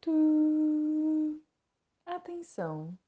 tu. 0.00 1.40
Atenção, 2.06 2.98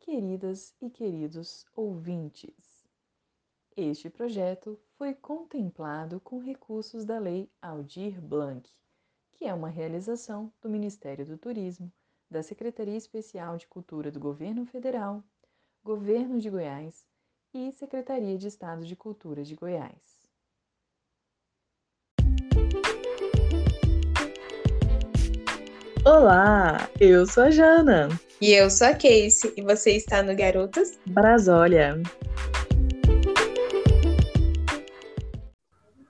queridas 0.00 0.74
e 0.80 0.90
queridos 0.90 1.64
ouvintes. 1.74 2.88
Este 3.76 4.10
projeto 4.10 4.78
foi 4.96 5.14
contemplado 5.14 6.20
com 6.20 6.38
recursos 6.40 7.04
da 7.04 7.18
Lei 7.18 7.50
Aldir 7.62 8.20
Blanc, 8.20 8.68
que 9.32 9.44
é 9.46 9.54
uma 9.54 9.68
realização 9.68 10.52
do 10.60 10.68
Ministério 10.68 11.24
do 11.24 11.38
Turismo, 11.38 11.90
da 12.28 12.42
Secretaria 12.42 12.96
Especial 12.96 13.56
de 13.56 13.66
Cultura 13.66 14.10
do 14.10 14.20
Governo 14.20 14.66
Federal, 14.66 15.24
Governo 15.82 16.38
de 16.38 16.50
Goiás 16.50 17.06
e 17.54 17.72
Secretaria 17.72 18.36
de 18.36 18.48
Estado 18.48 18.84
de 18.84 18.96
Cultura 18.96 19.42
de 19.42 19.54
Goiás. 19.54 20.19
Olá, 26.12 26.90
eu 26.98 27.24
sou 27.24 27.44
a 27.44 27.50
Jana. 27.52 28.08
E 28.40 28.50
eu 28.50 28.68
sou 28.68 28.88
a 28.88 28.94
Casey, 28.94 29.54
e 29.56 29.62
você 29.62 29.92
está 29.92 30.24
no 30.24 30.34
Garotas 30.34 30.98
Brasólia. 31.06 32.02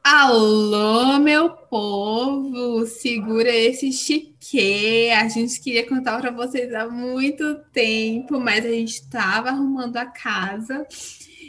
Alô, 0.02 1.18
meu 1.18 1.50
povo! 1.50 2.86
Segura 2.86 3.54
esse 3.54 3.92
chique! 3.92 5.10
A 5.10 5.28
gente 5.28 5.60
queria 5.60 5.86
contar 5.86 6.18
para 6.18 6.30
vocês 6.30 6.72
há 6.72 6.88
muito 6.88 7.56
tempo, 7.70 8.40
mas 8.40 8.64
a 8.64 8.70
gente 8.70 9.02
estava 9.02 9.50
arrumando 9.50 9.98
a 9.98 10.06
casa. 10.06 10.86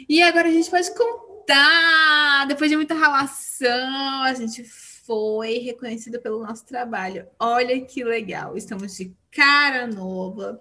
E 0.06 0.20
agora 0.20 0.48
a 0.48 0.52
gente 0.52 0.68
pode 0.68 0.94
contar! 0.94 2.44
Depois 2.48 2.70
de 2.70 2.76
muita 2.76 2.92
relação, 2.92 4.22
a 4.24 4.34
gente 4.34 4.62
foi 5.02 5.58
reconhecido 5.58 6.20
pelo 6.20 6.42
nosso 6.42 6.64
trabalho. 6.64 7.26
Olha 7.38 7.80
que 7.80 8.02
legal! 8.04 8.56
Estamos 8.56 8.96
de 8.96 9.14
cara 9.30 9.86
nova. 9.86 10.60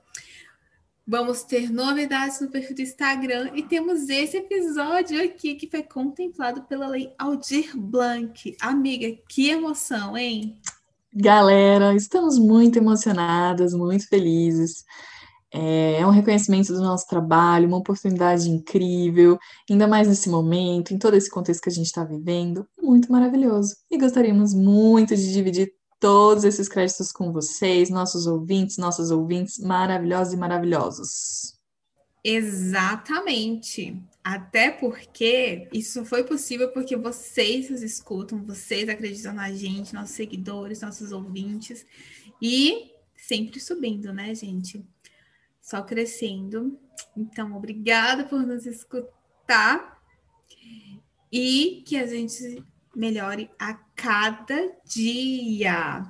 Vamos 1.05 1.43
ter 1.43 1.71
novidades 1.71 2.39
no 2.39 2.49
perfil 2.49 2.75
do 2.75 2.81
Instagram 2.81 3.51
e 3.53 3.63
temos 3.63 4.07
esse 4.07 4.37
episódio 4.37 5.21
aqui 5.23 5.55
que 5.55 5.69
foi 5.69 5.83
contemplado 5.83 6.61
pela 6.63 6.87
lei 6.87 7.13
Aldir 7.17 7.75
Blanc. 7.75 8.55
Amiga, 8.61 9.17
que 9.27 9.49
emoção, 9.49 10.17
hein? 10.17 10.57
Galera, 11.13 11.93
estamos 11.93 12.39
muito 12.39 12.77
emocionadas, 12.77 13.73
muito 13.73 14.07
felizes. 14.07 14.85
É, 15.53 15.99
é 15.99 16.07
um 16.07 16.11
reconhecimento 16.11 16.71
do 16.73 16.81
nosso 16.81 17.05
trabalho, 17.07 17.67
uma 17.67 17.77
oportunidade 17.77 18.49
incrível, 18.49 19.37
ainda 19.69 19.87
mais 19.87 20.07
nesse 20.07 20.29
momento, 20.29 20.93
em 20.93 20.97
todo 20.97 21.15
esse 21.15 21.29
contexto 21.29 21.61
que 21.61 21.69
a 21.69 21.73
gente 21.73 21.87
está 21.87 22.03
vivendo, 22.03 22.65
muito 22.81 23.11
maravilhoso. 23.11 23.75
E 23.89 23.97
gostaríamos 23.97 24.53
muito 24.53 25.15
de 25.15 25.33
dividir 25.33 25.73
todos 25.99 26.43
esses 26.43 26.67
créditos 26.67 27.11
com 27.11 27.31
vocês, 27.31 27.89
nossos 27.89 28.25
ouvintes, 28.25 28.77
nossos 28.77 29.11
ouvintes 29.11 29.59
maravilhosos 29.59 30.33
e 30.33 30.37
maravilhosos. 30.37 31.59
Exatamente. 32.23 33.95
Até 34.23 34.71
porque 34.71 35.67
isso 35.73 36.05
foi 36.05 36.23
possível 36.23 36.69
porque 36.69 36.95
vocês 36.95 37.69
nos 37.69 37.81
escutam, 37.81 38.43
vocês 38.43 38.87
acreditam 38.87 39.33
na 39.33 39.51
gente, 39.51 39.93
nossos 39.93 40.15
seguidores, 40.15 40.81
nossos 40.81 41.11
ouvintes, 41.11 41.85
e 42.41 42.91
sempre 43.15 43.59
subindo, 43.59 44.13
né, 44.13 44.33
gente? 44.35 44.83
Só 45.61 45.81
crescendo. 45.81 46.77
Então, 47.15 47.55
obrigada 47.55 48.23
por 48.23 48.41
nos 48.45 48.65
escutar 48.65 50.01
e 51.31 51.83
que 51.85 51.97
a 51.97 52.05
gente 52.05 52.63
melhore 52.95 53.49
a 53.59 53.75
cada 53.95 54.71
dia. 54.85 56.03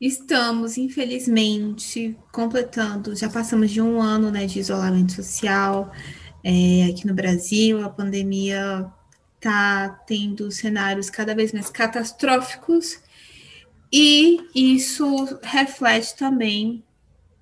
Estamos, 0.00 0.76
infelizmente, 0.76 2.16
completando, 2.32 3.14
já 3.14 3.30
passamos 3.30 3.70
de 3.70 3.80
um 3.80 4.00
ano 4.00 4.30
né, 4.30 4.46
de 4.46 4.58
isolamento 4.58 5.12
social 5.12 5.92
é, 6.44 6.90
aqui 6.90 7.06
no 7.06 7.14
Brasil, 7.14 7.84
a 7.84 7.88
pandemia 7.88 8.90
está 9.36 9.88
tendo 10.06 10.50
cenários 10.50 11.08
cada 11.08 11.34
vez 11.34 11.52
mais 11.52 11.70
catastróficos 11.70 13.00
e 13.92 14.40
isso 14.54 15.38
reflete 15.42 16.16
também 16.16 16.84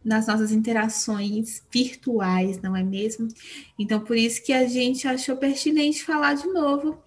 nas 0.05 0.27
nossas 0.27 0.51
interações 0.51 1.63
virtuais, 1.71 2.61
não 2.61 2.75
é 2.75 2.83
mesmo? 2.83 3.29
Então, 3.79 4.01
por 4.01 4.17
isso 4.17 4.43
que 4.43 4.53
a 4.53 4.67
gente 4.67 5.07
achou 5.07 5.37
pertinente 5.37 6.05
falar 6.05 6.35
de 6.35 6.47
novo 6.49 6.99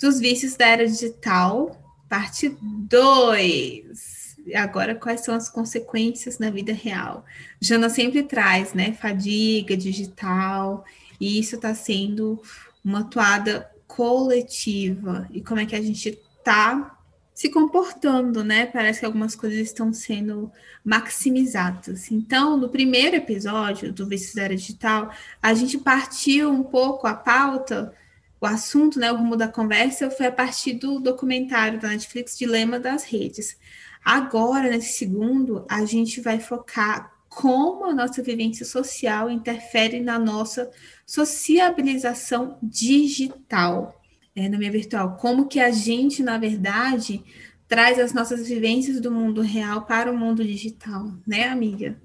dos 0.00 0.18
vícios 0.18 0.56
da 0.56 0.66
era 0.66 0.86
digital, 0.86 1.80
parte 2.08 2.54
2. 2.60 4.36
Agora, 4.54 4.94
quais 4.94 5.20
são 5.20 5.34
as 5.34 5.48
consequências 5.48 6.38
na 6.38 6.50
vida 6.50 6.72
real? 6.72 7.24
Jana 7.60 7.88
sempre 7.88 8.22
traz, 8.22 8.74
né? 8.74 8.92
Fadiga 8.92 9.76
digital, 9.76 10.84
e 11.20 11.38
isso 11.38 11.54
está 11.54 11.74
sendo 11.74 12.42
uma 12.84 13.04
toada 13.04 13.70
coletiva. 13.86 15.28
E 15.30 15.40
como 15.40 15.60
é 15.60 15.66
que 15.66 15.76
a 15.76 15.80
gente 15.80 16.18
está 16.38 16.98
se 17.42 17.48
comportando, 17.48 18.44
né? 18.44 18.66
Parece 18.66 19.00
que 19.00 19.04
algumas 19.04 19.34
coisas 19.34 19.58
estão 19.58 19.92
sendo 19.92 20.48
maximizadas. 20.84 22.08
Então, 22.12 22.56
no 22.56 22.68
primeiro 22.68 23.16
episódio 23.16 23.92
do 23.92 24.06
Vício 24.06 24.40
Era 24.40 24.54
Digital, 24.54 25.12
a 25.42 25.52
gente 25.52 25.76
partiu 25.76 26.52
um 26.52 26.62
pouco 26.62 27.04
a 27.04 27.14
pauta, 27.14 27.92
o 28.40 28.46
assunto, 28.46 29.00
né, 29.00 29.10
o 29.10 29.16
rumo 29.16 29.36
da 29.36 29.48
conversa 29.48 30.08
foi 30.08 30.26
a 30.26 30.32
partir 30.32 30.74
do 30.74 31.00
documentário 31.00 31.80
da 31.80 31.88
Netflix 31.88 32.38
Dilema 32.38 32.78
das 32.78 33.02
Redes. 33.02 33.56
Agora, 34.04 34.70
nesse 34.70 34.98
segundo, 34.98 35.66
a 35.68 35.84
gente 35.84 36.20
vai 36.20 36.38
focar 36.38 37.12
como 37.28 37.86
a 37.86 37.92
nossa 37.92 38.22
vivência 38.22 38.64
social 38.64 39.28
interfere 39.28 39.98
na 39.98 40.16
nossa 40.16 40.70
sociabilização 41.04 42.56
digital 42.62 44.00
é, 44.34 44.48
no 44.48 44.58
meio 44.58 44.72
virtual. 44.72 45.16
Como 45.16 45.46
que 45.46 45.60
a 45.60 45.70
gente, 45.70 46.22
na 46.22 46.38
verdade, 46.38 47.22
traz 47.68 47.98
as 47.98 48.12
nossas 48.12 48.46
vivências 48.46 49.00
do 49.00 49.10
mundo 49.10 49.40
real 49.40 49.86
para 49.86 50.10
o 50.10 50.16
mundo 50.16 50.44
digital, 50.44 51.12
né, 51.26 51.48
amiga? 51.48 52.00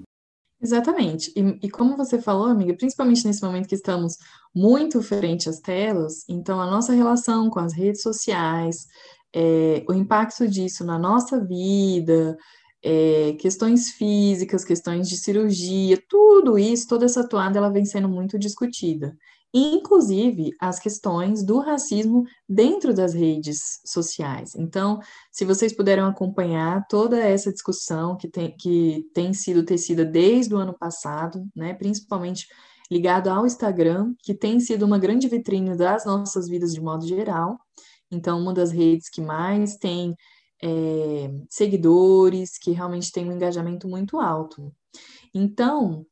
Exatamente. 0.62 1.32
E, 1.36 1.68
e, 1.68 1.70
como 1.70 1.96
você 1.96 2.22
falou, 2.22 2.48
amiga, 2.48 2.74
principalmente 2.74 3.26
nesse 3.26 3.44
momento 3.44 3.68
que 3.68 3.76
estamos 3.76 4.18
muito 4.54 5.02
frente 5.02 5.48
às 5.48 5.60
telas, 5.60 6.24
então 6.28 6.60
a 6.60 6.66
nossa 6.66 6.94
relação 6.94 7.50
com 7.50 7.60
as 7.60 7.74
redes 7.74 8.02
sociais, 8.02 8.88
é, 9.34 9.84
o 9.88 9.94
impacto 9.94 10.48
disso 10.48 10.84
na 10.84 10.98
nossa 10.98 11.40
vida, 11.44 12.36
é, 12.84 13.34
questões 13.40 13.92
físicas, 13.92 14.66
questões 14.66 15.08
de 15.08 15.18
cirurgia, 15.18 16.02
tudo 16.10 16.58
isso, 16.58 16.88
toda 16.88 17.06
essa 17.06 17.28
toada, 17.28 17.58
ela 17.60 17.70
vem 17.70 17.86
sendo 17.86 18.10
muito 18.10 18.40
discutida 18.40 19.16
inclusive 19.54 20.52
as 20.60 20.80
questões 20.80 21.44
do 21.44 21.60
racismo 21.60 22.24
dentro 22.48 22.94
das 22.94 23.14
redes 23.14 23.80
sociais. 23.86 24.54
Então, 24.56 25.00
se 25.32 25.46
vocês 25.46 25.74
puderam 25.74 26.06
acompanhar 26.08 26.86
toda 26.88 27.18
essa 27.20 27.52
discussão 27.52 28.16
que 28.18 28.28
tem, 28.28 28.56
que 28.56 29.06
tem 29.14 29.34
sido 29.34 29.64
tecida 29.64 30.06
desde 30.06 30.54
o 30.54 30.58
ano 30.58 30.78
passado, 30.78 31.46
né, 31.56 31.74
principalmente 31.74 32.48
ligado 32.90 33.30
ao 33.30 33.46
Instagram, 33.46 34.14
que 34.22 34.34
tem 34.34 34.60
sido 34.60 34.86
uma 34.86 35.00
grande 35.00 35.28
vitrine 35.28 35.76
das 35.76 36.06
nossas 36.06 36.48
vidas 36.48 36.74
de 36.74 36.82
modo 36.82 37.06
geral. 37.06 37.58
Então, 38.12 38.40
uma 38.40 38.54
das 38.54 38.72
redes 38.72 39.10
que 39.10 39.22
mais 39.22 39.76
tem 39.76 40.16
é, 40.64 41.30
seguidores, 41.50 42.58
que 42.58 42.72
realmente 42.72 43.12
tem 43.12 43.28
um 43.28 43.34
engajamento 43.34 43.88
muito 43.88 44.20
alto. 44.20 44.74
Então, 45.34 46.06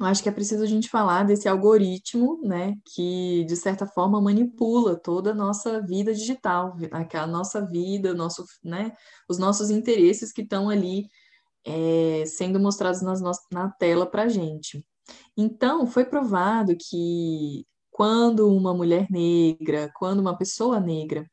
acho 0.00 0.22
que 0.22 0.28
é 0.28 0.32
preciso 0.32 0.62
a 0.62 0.66
gente 0.66 0.88
falar 0.88 1.24
desse 1.24 1.48
algoritmo, 1.48 2.40
né, 2.42 2.74
que 2.94 3.44
de 3.44 3.56
certa 3.56 3.86
forma 3.86 4.20
manipula 4.20 4.96
toda 4.96 5.30
a 5.30 5.34
nossa 5.34 5.80
vida 5.80 6.14
digital, 6.14 6.76
a 7.14 7.26
nossa 7.26 7.64
vida, 7.64 8.14
nosso, 8.14 8.44
né, 8.62 8.92
os 9.28 9.38
nossos 9.38 9.70
interesses 9.70 10.32
que 10.32 10.42
estão 10.42 10.68
ali 10.68 11.06
é, 11.64 12.24
sendo 12.26 12.60
mostrados 12.60 13.02
nas 13.02 13.20
na 13.50 13.70
tela 13.70 14.06
para 14.06 14.24
a 14.24 14.28
gente. 14.28 14.84
Então, 15.36 15.86
foi 15.86 16.04
provado 16.04 16.76
que 16.76 17.66
quando 17.90 18.48
uma 18.54 18.74
mulher 18.74 19.06
negra, 19.10 19.90
quando 19.96 20.20
uma 20.20 20.36
pessoa 20.36 20.78
negra 20.78 21.28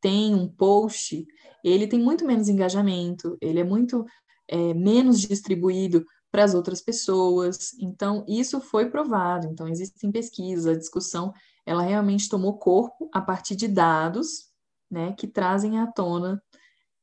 tem 0.00 0.34
um 0.34 0.48
post, 0.48 1.24
ele 1.64 1.86
tem 1.86 2.00
muito 2.00 2.26
menos 2.26 2.48
engajamento, 2.48 3.36
ele 3.40 3.60
é 3.60 3.64
muito 3.64 4.04
é, 4.48 4.74
menos 4.74 5.20
distribuído 5.20 6.04
para 6.32 6.44
as 6.44 6.54
outras 6.54 6.80
pessoas. 6.80 7.74
Então, 7.78 8.24
isso 8.26 8.58
foi 8.58 8.88
provado. 8.88 9.46
Então, 9.46 9.68
existem 9.68 10.10
pesquisas, 10.10 10.66
a 10.66 10.78
discussão, 10.78 11.32
ela 11.66 11.82
realmente 11.82 12.28
tomou 12.28 12.58
corpo 12.58 13.10
a 13.12 13.20
partir 13.20 13.54
de 13.54 13.68
dados, 13.68 14.50
né, 14.90 15.14
que 15.16 15.28
trazem 15.28 15.78
à 15.78 15.86
tona 15.86 16.42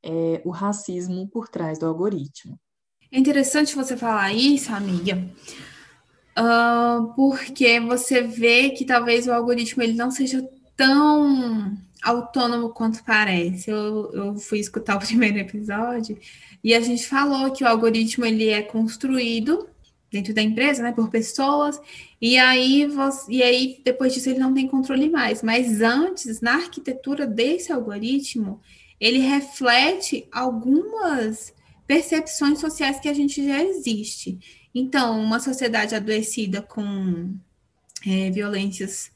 é, 0.02 0.42
o 0.44 0.50
racismo 0.50 1.28
por 1.28 1.48
trás 1.48 1.78
do 1.78 1.86
algoritmo. 1.86 2.58
É 3.12 3.18
interessante 3.18 3.74
você 3.74 3.96
falar 3.96 4.32
isso, 4.32 4.72
amiga, 4.72 5.16
uh, 6.38 7.12
porque 7.14 7.80
você 7.80 8.22
vê 8.22 8.70
que 8.70 8.84
talvez 8.84 9.26
o 9.26 9.32
algoritmo 9.32 9.82
ele 9.82 9.94
não 9.94 10.10
seja 10.12 10.48
tão 10.80 11.76
autônomo 12.02 12.70
quanto 12.70 13.04
parece. 13.04 13.70
Eu, 13.70 14.10
eu 14.14 14.34
fui 14.36 14.58
escutar 14.60 14.96
o 14.96 15.00
primeiro 15.06 15.36
episódio 15.36 16.18
e 16.64 16.74
a 16.74 16.80
gente 16.80 17.06
falou 17.06 17.50
que 17.50 17.62
o 17.62 17.68
algoritmo 17.68 18.24
ele 18.24 18.48
é 18.48 18.62
construído 18.62 19.68
dentro 20.10 20.32
da 20.32 20.40
empresa, 20.40 20.82
né, 20.82 20.90
por 20.90 21.08
pessoas, 21.08 21.80
e 22.20 22.36
aí 22.36 22.84
você, 22.86 23.30
e 23.30 23.42
aí 23.44 23.80
depois 23.84 24.12
disso 24.12 24.28
ele 24.28 24.40
não 24.40 24.52
tem 24.52 24.66
controle 24.66 25.08
mais. 25.08 25.40
Mas 25.40 25.82
antes, 25.82 26.40
na 26.40 26.54
arquitetura 26.54 27.26
desse 27.26 27.70
algoritmo, 27.70 28.60
ele 28.98 29.18
reflete 29.18 30.26
algumas 30.32 31.54
percepções 31.86 32.58
sociais 32.58 32.98
que 32.98 33.08
a 33.08 33.14
gente 33.14 33.46
já 33.46 33.62
existe. 33.62 34.38
Então, 34.74 35.22
uma 35.22 35.38
sociedade 35.38 35.94
adoecida 35.94 36.60
com 36.60 37.36
é, 38.04 38.30
violências 38.30 39.12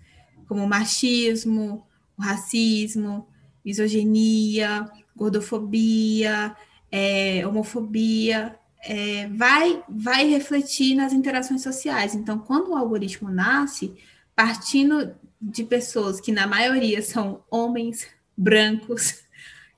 como 0.47 0.67
machismo, 0.67 1.87
racismo, 2.19 3.27
misoginia, 3.65 4.91
gordofobia, 5.17 6.55
é, 6.91 7.47
homofobia, 7.47 8.59
é, 8.85 9.29
vai, 9.29 9.83
vai 9.89 10.29
refletir 10.29 10.95
nas 10.95 11.13
interações 11.13 11.63
sociais. 11.63 12.15
Então, 12.15 12.39
quando 12.39 12.71
o 12.71 12.77
algoritmo 12.77 13.31
nasce, 13.31 13.95
partindo 14.37 15.15
de 15.41 15.65
pessoas 15.65 16.21
que, 16.21 16.33
na 16.33 16.47
maioria, 16.47 17.03
são 17.03 17.43
homens 17.51 18.07
brancos, 18.37 19.25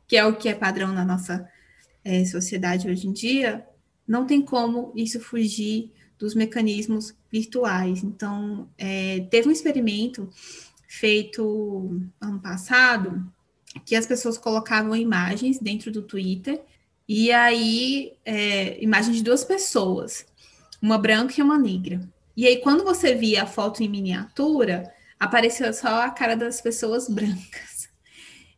que 0.07 0.17
é 0.17 0.25
o 0.25 0.37
que 0.37 0.49
é 0.49 0.55
padrão 0.55 0.93
na 0.93 1.05
nossa 1.05 1.49
é, 2.05 2.25
sociedade 2.25 2.89
hoje 2.89 3.07
em 3.09 3.13
dia, 3.13 3.67
não 4.07 4.27
tem 4.27 4.41
como 4.41 4.93
isso 4.95 5.21
fugir 5.21 5.93
dos 6.19 6.35
mecanismos 6.35 7.15
virtuais. 7.31 8.03
Então, 8.03 8.69
é, 8.79 9.27
teve 9.31 9.49
um 9.49 9.53
experimento 9.53 10.29
feito 10.89 12.01
ano 12.21 12.41
passado 12.41 13.31
que 13.85 13.95
as 13.95 14.07
pessoas 14.07 14.39
colocavam 14.39 14.97
imagens 14.97 15.59
dentro 15.59 15.91
do 15.91 16.03
Twitter 16.03 16.63
e 17.09 17.31
aí 17.31 18.15
é, 18.25 18.83
imagens 18.83 19.17
de 19.17 19.23
duas 19.23 19.45
pessoas, 19.45 20.27
uma 20.81 20.99
branca 20.99 21.35
e 21.39 21.43
uma 21.43 21.59
negra. 21.59 22.01
E 22.37 22.47
aí 22.47 22.59
quando 22.59 22.85
você 22.85 23.15
via 23.15 23.43
a 23.43 23.47
foto 23.47 23.83
em 23.83 23.89
miniatura, 23.89 24.93
apareceu 25.19 25.73
só 25.73 26.03
a 26.03 26.11
cara 26.11 26.37
das 26.37 26.61
pessoas 26.61 27.09
brancas. 27.09 27.89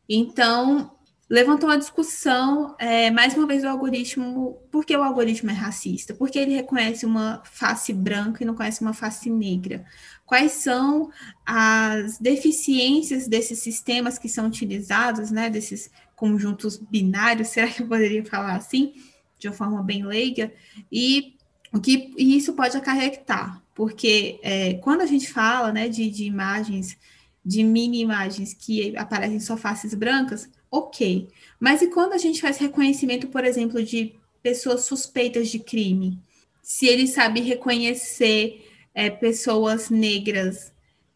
Então 0.08 0.97
levantou 1.28 1.68
uma 1.68 1.76
discussão, 1.76 2.74
é, 2.78 3.10
mais 3.10 3.34
uma 3.34 3.46
vez, 3.46 3.62
o 3.62 3.68
algoritmo, 3.68 4.62
por 4.70 4.84
que 4.84 4.96
o 4.96 5.02
algoritmo 5.02 5.50
é 5.50 5.54
racista? 5.54 6.14
Porque 6.14 6.38
ele 6.38 6.54
reconhece 6.54 7.04
uma 7.04 7.42
face 7.44 7.92
branca 7.92 8.42
e 8.42 8.46
não 8.46 8.54
conhece 8.54 8.80
uma 8.80 8.94
face 8.94 9.28
negra. 9.28 9.84
Quais 10.24 10.52
são 10.52 11.10
as 11.44 12.18
deficiências 12.18 13.28
desses 13.28 13.58
sistemas 13.58 14.18
que 14.18 14.28
são 14.28 14.46
utilizados, 14.46 15.30
né, 15.30 15.50
desses 15.50 15.90
conjuntos 16.16 16.78
binários, 16.78 17.48
será 17.48 17.68
que 17.68 17.82
eu 17.82 17.86
poderia 17.86 18.24
falar 18.24 18.56
assim, 18.56 18.94
de 19.38 19.48
uma 19.48 19.54
forma 19.54 19.82
bem 19.82 20.04
leiga? 20.04 20.50
E 20.90 21.36
o 21.72 21.78
que 21.78 22.14
e 22.16 22.38
isso 22.38 22.54
pode 22.54 22.74
acarretar, 22.74 23.62
porque 23.74 24.40
é, 24.42 24.74
quando 24.74 25.02
a 25.02 25.06
gente 25.06 25.30
fala 25.30 25.72
né, 25.72 25.90
de, 25.90 26.10
de 26.10 26.24
imagens, 26.24 26.96
de 27.44 27.62
mini 27.62 28.00
imagens 28.00 28.54
que 28.54 28.96
aparecem 28.96 29.38
só 29.38 29.58
faces 29.58 29.92
brancas, 29.92 30.48
ok. 30.70 31.28
Mas 31.58 31.82
e 31.82 31.88
quando 31.88 32.12
a 32.12 32.18
gente 32.18 32.40
faz 32.40 32.58
reconhecimento, 32.58 33.28
por 33.28 33.44
exemplo, 33.44 33.82
de 33.82 34.14
pessoas 34.42 34.84
suspeitas 34.84 35.48
de 35.48 35.58
crime? 35.58 36.18
Se 36.62 36.86
ele 36.86 37.06
sabe 37.06 37.40
reconhecer 37.40 38.66
é, 38.94 39.10
pessoas 39.10 39.90
negras, 39.90 40.72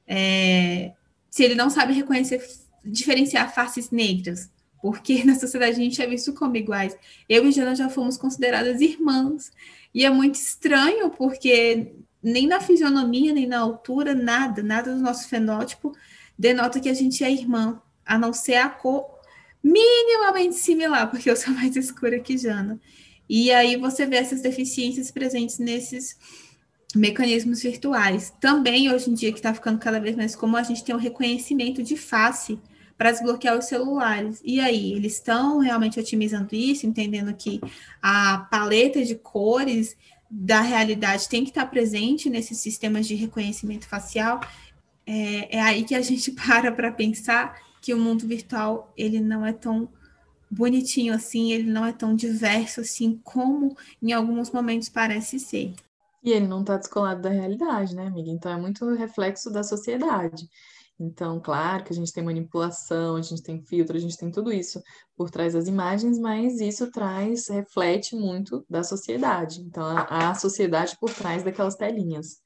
é, 0.07 0.93
se 1.31 1.43
ele 1.43 1.55
não 1.55 1.71
sabe 1.71 1.93
reconhecer, 1.93 2.43
diferenciar 2.85 3.55
faces 3.55 3.91
negras, 3.91 4.51
porque 4.81 5.23
na 5.25 5.35
sociedade 5.35 5.73
a 5.73 5.85
gente 5.85 6.03
é 6.03 6.07
visto 6.07 6.33
como 6.33 6.57
iguais. 6.57 6.97
Eu 7.29 7.47
e 7.47 7.53
Jana 7.53 7.75
já 7.75 7.89
fomos 7.89 8.17
consideradas 8.17 8.81
irmãs, 8.81 9.53
e 9.95 10.05
é 10.05 10.11
muito 10.11 10.37
estranho, 10.37 11.11
porque 11.11 11.93
nem 12.23 12.47
na 12.47 12.61
fisionomia, 12.61 13.33
nem 13.33 13.47
na 13.47 13.61
altura, 13.61 14.15
nada, 14.15 14.63
nada 14.63 14.95
do 14.95 15.01
nosso 15.01 15.29
fenótipo 15.29 15.93
denota 16.39 16.81
que 16.81 16.89
a 16.89 16.95
gente 16.95 17.23
é 17.23 17.31
irmã, 17.31 17.81
a 18.05 18.19
não 18.19 18.33
ser 18.33 18.55
a 18.55 18.69
cor 18.69 19.12
minimamente 19.63 20.57
similar, 20.57 21.11
porque 21.11 21.31
eu 21.31 21.37
sou 21.37 21.55
mais 21.55 21.77
escura 21.77 22.19
que 22.19 22.37
Jana. 22.37 22.81
E 23.29 23.51
aí 23.53 23.77
você 23.77 24.05
vê 24.05 24.17
essas 24.17 24.41
deficiências 24.41 25.11
presentes 25.11 25.59
nesses 25.59 26.17
mecanismos 26.95 27.63
virtuais. 27.63 28.33
Também, 28.41 28.93
hoje 28.93 29.11
em 29.11 29.15
dia, 29.15 29.33
que 29.33 29.39
está 29.39 29.55
ficando 29.55 29.79
cada 29.79 29.99
vez 29.99 30.17
mais 30.17 30.37
comum, 30.37 30.57
a 30.57 30.63
gente 30.63 30.85
tem 30.85 30.95
um 30.95 30.99
reconhecimento 30.99 31.83
de 31.83 31.97
face 31.97 32.59
para 32.99 33.11
desbloquear 33.11 33.59
os 33.59 33.67
celulares. 33.67 34.41
E 34.45 34.61
aí, 34.61 34.93
eles 34.93 35.15
estão 35.15 35.59
realmente 35.59 35.99
otimizando 35.99 36.55
isso, 36.55 36.87
entendendo 36.87 37.33
que 37.35 37.61
a 38.03 38.47
paleta 38.51 39.05
de 39.05 39.15
cores 39.15 39.97
da 40.31 40.61
realidade 40.61 41.29
tem 41.29 41.45
que 41.45 41.51
estar 41.51 41.67
presente 41.67 42.31
nesses 42.31 42.59
sistemas 42.59 43.07
de 43.07 43.15
reconhecimento 43.15 43.87
facial. 43.87 44.41
É, 45.07 45.57
é 45.57 45.61
aí 45.61 45.85
que 45.85 45.95
a 45.95 46.01
gente 46.01 46.31
para 46.37 46.71
para 46.71 46.93
pensar 46.93 47.55
que 47.83 47.93
o 47.93 47.99
mundo 47.99 48.27
virtual 48.27 48.93
ele 48.97 49.21
não 49.21 49.45
é 49.45 49.53
tão 49.53 49.89
bonitinho 50.51 51.13
assim, 51.13 51.53
ele 51.53 51.71
não 51.71 51.85
é 51.85 51.93
tão 51.93 52.15
diverso 52.15 52.81
assim 52.81 53.21
como 53.25 53.77
em 54.01 54.13
alguns 54.13 54.51
momentos 54.51 54.89
parece 54.89 55.39
ser. 55.39 55.75
E 56.23 56.31
ele 56.31 56.47
não 56.47 56.61
está 56.61 56.77
descolado 56.77 57.21
da 57.21 57.31
realidade, 57.31 57.97
né, 57.97 58.07
amiga? 58.07 58.31
Então 58.31 58.53
é 58.53 58.57
muito 58.57 58.89
reflexo 58.95 59.51
da 59.51 59.65
sociedade. 59.65 60.49
Então, 61.01 61.41
claro 61.41 61.83
que 61.83 61.93
a 61.93 61.97
gente 61.97 62.13
tem 62.13 62.23
manipulação, 62.23 63.17
a 63.17 63.23
gente 63.23 63.43
tem 63.43 63.61
filtro, 63.61 63.97
a 63.97 64.01
gente 64.01 64.17
tem 64.17 64.31
tudo 64.31 64.53
isso 64.53 64.81
por 65.17 65.31
trás 65.31 65.55
das 65.55 65.67
imagens, 65.67 66.17
mas 66.17 66.61
isso 66.61 66.93
traz, 66.93 67.49
reflete 67.49 68.15
muito 68.15 68.65
da 68.71 68.85
sociedade. 68.85 69.61
Então, 69.63 69.85
a, 69.85 70.31
a 70.31 70.35
sociedade 70.35 70.97
por 71.01 71.13
trás 71.13 71.43
daquelas 71.43 71.75
telinhas. 71.75 72.41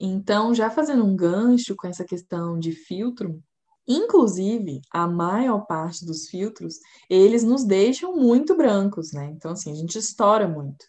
Então, 0.00 0.54
já 0.54 0.70
fazendo 0.70 1.04
um 1.04 1.14
gancho 1.14 1.74
com 1.76 1.86
essa 1.86 2.04
questão 2.04 2.58
de 2.58 2.72
filtro, 2.72 3.42
Inclusive, 3.88 4.80
a 4.90 5.06
maior 5.06 5.66
parte 5.66 6.04
dos 6.04 6.28
filtros, 6.28 6.80
eles 7.08 7.44
nos 7.44 7.64
deixam 7.64 8.16
muito 8.16 8.56
brancos, 8.56 9.12
né? 9.12 9.26
Então, 9.26 9.52
assim, 9.52 9.70
a 9.70 9.74
gente 9.74 9.96
estoura 9.96 10.48
muito. 10.48 10.84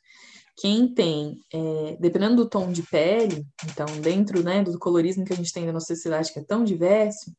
Quem 0.55 0.91
tem, 0.91 1.37
é, 1.53 1.97
dependendo 1.99 2.37
do 2.37 2.49
tom 2.49 2.71
de 2.71 2.81
pele, 2.81 3.45
então, 3.63 3.85
dentro 4.01 4.41
né, 4.41 4.63
do 4.63 4.79
colorismo 4.79 5.23
que 5.23 5.33
a 5.33 5.35
gente 5.35 5.53
tem 5.53 5.65
na 5.65 5.71
nossa 5.71 5.93
sociedade, 5.93 6.33
que 6.33 6.39
é 6.39 6.43
tão 6.43 6.63
diverso, 6.63 7.31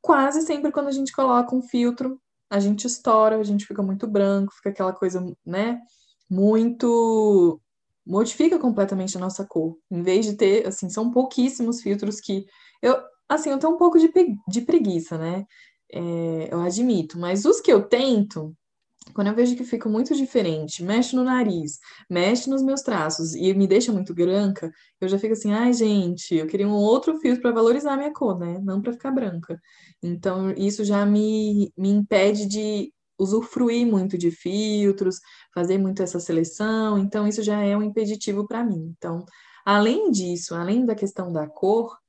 quase 0.00 0.42
sempre 0.42 0.70
quando 0.70 0.88
a 0.88 0.92
gente 0.92 1.12
coloca 1.12 1.54
um 1.54 1.62
filtro, 1.62 2.20
a 2.48 2.60
gente 2.60 2.86
estoura, 2.86 3.38
a 3.38 3.42
gente 3.42 3.66
fica 3.66 3.82
muito 3.82 4.06
branco, 4.06 4.54
fica 4.54 4.70
aquela 4.70 4.92
coisa, 4.92 5.24
né, 5.44 5.80
muito 6.30 7.60
modifica 8.06 8.58
completamente 8.58 9.16
a 9.16 9.20
nossa 9.20 9.44
cor. 9.44 9.76
Em 9.90 10.02
vez 10.02 10.26
de 10.26 10.34
ter, 10.34 10.66
assim, 10.66 10.88
são 10.90 11.10
pouquíssimos 11.10 11.80
filtros 11.80 12.20
que 12.20 12.44
eu, 12.80 13.00
Assim, 13.32 13.50
eu 13.50 13.58
tenho 13.58 13.72
um 13.72 13.78
pouco 13.78 13.98
de, 13.98 14.10
de 14.48 14.60
preguiça, 14.60 15.16
né? 15.16 15.44
É, 15.92 16.48
eu 16.52 16.60
admito, 16.60 17.18
mas 17.18 17.44
os 17.44 17.60
que 17.60 17.72
eu 17.72 17.82
tento, 17.82 18.54
quando 19.14 19.28
eu 19.28 19.34
vejo 19.34 19.56
que 19.56 19.64
fica 19.64 19.88
muito 19.88 20.14
diferente, 20.14 20.82
mexe 20.82 21.16
no 21.16 21.24
nariz, 21.24 21.78
mexe 22.10 22.48
nos 22.50 22.62
meus 22.62 22.82
traços 22.82 23.34
e 23.34 23.52
me 23.54 23.66
deixa 23.66 23.92
muito 23.92 24.14
branca, 24.14 24.70
eu 25.00 25.08
já 25.08 25.18
fico 25.18 25.32
assim, 25.32 25.52
ai, 25.52 25.72
gente, 25.72 26.34
eu 26.34 26.46
queria 26.46 26.68
um 26.68 26.72
outro 26.72 27.18
filtro 27.20 27.42
para 27.42 27.52
valorizar 27.52 27.94
a 27.94 27.96
minha 27.96 28.12
cor, 28.12 28.38
né? 28.38 28.58
Não 28.62 28.82
para 28.82 28.92
ficar 28.92 29.10
branca. 29.10 29.58
Então, 30.02 30.50
isso 30.52 30.84
já 30.84 31.04
me, 31.06 31.72
me 31.76 31.88
impede 31.90 32.46
de 32.46 32.92
usufruir 33.18 33.86
muito 33.86 34.18
de 34.18 34.30
filtros, 34.30 35.20
fazer 35.54 35.78
muito 35.78 36.02
essa 36.02 36.20
seleção, 36.20 36.98
então 36.98 37.26
isso 37.26 37.42
já 37.42 37.60
é 37.62 37.76
um 37.76 37.82
impeditivo 37.82 38.46
para 38.46 38.64
mim. 38.64 38.94
Então, 38.96 39.24
além 39.64 40.10
disso, 40.10 40.54
além 40.54 40.84
da 40.84 40.94
questão 40.94 41.32
da 41.32 41.46
cor, 41.48 42.01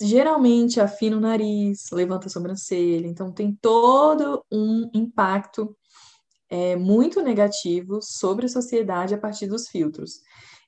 geralmente 0.00 0.80
afina 0.80 1.16
o 1.16 1.20
nariz, 1.20 1.90
levanta 1.90 2.26
a 2.26 2.30
sobrancelha, 2.30 3.06
então 3.06 3.32
tem 3.32 3.56
todo 3.60 4.44
um 4.50 4.90
impacto 4.94 5.76
é, 6.48 6.76
muito 6.76 7.22
negativo 7.22 8.00
sobre 8.02 8.46
a 8.46 8.48
sociedade 8.48 9.14
a 9.14 9.18
partir 9.18 9.46
dos 9.46 9.68
filtros. 9.68 10.20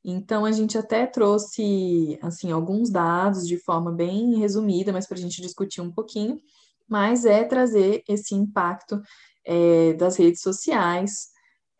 Então 0.04 0.45
a 0.45 0.52
gente 0.52 0.76
até 0.76 1.07
trouxe 1.07 2.19
assim 2.23 2.50
alguns 2.50 2.90
dados 2.90 3.47
de 3.47 3.57
forma 3.59 3.92
bem 3.92 4.37
resumida, 4.37 4.92
mas 4.92 5.07
para 5.07 5.16
a 5.16 5.21
gente 5.21 5.40
discutir 5.40 5.81
um 5.81 5.92
pouquinho, 5.92 6.40
mas 6.88 7.25
é 7.25 7.45
trazer 7.45 8.02
esse 8.09 8.35
impacto 8.35 9.00
é, 9.45 9.92
das 9.95 10.16
redes 10.16 10.40
sociais 10.40 11.28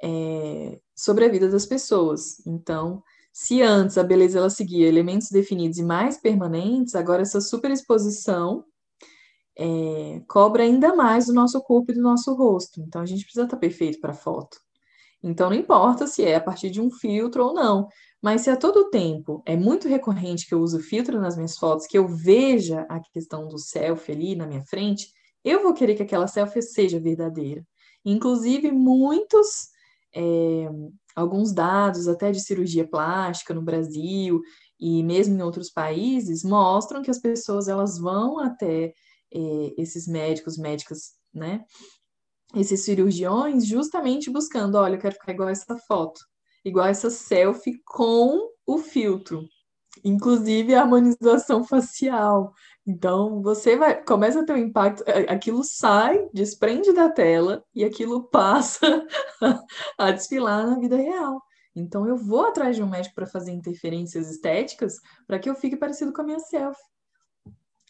é, 0.03 0.79
sobre 0.95 1.25
a 1.25 1.29
vida 1.29 1.49
das 1.49 1.67
pessoas. 1.67 2.45
Então 2.47 3.03
se 3.33 3.63
antes 3.63 3.97
a 3.99 4.05
beleza 4.05 4.39
ela 4.39 4.51
seguia 4.51 4.87
elementos 4.87 5.31
definidos 5.31 5.79
e 5.79 5.83
mais 5.83 6.19
permanentes, 6.19 6.95
agora 6.95 7.23
essa 7.23 7.41
superexposição 7.41 8.65
é, 9.57 10.23
cobra 10.29 10.63
ainda 10.63 10.95
mais 10.95 11.27
do 11.27 11.33
nosso 11.33 11.61
corpo 11.63 11.93
e 11.93 11.95
do 11.95 12.03
nosso 12.03 12.35
rosto. 12.35 12.81
Então 12.81 13.01
a 13.03 13.07
gente 13.07 13.25
precisa 13.25 13.45
estar 13.45 13.57
perfeito 13.57 14.01
para 14.01 14.13
a 14.13 14.15
foto. 14.15 14.59
Então, 15.23 15.51
não 15.51 15.57
importa 15.57 16.07
se 16.07 16.25
é 16.25 16.35
a 16.35 16.41
partir 16.41 16.69
de 16.71 16.81
um 16.81 16.91
filtro 16.91 17.47
ou 17.47 17.55
não. 17.55 17.89
Mas 18.21 18.43
se 18.43 18.51
a 18.51 18.57
todo 18.57 18.91
tempo 18.91 19.43
é 19.47 19.57
muito 19.57 19.89
recorrente 19.89 20.47
que 20.47 20.55
eu 20.55 20.61
uso 20.61 20.81
filtro 20.81 21.21
nas 21.21 21.37
minhas 21.37 21.57
fotos, 21.57 21.87
que 21.87 21.97
eu 21.97 22.09
veja 22.09 22.87
a 22.89 23.01
questão 23.01 23.47
do 23.49 23.59
selfie 23.59 24.13
ali 24.13 24.37
na 24.37 24.47
minha 24.47 24.63
frente, 24.63 25.13
eu 25.45 25.63
vou 25.63 25.75
querer 25.75 25.95
que 25.95 26.03
aquela 26.03 26.27
selfie 26.27 26.63
seja 26.63 27.01
verdadeira. 27.01 27.65
Inclusive, 28.05 28.71
muitos, 28.73 29.69
é, 30.15 30.69
alguns 31.15 31.53
dados 31.53 32.09
até 32.09 32.31
de 32.31 32.41
cirurgia 32.41 32.87
plástica 32.87 33.55
no 33.55 33.63
Brasil 33.63 34.41
e 34.79 35.03
mesmo 35.03 35.37
em 35.37 35.43
outros 35.43 35.71
países 35.71 36.43
mostram 36.43 37.03
que 37.03 37.11
as 37.11 37.19
pessoas 37.19 37.69
elas 37.69 37.99
vão 37.99 38.39
até 38.39 38.93
é, 39.33 39.75
esses 39.79 40.07
médicos, 40.07 40.59
médicas, 40.59 41.13
né? 41.33 41.65
Esses 42.55 42.85
cirurgiões 42.85 43.67
justamente 43.67 44.31
buscando, 44.31 44.77
olha, 44.77 44.97
eu 44.97 45.01
quero 45.01 45.15
ficar 45.15 45.33
igual 45.33 45.49
essa 45.49 45.77
foto 45.89 46.21
igual 46.65 46.87
essa 46.87 47.11
selfie 47.11 47.81
com 47.85 48.51
o 48.67 48.79
filtro, 48.79 49.49
inclusive 50.05 50.75
a 50.75 50.83
harmonização 50.83 51.65
facial. 51.67 52.53
Então, 52.87 53.41
você 53.43 53.77
vai, 53.77 54.03
começa 54.03 54.41
a 54.41 54.45
ter 54.45 54.55
um 54.55 54.57
impacto, 54.57 55.05
aquilo 55.29 55.63
sai, 55.63 56.29
desprende 56.33 56.93
da 56.93 57.09
tela 57.09 57.65
e 57.75 57.85
aquilo 57.85 58.25
passa 58.31 59.07
a 59.97 60.11
desfilar 60.11 60.67
na 60.67 60.79
vida 60.79 60.97
real. 60.97 61.41
Então, 61.75 62.07
eu 62.07 62.17
vou 62.17 62.47
atrás 62.47 62.77
de 62.77 62.83
um 62.83 62.89
médico 62.89 63.15
para 63.15 63.27
fazer 63.27 63.53
interferências 63.53 64.31
estéticas 64.31 64.95
para 65.27 65.39
que 65.39 65.49
eu 65.49 65.55
fique 65.55 65.77
parecido 65.77 66.13
com 66.13 66.23
a 66.23 66.25
minha 66.25 66.41
selfie. 66.41 66.83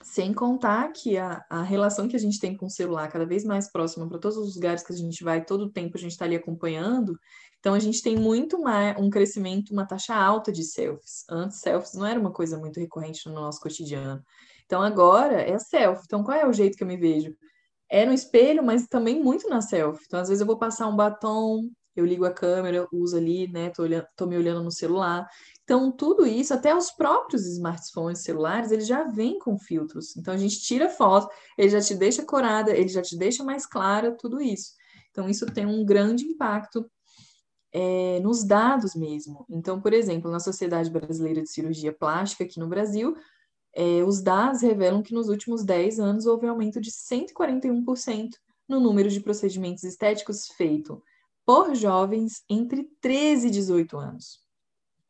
Sem 0.02 0.34
contar 0.34 0.92
que 0.92 1.16
a, 1.16 1.44
a 1.49 1.62
relação 1.62 2.08
que 2.08 2.16
a 2.16 2.18
gente 2.18 2.38
tem 2.38 2.56
com 2.56 2.66
o 2.66 2.70
celular 2.70 3.08
cada 3.08 3.25
vez 3.25 3.44
mais 3.44 3.70
próxima 3.70 4.08
para 4.08 4.18
todos 4.18 4.37
os 4.37 4.56
lugares 4.56 4.82
que 4.82 4.92
a 4.92 4.96
gente 4.96 5.22
vai, 5.25 5.44
todo 5.44 5.66
o 5.66 5.70
tempo 5.70 5.96
a 5.96 6.00
gente 6.00 6.11
está 6.11 6.25
ali 6.25 6.37
acompanhando, 6.37 7.16
então, 7.62 7.75
a 7.75 7.78
gente 7.78 8.02
tem 8.02 8.16
muito 8.16 8.61
mais, 8.61 8.99
um 8.99 9.08
crescimento, 9.08 9.70
uma 9.70 9.87
taxa 9.87 10.16
alta 10.16 10.50
de 10.50 10.64
selfies. 10.64 11.25
Antes, 11.30 11.61
selfies 11.61 11.94
não 11.94 12.04
era 12.04 12.18
uma 12.18 12.32
coisa 12.32 12.58
muito 12.58 12.80
recorrente 12.80 13.25
no 13.28 13.34
nosso 13.34 13.61
cotidiano. 13.61 14.20
Então, 14.64 14.83
agora 14.83 15.40
é 15.40 15.59
selfie. 15.59 16.04
Então, 16.07 16.23
qual 16.25 16.37
é 16.37 16.47
o 16.47 16.52
jeito 16.52 16.76
que 16.76 16.83
eu 16.83 16.87
me 16.88 16.97
vejo? 16.97 17.35
É 17.90 18.07
no 18.07 18.12
espelho, 18.12 18.62
mas 18.62 18.87
também 18.87 19.23
muito 19.23 19.49
na 19.49 19.61
selfie. 19.61 20.04
Então, 20.07 20.21
às 20.21 20.28
vezes 20.28 20.40
eu 20.40 20.47
vou 20.47 20.59
passar 20.59 20.88
um 20.88 20.97
batom, 20.97 21.69
eu 21.95 22.07
ligo 22.07 22.25
a 22.25 22.33
câmera, 22.33 22.88
uso 22.90 23.16
ali, 23.16 23.47
né? 23.49 23.71
Tô, 23.71 23.83
olhando, 23.83 24.07
tô 24.16 24.26
me 24.26 24.37
olhando 24.37 24.62
no 24.62 24.71
celular. 24.71 25.28
Então, 25.62 25.92
tudo 25.92 26.26
isso, 26.26 26.54
até 26.54 26.75
os 26.75 26.90
próprios 26.90 27.47
smartphones 27.47 28.23
celulares, 28.23 28.73
eles 28.73 28.87
já 28.87 29.04
vêm 29.04 29.38
com 29.38 29.59
filtros. 29.59 30.16
Então, 30.16 30.33
a 30.33 30.37
gente 30.37 30.61
tira 30.61 30.88
foto, 30.88 31.28
ele 31.59 31.69
já 31.69 31.81
te 31.81 31.95
deixa 31.95 32.25
corada, 32.25 32.71
ele 32.75 32.88
já 32.88 33.02
te 33.02 33.16
deixa 33.16 33.45
mais 33.45 33.66
clara, 33.66 34.16
tudo 34.16 34.40
isso. 34.40 34.73
Então, 35.11 35.28
isso 35.28 35.45
tem 35.47 35.66
um 35.66 35.85
grande 35.85 36.25
impacto 36.25 36.90
é, 37.73 38.21
nos 38.21 38.45
dados 38.45 38.95
mesmo. 38.95 39.45
Então, 39.49 39.81
por 39.81 39.92
exemplo, 39.92 40.31
na 40.31 40.40
Sociedade 40.40 40.90
Brasileira 40.90 41.42
de 41.42 41.50
Cirurgia 41.50 41.92
Plástica, 41.92 42.45
aqui 42.45 42.59
no 42.59 42.69
Brasil, 42.69 43.14
é, 43.74 44.04
os 44.04 44.20
dados 44.20 44.60
revelam 44.60 45.02
que 45.02 45.14
nos 45.14 45.28
últimos 45.28 45.64
10 45.64 45.98
anos 45.98 46.26
houve 46.26 46.46
aumento 46.46 46.80
de 46.80 46.90
141% 46.90 48.30
no 48.68 48.80
número 48.80 49.08
de 49.08 49.20
procedimentos 49.20 49.84
estéticos 49.84 50.48
feitos 50.48 50.98
por 51.44 51.74
jovens 51.74 52.42
entre 52.48 52.84
13 53.00 53.48
e 53.48 53.50
18 53.50 53.96
anos. 53.96 54.40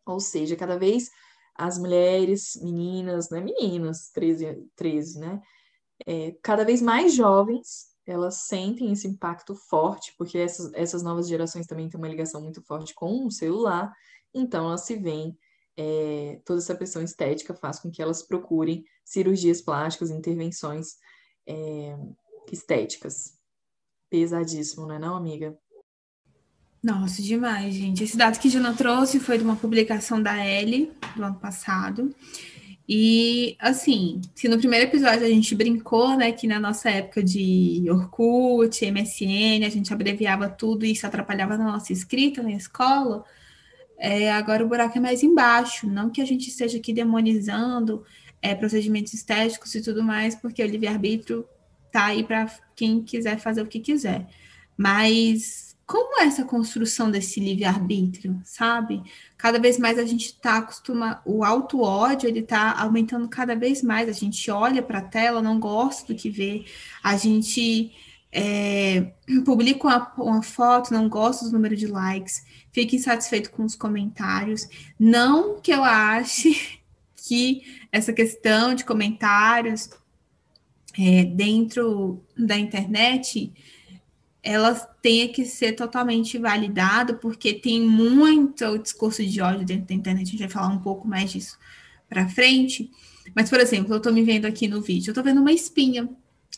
Ou 0.07 0.19
seja, 0.19 0.57
cada 0.57 0.79
vez 0.79 1.11
as 1.55 1.79
mulheres, 1.79 2.59
meninas, 2.63 3.29
né, 3.31 3.41
meninas, 3.41 4.11
13, 4.11 4.67
13 4.75 5.19
né, 5.19 5.43
é, 6.07 6.35
cada 6.43 6.65
vez 6.65 6.81
mais 6.81 7.15
jovens 7.15 7.93
elas 8.05 8.35
sentem 8.35 8.91
esse 8.93 9.07
impacto 9.07 9.55
forte, 9.55 10.13
porque 10.19 10.37
essas, 10.37 10.73
essas 10.75 11.03
novas 11.03 11.29
gerações 11.29 11.67
também 11.67 11.89
têm 11.89 11.99
uma 11.99 12.09
ligação 12.09 12.43
muito 12.43 12.61
forte 12.63 12.93
com 12.95 13.25
o 13.25 13.31
celular, 13.31 13.95
então 14.35 14.67
elas 14.67 14.81
se 14.83 14.97
veem, 14.97 15.39
é, 15.77 16.41
toda 16.45 16.61
essa 16.61 16.75
pressão 16.75 17.03
estética 17.03 17.55
faz 17.55 17.79
com 17.79 17.91
que 17.91 18.03
elas 18.03 18.23
procurem 18.23 18.85
cirurgias 19.05 19.61
plásticas, 19.61 20.11
intervenções 20.11 20.97
é, 21.47 21.97
estéticas. 22.51 23.39
Pesadíssimo, 24.11 24.87
não 24.87 24.95
é 24.95 24.99
não, 24.99 25.17
amiga? 25.17 25.57
Nossa, 26.83 27.23
demais, 27.23 27.75
gente. 27.75 28.03
Esse 28.03 28.17
dado 28.17 28.39
que 28.39 28.49
a 28.49 28.51
Jana 28.51 28.75
trouxe 28.75 29.21
foi 29.21 29.39
de 29.39 29.45
uma 29.45 29.57
publicação 29.57 30.21
da 30.21 30.45
Elle 30.45 30.93
do 31.15 31.23
ano 31.23 31.37
passado. 31.37 32.15
E, 32.89 33.57
assim, 33.61 34.21
se 34.35 34.49
no 34.49 34.59
primeiro 34.59 34.87
episódio 34.87 35.25
a 35.25 35.29
gente 35.29 35.55
brincou, 35.55 36.17
né, 36.17 36.33
que 36.33 36.49
na 36.49 36.59
nossa 36.59 36.91
época 36.91 37.23
de 37.23 37.85
Orkut, 37.89 38.85
MSN, 38.85 39.65
a 39.65 39.69
gente 39.69 39.93
abreviava 39.95 40.49
tudo 40.49 40.85
e 40.85 40.91
isso 40.91 41.07
atrapalhava 41.07 41.57
na 41.57 41.65
nossa 41.65 41.93
escrita 41.93 42.43
na 42.43 42.53
escola, 42.53 43.25
é, 44.05 44.33
agora 44.33 44.65
o 44.65 44.69
buraco 44.69 44.99
é 44.99 45.01
mais 45.01 45.23
embaixo. 45.23 45.87
Não 45.87 46.11
que 46.11 46.21
a 46.21 46.25
gente 46.25 46.49
esteja 46.49 46.77
aqui 46.77 46.93
demonizando 46.93 48.05
é, 48.43 48.53
procedimentos 48.53 49.15
estéticos 49.15 49.73
e 49.77 49.81
tudo 49.81 50.03
mais, 50.03 50.35
porque 50.35 50.61
o 50.61 50.67
livre-arbítrio 50.67 51.47
tá 51.93 52.07
aí 52.07 52.25
para 52.25 52.51
quem 52.75 53.01
quiser 53.01 53.39
fazer 53.39 53.63
o 53.63 53.67
que 53.67 53.79
quiser. 53.79 54.27
Mas 54.77 55.77
como 55.87 56.21
é 56.21 56.25
essa 56.25 56.45
construção 56.45 57.13
desse 57.13 57.39
livre-arbítrio, 57.39 58.41
sabe? 58.45 59.01
Cada 59.37 59.61
vez 59.61 59.79
mais 59.79 59.97
a 60.01 60.05
gente 60.05 60.27
está 60.27 60.57
acostumado, 60.57 61.21
o 61.25 61.45
auto-ódio, 61.45 62.29
ele 62.29 62.41
está 62.41 62.73
aumentando 62.81 63.29
cada 63.29 63.55
vez 63.55 63.85
mais, 63.85 64.09
a 64.09 64.13
gente 64.13 64.51
olha 64.51 64.83
para 64.83 64.99
a 64.99 65.03
tela, 65.03 65.41
não 65.41 65.61
gosta 65.61 66.13
do 66.13 66.19
que 66.19 66.29
vê, 66.29 66.65
a 67.05 67.17
gente 67.17 67.93
é, 68.33 69.13
publica 69.45 69.87
uma, 69.87 70.13
uma, 70.17 70.43
foto, 70.43 70.93
não 70.93 71.07
gosta 71.09 71.45
do 71.45 71.53
número 71.53 71.77
de 71.77 71.87
likes, 71.87 72.43
fica 72.73 72.97
insatisfeito 72.97 73.51
com 73.51 73.63
os 73.63 73.77
comentários, 73.77 74.67
não 74.99 75.61
que 75.61 75.71
eu 75.71 75.85
ache 75.85 76.81
que 77.15 77.63
essa 77.93 78.13
questão 78.13 78.75
de 78.75 78.85
comentários 78.85 79.91
é, 80.99 81.25
dentro 81.25 82.25
da 82.37 82.57
internet 82.57 83.53
ela 84.43 84.75
tenha 84.75 85.29
que 85.29 85.45
ser 85.45 85.73
totalmente 85.73 86.37
validada, 86.37 87.15
porque 87.15 87.55
tem 87.55 87.81
muito 87.81 88.77
discurso 88.79 89.25
de 89.25 89.41
ódio 89.41 89.65
dentro 89.65 89.87
da 89.87 89.95
internet, 89.95 90.27
a 90.27 90.31
gente 90.31 90.41
vai 90.41 90.49
falar 90.49 90.69
um 90.69 90.81
pouco 90.81 91.07
mais 91.07 91.31
disso 91.31 91.57
para 92.09 92.29
frente. 92.29 92.91
Mas, 93.37 93.49
por 93.49 93.61
exemplo, 93.61 93.93
eu 93.93 93.99
estou 93.99 94.13
me 94.13 94.23
vendo 94.25 94.47
aqui 94.47 94.67
no 94.67 94.81
vídeo, 94.81 95.11
eu 95.11 95.13
estou 95.13 95.23
vendo 95.23 95.41
uma 95.41 95.53
espinha, 95.53 96.09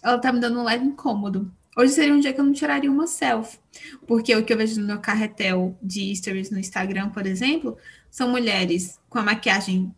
ela 0.03 0.17
está 0.17 0.33
me 0.33 0.41
dando 0.41 0.59
um 0.59 0.65
leve 0.65 0.87
incômodo. 0.87 1.53
Hoje 1.77 1.93
seria 1.93 2.15
um 2.15 2.21
dia 2.21 2.33
que 2.33 2.41
eu 2.41 2.45
não 2.45 2.53
tiraria 2.53 2.91
uma 2.91 3.07
selfie, 3.07 3.59
porque 4.07 4.35
o 4.35 4.45
que 4.45 4.53
eu 4.53 4.57
vejo 4.57 4.81
no 4.81 4.87
meu 4.87 5.01
carretel 5.01 5.77
de 5.83 6.15
stories 6.15 6.51
no 6.51 6.59
Instagram, 6.59 7.11
por 7.11 7.27
exemplo, 7.27 7.77
são 8.11 8.31
mulheres 8.31 9.01
com 9.09 9.19
a 9.19 9.23
maquiagem 9.23 9.95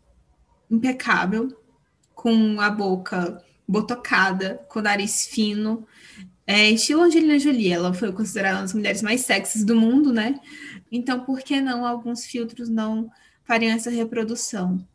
impecável, 0.71 1.55
com 2.15 2.59
a 2.59 2.69
boca 2.69 3.43
botocada, 3.67 4.65
com 4.69 4.79
o 4.79 4.81
nariz 4.81 5.27
fino, 5.27 5.85
é, 6.49 6.71
estilo 6.71 7.01
Angelina 7.01 7.37
Jolie, 7.37 7.73
ela 7.73 7.93
foi 7.93 8.09
considerada 8.13 8.55
uma 8.55 8.61
das 8.61 8.73
mulheres 8.73 9.01
mais 9.01 9.21
sexys 9.21 9.65
do 9.65 9.75
mundo, 9.75 10.13
né? 10.13 10.39
Então, 10.89 11.19
por 11.25 11.41
que 11.41 11.59
não 11.59 11.85
alguns 11.85 12.25
filtros 12.25 12.69
não 12.69 13.11
fariam 13.43 13.75
essa 13.75 13.89
reprodução? 13.89 14.87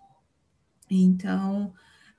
Então, 0.91 1.75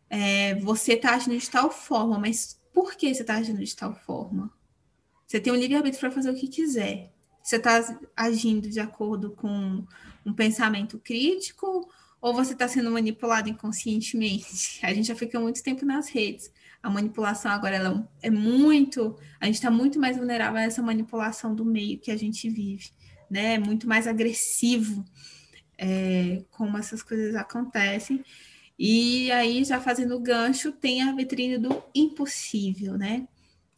é, 0.08 0.54
você 0.60 0.94
está 0.94 1.16
agindo 1.16 1.36
de 1.36 1.50
tal 1.50 1.72
forma, 1.72 2.20
mas 2.20 2.62
por 2.74 2.96
que 2.96 3.14
você 3.14 3.22
está 3.22 3.36
agindo 3.36 3.64
de 3.64 3.76
tal 3.76 3.96
forma? 3.96 4.52
Você 5.28 5.40
tem 5.40 5.54
um 5.54 5.56
livre-arbítrio 5.56 6.00
para 6.00 6.12
fazer 6.12 6.32
o 6.32 6.36
que 6.36 6.48
quiser. 6.48 7.12
Você 7.42 7.58
está 7.58 7.98
agindo 8.16 8.70
de 8.70 8.80
acordo 8.80 9.32
com 9.32 9.86
um 10.26 10.34
pensamento 10.34 10.98
crítico 11.00 11.90
ou 12.22 12.34
você 12.34 12.54
está 12.54 12.68
sendo 12.68 12.92
manipulado 12.92 13.50
inconscientemente? 13.50 14.80
A 14.86 14.94
gente 14.94 15.08
já 15.08 15.16
fica 15.16 15.40
muito 15.40 15.62
tempo 15.62 15.86
nas 15.86 16.10
redes 16.10 16.52
a 16.84 16.90
manipulação 16.90 17.50
agora 17.50 17.78
ela 17.78 18.10
é 18.22 18.30
muito, 18.30 19.18
a 19.40 19.46
gente 19.46 19.56
está 19.56 19.72
muito 19.72 19.98
mais 19.98 20.18
vulnerável 20.18 20.60
a 20.60 20.64
essa 20.64 20.82
manipulação 20.82 21.56
do 21.56 21.64
meio 21.64 21.98
que 21.98 22.12
a 22.12 22.18
gente 22.18 22.50
vive, 22.50 22.92
né? 23.30 23.54
É 23.54 23.60
muito 23.60 23.88
mais 23.88 24.06
agressivo 24.06 25.06
é, 25.78 26.44
como 26.52 26.78
essas 26.78 27.02
coisas 27.02 27.36
acontecem. 27.36 28.22
E 28.78 29.32
aí, 29.32 29.64
já 29.64 29.80
fazendo 29.80 30.16
o 30.16 30.20
gancho, 30.20 30.72
tem 30.72 31.02
a 31.02 31.14
vitrine 31.14 31.58
do 31.58 31.82
impossível, 31.94 32.98
né? 32.98 33.28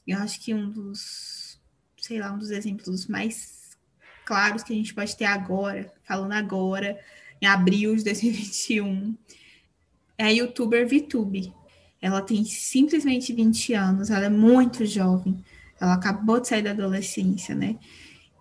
Eu 0.07 0.19
acho 0.19 0.39
que 0.39 0.53
um 0.53 0.69
dos, 0.69 1.59
sei 1.97 2.19
lá, 2.19 2.31
um 2.31 2.37
dos 2.37 2.51
exemplos 2.51 3.07
mais 3.07 3.77
claros 4.25 4.63
que 4.63 4.73
a 4.73 4.75
gente 4.75 4.93
pode 4.93 5.15
ter 5.15 5.25
agora, 5.25 5.91
falando 6.03 6.31
agora, 6.33 6.99
em 7.41 7.45
abril 7.45 7.95
de 7.95 8.03
2021, 8.03 9.15
é 10.17 10.25
a 10.25 10.29
youtuber 10.29 10.87
VTube, 10.87 11.53
ela 12.01 12.21
tem 12.21 12.45
simplesmente 12.45 13.33
20 13.33 13.73
anos, 13.73 14.09
ela 14.09 14.25
é 14.25 14.29
muito 14.29 14.85
jovem. 14.85 15.43
Ela 15.79 15.95
acabou 15.95 16.39
de 16.39 16.47
sair 16.47 16.61
da 16.61 16.71
adolescência, 16.71 17.55
né? 17.55 17.77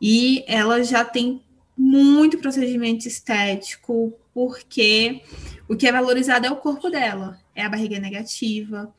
E 0.01 0.45
ela 0.47 0.83
já 0.85 1.05
tem 1.05 1.43
muito 1.77 2.39
procedimento 2.39 3.07
estético, 3.09 4.13
porque 4.33 5.23
o 5.69 5.77
que 5.77 5.87
é 5.87 5.93
valorizado 5.93 6.47
é 6.47 6.51
o 6.51 6.57
corpo 6.57 6.91
dela, 6.91 7.41
é 7.55 7.63
a 7.63 7.69
barriga 7.69 7.99
negativa, 7.99 8.93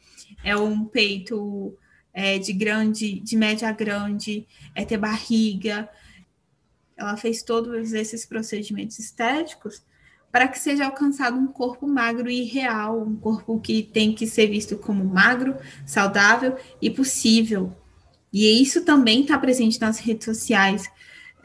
é 0.43 0.55
um 0.55 0.85
peito 0.85 1.77
é, 2.13 2.39
de 2.39 2.53
grande, 2.53 3.19
de 3.19 3.35
média 3.35 3.67
a 3.67 3.71
grande, 3.71 4.47
é 4.73 4.85
ter 4.85 4.97
barriga. 4.97 5.89
ela 6.95 7.17
fez 7.17 7.43
todos 7.43 7.93
esses 7.93 8.25
procedimentos 8.25 8.99
estéticos 8.99 9.83
para 10.31 10.49
que 10.49 10.59
seja 10.59 10.85
alcançado 10.85 11.37
um 11.37 11.47
corpo 11.47 11.87
magro 11.87 12.29
e 12.29 12.43
real, 12.43 13.01
um 13.01 13.15
corpo 13.15 13.57
que 13.57 13.81
tem 13.81 14.13
que 14.13 14.27
ser 14.27 14.47
visto 14.47 14.77
como 14.77 15.03
magro, 15.05 15.55
saudável 15.85 16.57
e 16.81 16.89
possível. 16.89 17.73
E 18.33 18.61
isso 18.61 18.83
também 18.83 19.21
está 19.21 19.37
presente 19.37 19.79
nas 19.79 19.97
redes 19.97 20.25
sociais. 20.25 20.91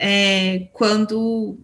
É, 0.03 0.71
quando 0.73 1.59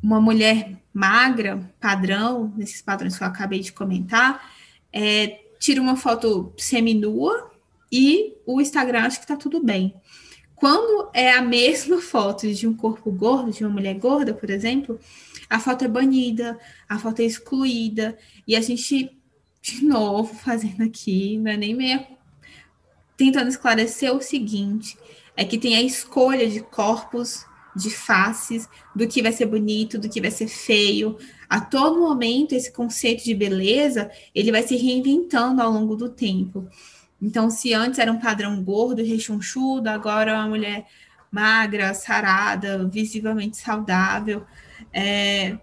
uma 0.00 0.20
mulher 0.20 0.80
magra, 0.94 1.68
padrão, 1.80 2.52
nesses 2.56 2.80
padrões 2.80 3.18
que 3.18 3.24
eu 3.24 3.26
acabei 3.26 3.58
de 3.58 3.72
comentar, 3.72 4.52
é, 4.92 5.40
tira 5.58 5.82
uma 5.82 5.96
foto 5.96 6.52
seminua 6.56 7.50
e 7.90 8.36
o 8.46 8.60
Instagram 8.60 9.02
acha 9.02 9.16
que 9.16 9.24
está 9.24 9.36
tudo 9.36 9.62
bem. 9.62 9.94
Quando 10.54 11.10
é 11.12 11.32
a 11.32 11.42
mesma 11.42 11.98
foto 12.02 12.52
de 12.52 12.68
um 12.68 12.74
corpo 12.74 13.10
gordo, 13.10 13.50
de 13.50 13.64
uma 13.64 13.72
mulher 13.72 13.94
gorda, 13.94 14.32
por 14.32 14.48
exemplo, 14.48 15.00
a 15.50 15.58
foto 15.58 15.84
é 15.84 15.88
banida, 15.88 16.56
a 16.88 16.98
foto 16.98 17.20
é 17.20 17.24
excluída, 17.24 18.16
e 18.46 18.54
a 18.54 18.60
gente, 18.60 19.10
de 19.60 19.84
novo, 19.84 20.34
fazendo 20.34 20.82
aqui, 20.82 21.36
não 21.38 21.50
é 21.50 21.56
nem 21.56 21.74
meia. 21.74 22.06
tentando 23.16 23.48
esclarecer 23.48 24.14
o 24.14 24.20
seguinte: 24.20 24.96
é 25.38 25.44
que 25.44 25.56
tem 25.56 25.76
a 25.76 25.80
escolha 25.80 26.50
de 26.50 26.58
corpos, 26.58 27.46
de 27.76 27.90
faces, 27.90 28.68
do 28.92 29.06
que 29.06 29.22
vai 29.22 29.30
ser 29.30 29.46
bonito, 29.46 29.96
do 29.96 30.08
que 30.08 30.20
vai 30.20 30.32
ser 30.32 30.48
feio. 30.48 31.16
A 31.48 31.60
todo 31.60 32.00
momento, 32.00 32.56
esse 32.56 32.72
conceito 32.72 33.22
de 33.22 33.36
beleza, 33.36 34.10
ele 34.34 34.50
vai 34.50 34.64
se 34.64 34.74
reinventando 34.76 35.62
ao 35.62 35.70
longo 35.70 35.94
do 35.94 36.08
tempo. 36.08 36.68
Então, 37.22 37.50
se 37.50 37.72
antes 37.72 38.00
era 38.00 38.10
um 38.10 38.18
padrão 38.18 38.60
gordo, 38.64 39.00
rechonchudo, 39.00 39.88
agora 39.88 40.32
é 40.32 40.34
uma 40.34 40.48
mulher 40.48 40.88
magra, 41.30 41.94
sarada, 41.94 42.84
visivelmente 42.88 43.58
saudável 43.58 44.44
é, 44.92 45.56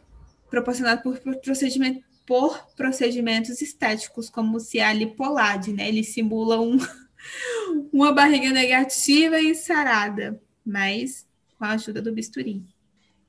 proporcionado 0.50 1.02
por, 1.02 1.20
procedimento, 1.42 2.02
por 2.26 2.66
procedimentos 2.78 3.62
estéticos, 3.62 4.30
como 4.30 4.58
se 4.58 4.80
a 4.80 4.94
lipolade, 4.94 5.74
né? 5.74 5.90
Ele 5.90 6.02
simula 6.02 6.62
um, 6.62 6.78
uma 7.92 8.12
barriga 8.12 8.52
negativa 8.52 9.40
e 9.40 9.56
sarada, 9.56 10.40
mas 10.66 11.26
com 11.58 11.66
a 11.66 11.72
ajuda 11.72 12.02
do 12.02 12.14
bisturi. 12.14 12.64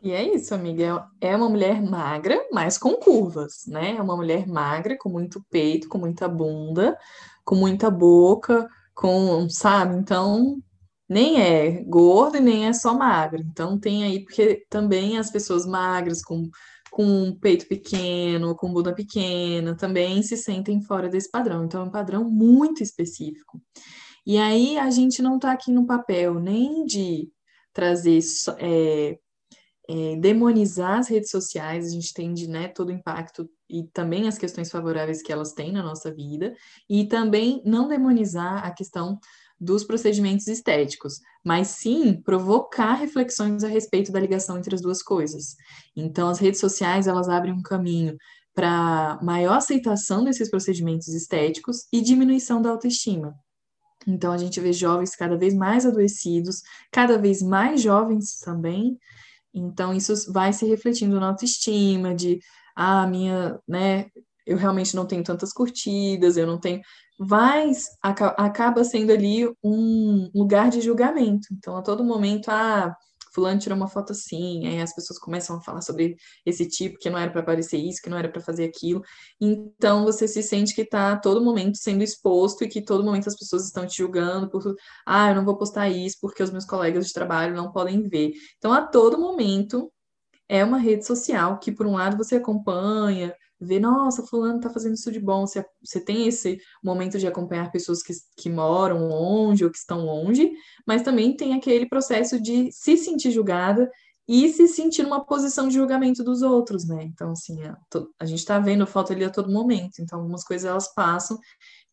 E 0.02 0.12
é 0.12 0.34
isso, 0.34 0.54
amiga. 0.54 1.06
É 1.20 1.34
uma 1.34 1.48
mulher 1.48 1.82
magra, 1.82 2.46
mas 2.52 2.78
com 2.78 2.94
curvas, 2.94 3.66
né? 3.66 3.96
É 3.96 4.02
uma 4.02 4.16
mulher 4.16 4.46
magra, 4.46 4.96
com 4.98 5.08
muito 5.08 5.44
peito, 5.50 5.88
com 5.88 5.98
muita 5.98 6.28
bunda, 6.28 6.96
com 7.44 7.56
muita 7.56 7.90
boca, 7.90 8.68
com, 8.94 9.48
sabe? 9.48 9.96
Então, 9.96 10.62
nem 11.08 11.40
é 11.40 11.82
gordo 11.84 12.36
e 12.36 12.40
nem 12.40 12.66
é 12.66 12.72
só 12.72 12.94
magro. 12.94 13.40
Então 13.40 13.78
tem 13.78 14.04
aí, 14.04 14.24
porque 14.24 14.64
também 14.68 15.18
as 15.18 15.30
pessoas 15.30 15.66
magras, 15.66 16.22
com, 16.22 16.48
com 16.90 17.36
peito 17.40 17.66
pequeno, 17.66 18.54
com 18.56 18.72
bunda 18.72 18.94
pequena, 18.94 19.76
também 19.76 20.22
se 20.22 20.36
sentem 20.36 20.80
fora 20.82 21.08
desse 21.08 21.30
padrão. 21.30 21.64
Então 21.64 21.82
é 21.82 21.84
um 21.84 21.90
padrão 21.90 22.24
muito 22.24 22.82
específico. 22.82 23.60
E 24.26 24.38
aí 24.38 24.76
a 24.76 24.90
gente 24.90 25.22
não 25.22 25.36
está 25.36 25.52
aqui 25.52 25.70
no 25.70 25.86
papel 25.86 26.34
nem 26.34 26.84
de 26.84 27.30
trazer 27.72 28.18
é, 28.58 29.18
é, 29.88 30.16
demonizar 30.16 30.98
as 30.98 31.08
redes 31.08 31.30
sociais, 31.30 31.86
a 31.86 31.90
gente 31.90 32.10
entende 32.10 32.48
né, 32.48 32.68
todo 32.68 32.88
o 32.88 32.92
impacto 32.92 33.48
e 33.68 33.84
também 33.84 34.26
as 34.26 34.36
questões 34.36 34.70
favoráveis 34.70 35.22
que 35.22 35.32
elas 35.32 35.52
têm 35.52 35.72
na 35.72 35.82
nossa 35.82 36.12
vida, 36.12 36.54
e 36.88 37.06
também 37.06 37.62
não 37.64 37.88
demonizar 37.88 38.64
a 38.64 38.70
questão 38.70 39.18
dos 39.58 39.84
procedimentos 39.84 40.46
estéticos, 40.48 41.20
mas 41.44 41.68
sim 41.68 42.20
provocar 42.20 42.94
reflexões 42.94 43.64
a 43.64 43.68
respeito 43.68 44.12
da 44.12 44.20
ligação 44.20 44.58
entre 44.58 44.74
as 44.74 44.82
duas 44.82 45.02
coisas. 45.02 45.56
Então, 45.94 46.28
as 46.28 46.38
redes 46.38 46.60
sociais 46.60 47.06
elas 47.06 47.28
abrem 47.28 47.54
um 47.54 47.62
caminho 47.62 48.16
para 48.54 49.18
maior 49.22 49.58
aceitação 49.58 50.24
desses 50.24 50.50
procedimentos 50.50 51.08
estéticos 51.08 51.86
e 51.92 52.00
diminuição 52.00 52.60
da 52.60 52.70
autoestima. 52.70 53.34
Então, 54.06 54.32
a 54.32 54.38
gente 54.38 54.60
vê 54.60 54.72
jovens 54.72 55.16
cada 55.16 55.36
vez 55.36 55.54
mais 55.54 55.84
adoecidos, 55.86 56.62
cada 56.92 57.18
vez 57.18 57.42
mais 57.42 57.80
jovens 57.82 58.38
também. 58.40 58.98
Então, 59.54 59.94
isso 59.94 60.32
vai 60.32 60.52
se 60.52 60.66
refletindo 60.66 61.18
na 61.20 61.28
autoestima, 61.28 62.14
de, 62.14 62.38
ah, 62.76 63.06
minha, 63.06 63.58
né, 63.68 64.06
eu 64.46 64.56
realmente 64.56 64.94
não 64.94 65.06
tenho 65.06 65.24
tantas 65.24 65.52
curtidas, 65.52 66.36
eu 66.36 66.46
não 66.46 66.58
tenho 66.60 66.80
vai 67.18 67.72
acaba 68.02 68.84
sendo 68.84 69.10
ali 69.10 69.46
um 69.64 70.30
lugar 70.34 70.68
de 70.70 70.80
julgamento. 70.80 71.48
Então, 71.52 71.76
a 71.76 71.82
todo 71.82 72.04
momento, 72.04 72.48
ah, 72.50 72.94
fulano 73.36 73.60
tirou 73.60 73.76
uma 73.76 73.86
foto 73.86 74.12
assim, 74.12 74.66
aí 74.66 74.80
as 74.80 74.94
pessoas 74.94 75.18
começam 75.18 75.56
a 75.56 75.60
falar 75.60 75.82
sobre 75.82 76.16
esse 76.44 76.66
tipo, 76.66 76.98
que 76.98 77.10
não 77.10 77.18
era 77.18 77.30
para 77.30 77.42
aparecer 77.42 77.76
isso, 77.76 78.00
que 78.02 78.08
não 78.08 78.16
era 78.16 78.30
para 78.30 78.40
fazer 78.40 78.64
aquilo. 78.64 79.02
Então, 79.38 80.04
você 80.04 80.26
se 80.26 80.42
sente 80.42 80.74
que 80.74 80.80
está 80.80 81.12
a 81.12 81.18
todo 81.18 81.44
momento 81.44 81.76
sendo 81.76 82.02
exposto 82.02 82.64
e 82.64 82.68
que 82.68 82.80
todo 82.82 83.04
momento 83.04 83.28
as 83.28 83.36
pessoas 83.36 83.66
estão 83.66 83.86
te 83.86 83.98
julgando 83.98 84.48
por, 84.48 84.74
ah, 85.06 85.30
eu 85.30 85.34
não 85.34 85.44
vou 85.44 85.56
postar 85.58 85.90
isso 85.90 86.16
porque 86.20 86.42
os 86.42 86.50
meus 86.50 86.64
colegas 86.64 87.06
de 87.06 87.12
trabalho 87.12 87.54
não 87.54 87.70
podem 87.70 88.02
ver. 88.08 88.32
Então, 88.56 88.72
a 88.72 88.80
todo 88.86 89.18
momento 89.18 89.92
é 90.48 90.64
uma 90.64 90.78
rede 90.78 91.06
social 91.06 91.58
que, 91.58 91.72
por 91.72 91.86
um 91.86 91.92
lado, 91.94 92.16
você 92.16 92.36
acompanha, 92.36 93.34
ver, 93.60 93.80
nossa, 93.80 94.26
fulano 94.26 94.60
tá 94.60 94.70
fazendo 94.70 94.94
isso 94.94 95.10
de 95.10 95.20
bom. 95.20 95.46
Você, 95.46 95.64
você 95.82 96.00
tem 96.00 96.26
esse 96.26 96.58
momento 96.82 97.18
de 97.18 97.26
acompanhar 97.26 97.72
pessoas 97.72 98.02
que, 98.02 98.12
que 98.36 98.50
moram 98.50 99.08
longe 99.08 99.64
ou 99.64 99.70
que 99.70 99.78
estão 99.78 100.04
longe, 100.04 100.50
mas 100.86 101.02
também 101.02 101.36
tem 101.36 101.54
aquele 101.54 101.88
processo 101.88 102.40
de 102.40 102.70
se 102.72 102.96
sentir 102.96 103.30
julgada 103.30 103.90
e 104.28 104.48
se 104.52 104.66
sentir 104.66 105.04
numa 105.04 105.24
posição 105.24 105.68
de 105.68 105.74
julgamento 105.74 106.24
dos 106.24 106.42
outros, 106.42 106.86
né? 106.86 107.04
Então, 107.04 107.30
assim, 107.30 107.62
a, 107.64 107.78
a 108.18 108.24
gente 108.24 108.44
tá 108.44 108.58
vendo 108.58 108.86
foto 108.86 109.12
ali 109.12 109.24
a 109.24 109.30
todo 109.30 109.52
momento, 109.52 110.00
então 110.00 110.18
algumas 110.18 110.42
coisas 110.42 110.68
elas 110.68 110.92
passam 110.92 111.38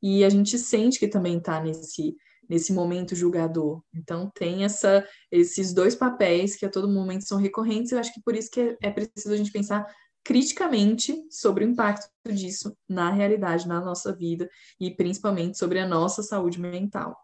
e 0.01 0.23
a 0.23 0.29
gente 0.29 0.57
sente 0.57 0.99
que 0.99 1.07
também 1.07 1.39
tá 1.39 1.61
nesse 1.61 2.15
nesse 2.49 2.73
momento 2.73 3.15
julgador. 3.15 3.81
Então 3.95 4.29
tem 4.35 4.65
essa 4.65 5.07
esses 5.31 5.73
dois 5.73 5.95
papéis 5.95 6.55
que 6.55 6.65
a 6.65 6.69
todo 6.69 6.89
momento 6.89 7.25
são 7.25 7.37
recorrentes, 7.37 7.91
eu 7.91 7.99
acho 7.99 8.13
que 8.13 8.21
por 8.21 8.35
isso 8.35 8.49
que 8.51 8.59
é, 8.59 8.77
é 8.81 8.91
preciso 8.91 9.33
a 9.33 9.37
gente 9.37 9.51
pensar 9.51 9.85
criticamente 10.23 11.25
sobre 11.29 11.65
o 11.65 11.69
impacto 11.69 12.09
disso 12.31 12.75
na 12.87 13.11
realidade, 13.11 13.67
na 13.67 13.81
nossa 13.81 14.15
vida 14.15 14.49
e 14.79 14.89
principalmente 14.89 15.57
sobre 15.57 15.79
a 15.79 15.87
nossa 15.87 16.23
saúde 16.23 16.59
mental. 16.59 17.17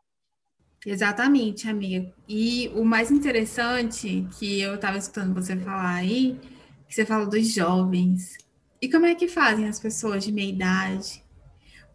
Exatamente, 0.85 1.67
amiga. 1.67 2.13
E 2.27 2.69
o 2.75 2.83
mais 2.83 3.11
interessante 3.11 4.25
que 4.37 4.61
eu 4.61 4.75
estava 4.75 4.97
escutando 4.97 5.33
você 5.33 5.55
falar 5.57 5.95
aí, 5.95 6.39
que 6.87 6.95
você 6.95 7.05
fala 7.05 7.25
dos 7.25 7.53
jovens. 7.53 8.37
E 8.81 8.89
como 8.89 9.05
é 9.05 9.13
que 9.13 9.27
fazem 9.27 9.67
as 9.67 9.79
pessoas 9.79 10.23
de 10.23 10.31
meia 10.31 10.49
idade, 10.49 11.23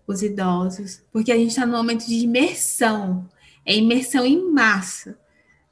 os 0.07 0.23
idosos? 0.23 1.03
Porque 1.11 1.33
a 1.33 1.37
gente 1.37 1.51
está 1.51 1.65
num 1.65 1.77
momento 1.77 2.07
de 2.07 2.15
imersão, 2.15 3.29
é 3.65 3.75
imersão 3.75 4.25
em 4.27 4.53
massa 4.53 5.19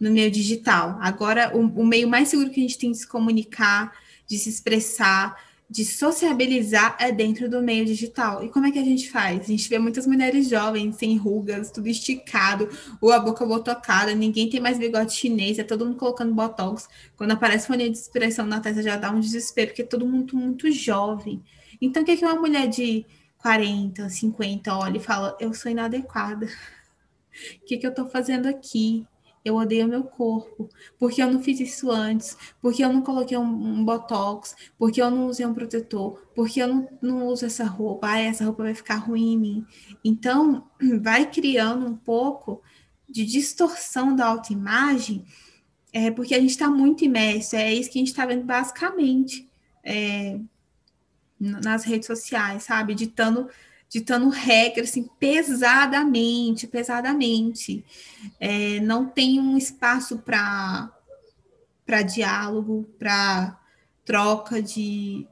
no 0.00 0.10
meio 0.10 0.30
digital. 0.30 0.98
Agora, 1.00 1.54
o, 1.54 1.60
o 1.60 1.86
meio 1.86 2.08
mais 2.08 2.28
seguro 2.28 2.50
que 2.50 2.60
a 2.60 2.62
gente 2.62 2.78
tem 2.78 2.92
de 2.92 2.98
se 2.98 3.06
comunicar 3.06 3.92
de 4.32 4.38
se 4.38 4.48
expressar, 4.48 5.38
de 5.68 5.84
sociabilizar 5.84 6.96
é 6.98 7.12
dentro 7.12 7.50
do 7.50 7.60
meio 7.60 7.84
digital. 7.84 8.42
E 8.42 8.48
como 8.48 8.64
é 8.64 8.70
que 8.70 8.78
a 8.78 8.84
gente 8.84 9.10
faz? 9.10 9.40
A 9.40 9.44
gente 9.44 9.68
vê 9.68 9.78
muitas 9.78 10.06
mulheres 10.06 10.48
jovens, 10.48 10.96
sem 10.96 11.18
rugas, 11.18 11.70
tudo 11.70 11.86
esticado, 11.86 12.66
ou 12.98 13.12
a 13.12 13.20
boca 13.20 13.44
botocada, 13.44 14.14
ninguém 14.14 14.48
tem 14.48 14.58
mais 14.58 14.78
bigode 14.78 15.12
chinês, 15.12 15.58
é 15.58 15.62
todo 15.62 15.84
mundo 15.84 15.98
colocando 15.98 16.32
botox. 16.32 16.88
Quando 17.14 17.32
aparece 17.32 17.66
folha 17.66 17.90
de 17.90 17.98
expressão 17.98 18.46
na 18.46 18.58
testa 18.58 18.82
já 18.82 18.96
dá 18.96 19.10
um 19.10 19.20
desespero, 19.20 19.68
porque 19.68 19.82
é 19.82 19.86
todo 19.86 20.06
mundo 20.06 20.34
muito 20.34 20.70
jovem. 20.72 21.42
Então, 21.78 22.02
o 22.02 22.06
que, 22.06 22.12
é 22.12 22.16
que 22.16 22.24
uma 22.24 22.36
mulher 22.36 22.68
de 22.68 23.04
40, 23.36 24.08
50 24.08 24.74
olha 24.74 24.96
e 24.96 25.00
fala: 25.00 25.36
Eu 25.38 25.52
sou 25.52 25.70
inadequada. 25.70 26.46
O 26.46 27.66
que, 27.66 27.76
que 27.76 27.86
eu 27.86 27.90
estou 27.90 28.08
fazendo 28.08 28.46
aqui? 28.46 29.06
Eu 29.44 29.56
odeio 29.56 29.88
meu 29.88 30.04
corpo, 30.04 30.68
porque 30.98 31.22
eu 31.22 31.30
não 31.30 31.42
fiz 31.42 31.58
isso 31.58 31.90
antes, 31.90 32.36
porque 32.60 32.84
eu 32.84 32.92
não 32.92 33.02
coloquei 33.02 33.36
um, 33.36 33.42
um 33.42 33.84
botox, 33.84 34.54
porque 34.78 35.02
eu 35.02 35.10
não 35.10 35.26
usei 35.26 35.44
um 35.44 35.54
protetor, 35.54 36.22
porque 36.34 36.62
eu 36.62 36.68
não, 36.68 36.88
não 37.00 37.26
uso 37.26 37.44
essa 37.44 37.64
roupa, 37.64 38.08
ah, 38.08 38.20
essa 38.20 38.44
roupa 38.44 38.62
vai 38.62 38.74
ficar 38.74 38.96
ruim 38.96 39.32
em 39.32 39.38
mim. 39.38 39.66
Então, 40.04 40.68
vai 41.02 41.28
criando 41.30 41.86
um 41.86 41.96
pouco 41.96 42.62
de 43.08 43.24
distorção 43.26 44.14
da 44.14 44.26
autoimagem, 44.26 45.24
é, 45.92 46.10
porque 46.10 46.34
a 46.34 46.40
gente 46.40 46.50
está 46.50 46.70
muito 46.70 47.04
imerso, 47.04 47.56
é 47.56 47.72
isso 47.72 47.90
que 47.90 47.98
a 47.98 48.00
gente 48.00 48.08
está 48.08 48.24
vendo 48.24 48.44
basicamente 48.44 49.48
é, 49.84 50.38
nas 51.38 51.84
redes 51.84 52.06
sociais, 52.06 52.62
sabe? 52.62 52.94
Ditando 52.94 53.48
ditando 53.92 54.30
regras 54.30 54.88
assim, 54.88 55.06
pesadamente, 55.20 56.66
pesadamente. 56.66 57.84
É, 58.40 58.80
não 58.80 59.04
tem 59.04 59.38
um 59.38 59.58
espaço 59.58 60.18
para 60.18 60.90
diálogo, 62.02 62.88
para 62.98 63.60
troca 64.02 64.62
de 64.62 65.26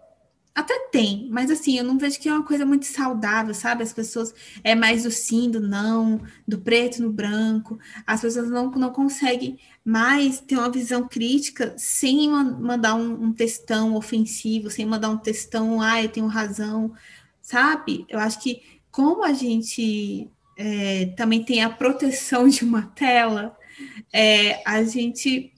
Até 0.54 0.78
tem, 0.90 1.28
mas 1.30 1.50
assim, 1.50 1.78
eu 1.78 1.84
não 1.84 1.96
vejo 1.96 2.20
que 2.20 2.28
é 2.28 2.32
uma 2.34 2.44
coisa 2.44 2.66
muito 2.66 2.84
saudável, 2.84 3.54
sabe? 3.54 3.82
As 3.82 3.94
pessoas 3.94 4.34
é 4.62 4.74
mais 4.74 5.04
do 5.04 5.10
sim, 5.10 5.50
do 5.50 5.60
não, 5.60 6.20
do 6.46 6.58
preto 6.58 7.02
no 7.02 7.10
branco. 7.10 7.78
As 8.06 8.20
pessoas 8.20 8.50
não, 8.50 8.70
não 8.70 8.90
conseguem 8.90 9.58
mais 9.82 10.38
ter 10.40 10.56
uma 10.56 10.70
visão 10.70 11.08
crítica 11.08 11.74
sem 11.78 12.28
mandar 12.28 12.94
um, 12.94 13.24
um 13.24 13.32
textão 13.32 13.94
ofensivo, 13.94 14.68
sem 14.70 14.84
mandar 14.84 15.08
um 15.08 15.16
textão, 15.16 15.80
ah, 15.80 16.02
eu 16.02 16.10
tenho 16.10 16.26
razão, 16.26 16.92
sabe? 17.50 18.06
Eu 18.08 18.20
acho 18.20 18.40
que 18.40 18.62
como 18.92 19.24
a 19.24 19.32
gente 19.32 20.30
é, 20.56 21.06
também 21.16 21.42
tem 21.42 21.62
a 21.64 21.70
proteção 21.70 22.48
de 22.48 22.64
uma 22.64 22.82
tela, 22.82 23.56
é, 24.12 24.62
a 24.64 24.84
gente 24.84 25.52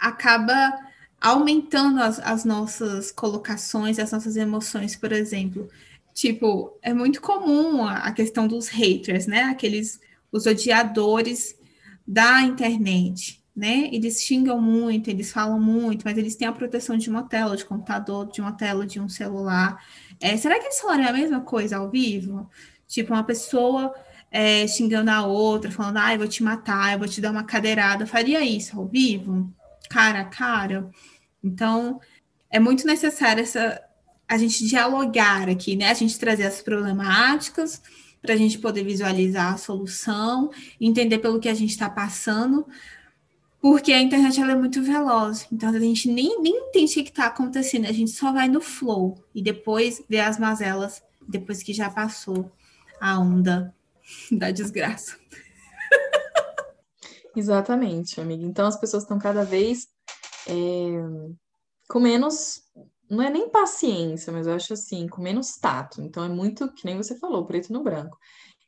acaba 0.00 0.72
aumentando 1.20 2.00
as, 2.02 2.18
as 2.18 2.44
nossas 2.44 3.12
colocações, 3.12 3.98
as 3.98 4.10
nossas 4.10 4.36
emoções, 4.36 4.96
por 4.96 5.12
exemplo. 5.12 5.68
Tipo, 6.14 6.78
é 6.82 6.94
muito 6.94 7.20
comum 7.20 7.84
a, 7.84 7.98
a 7.98 8.12
questão 8.12 8.48
dos 8.48 8.68
haters, 8.68 9.26
né? 9.26 9.42
Aqueles 9.42 10.00
os 10.30 10.46
odiadores 10.46 11.54
da 12.06 12.40
internet, 12.40 13.42
né? 13.54 13.90
Eles 13.92 14.22
xingam 14.22 14.60
muito, 14.60 15.10
eles 15.10 15.30
falam 15.30 15.60
muito, 15.60 16.04
mas 16.04 16.16
eles 16.16 16.36
têm 16.36 16.48
a 16.48 16.52
proteção 16.52 16.96
de 16.96 17.10
uma 17.10 17.22
tela 17.24 17.54
de 17.54 17.66
computador, 17.66 18.30
de 18.32 18.40
uma 18.40 18.52
tela 18.52 18.86
de 18.86 18.98
um 18.98 19.10
celular. 19.10 19.78
É, 20.22 20.36
será 20.36 20.58
que 20.58 20.66
eles 20.66 20.80
falariam 20.80 21.08
a 21.08 21.12
mesma 21.12 21.40
coisa 21.40 21.78
ao 21.78 21.90
vivo? 21.90 22.48
Tipo, 22.86 23.12
uma 23.12 23.24
pessoa 23.24 23.92
é, 24.30 24.66
xingando 24.68 25.10
a 25.10 25.26
outra, 25.26 25.70
falando, 25.70 25.98
ah, 25.98 26.14
eu 26.14 26.18
vou 26.18 26.28
te 26.28 26.44
matar, 26.44 26.92
eu 26.92 26.98
vou 27.00 27.08
te 27.08 27.20
dar 27.20 27.32
uma 27.32 27.42
cadeirada. 27.42 28.06
Faria 28.06 28.40
isso 28.44 28.78
ao 28.78 28.86
vivo? 28.86 29.52
Cara 29.90 30.20
a 30.20 30.24
cara? 30.24 30.88
Então, 31.42 32.00
é 32.48 32.60
muito 32.60 32.86
necessário 32.86 33.42
essa, 33.42 33.82
a 34.28 34.38
gente 34.38 34.64
dialogar 34.66 35.48
aqui, 35.48 35.74
né? 35.74 35.90
A 35.90 35.94
gente 35.94 36.18
trazer 36.18 36.44
as 36.44 36.62
problemáticas 36.62 37.82
para 38.22 38.34
a 38.34 38.36
gente 38.36 38.58
poder 38.58 38.84
visualizar 38.84 39.52
a 39.52 39.58
solução, 39.58 40.50
entender 40.80 41.18
pelo 41.18 41.40
que 41.40 41.48
a 41.48 41.54
gente 41.54 41.70
está 41.70 41.90
passando, 41.90 42.64
porque 43.62 43.92
a 43.92 44.02
internet 44.02 44.40
ela 44.40 44.52
é 44.52 44.56
muito 44.56 44.82
veloz, 44.82 45.46
então 45.52 45.68
a 45.68 45.78
gente 45.78 46.10
nem, 46.10 46.42
nem 46.42 46.52
entende 46.52 46.98
o 46.98 47.04
que 47.04 47.10
está 47.10 47.26
acontecendo, 47.26 47.86
a 47.86 47.92
gente 47.92 48.10
só 48.10 48.32
vai 48.32 48.48
no 48.48 48.60
flow 48.60 49.24
e 49.32 49.40
depois 49.40 50.02
vê 50.08 50.18
as 50.18 50.36
mazelas 50.36 51.00
depois 51.28 51.62
que 51.62 51.72
já 51.72 51.88
passou 51.88 52.50
a 53.00 53.16
onda 53.20 53.72
da 54.32 54.50
desgraça. 54.50 55.16
Exatamente, 57.36 58.20
amiga. 58.20 58.44
Então 58.44 58.66
as 58.66 58.76
pessoas 58.76 59.04
estão 59.04 59.16
cada 59.16 59.44
vez 59.44 59.86
é, 60.48 61.32
com 61.88 62.00
menos, 62.00 62.64
não 63.08 63.22
é 63.22 63.30
nem 63.30 63.48
paciência, 63.48 64.32
mas 64.32 64.48
eu 64.48 64.54
acho 64.54 64.72
assim, 64.72 65.06
com 65.06 65.22
menos 65.22 65.56
tato. 65.56 66.02
Então 66.02 66.24
é 66.24 66.28
muito, 66.28 66.72
que 66.72 66.84
nem 66.84 66.96
você 66.96 67.16
falou, 67.16 67.46
preto 67.46 67.72
no 67.72 67.84
branco. 67.84 68.18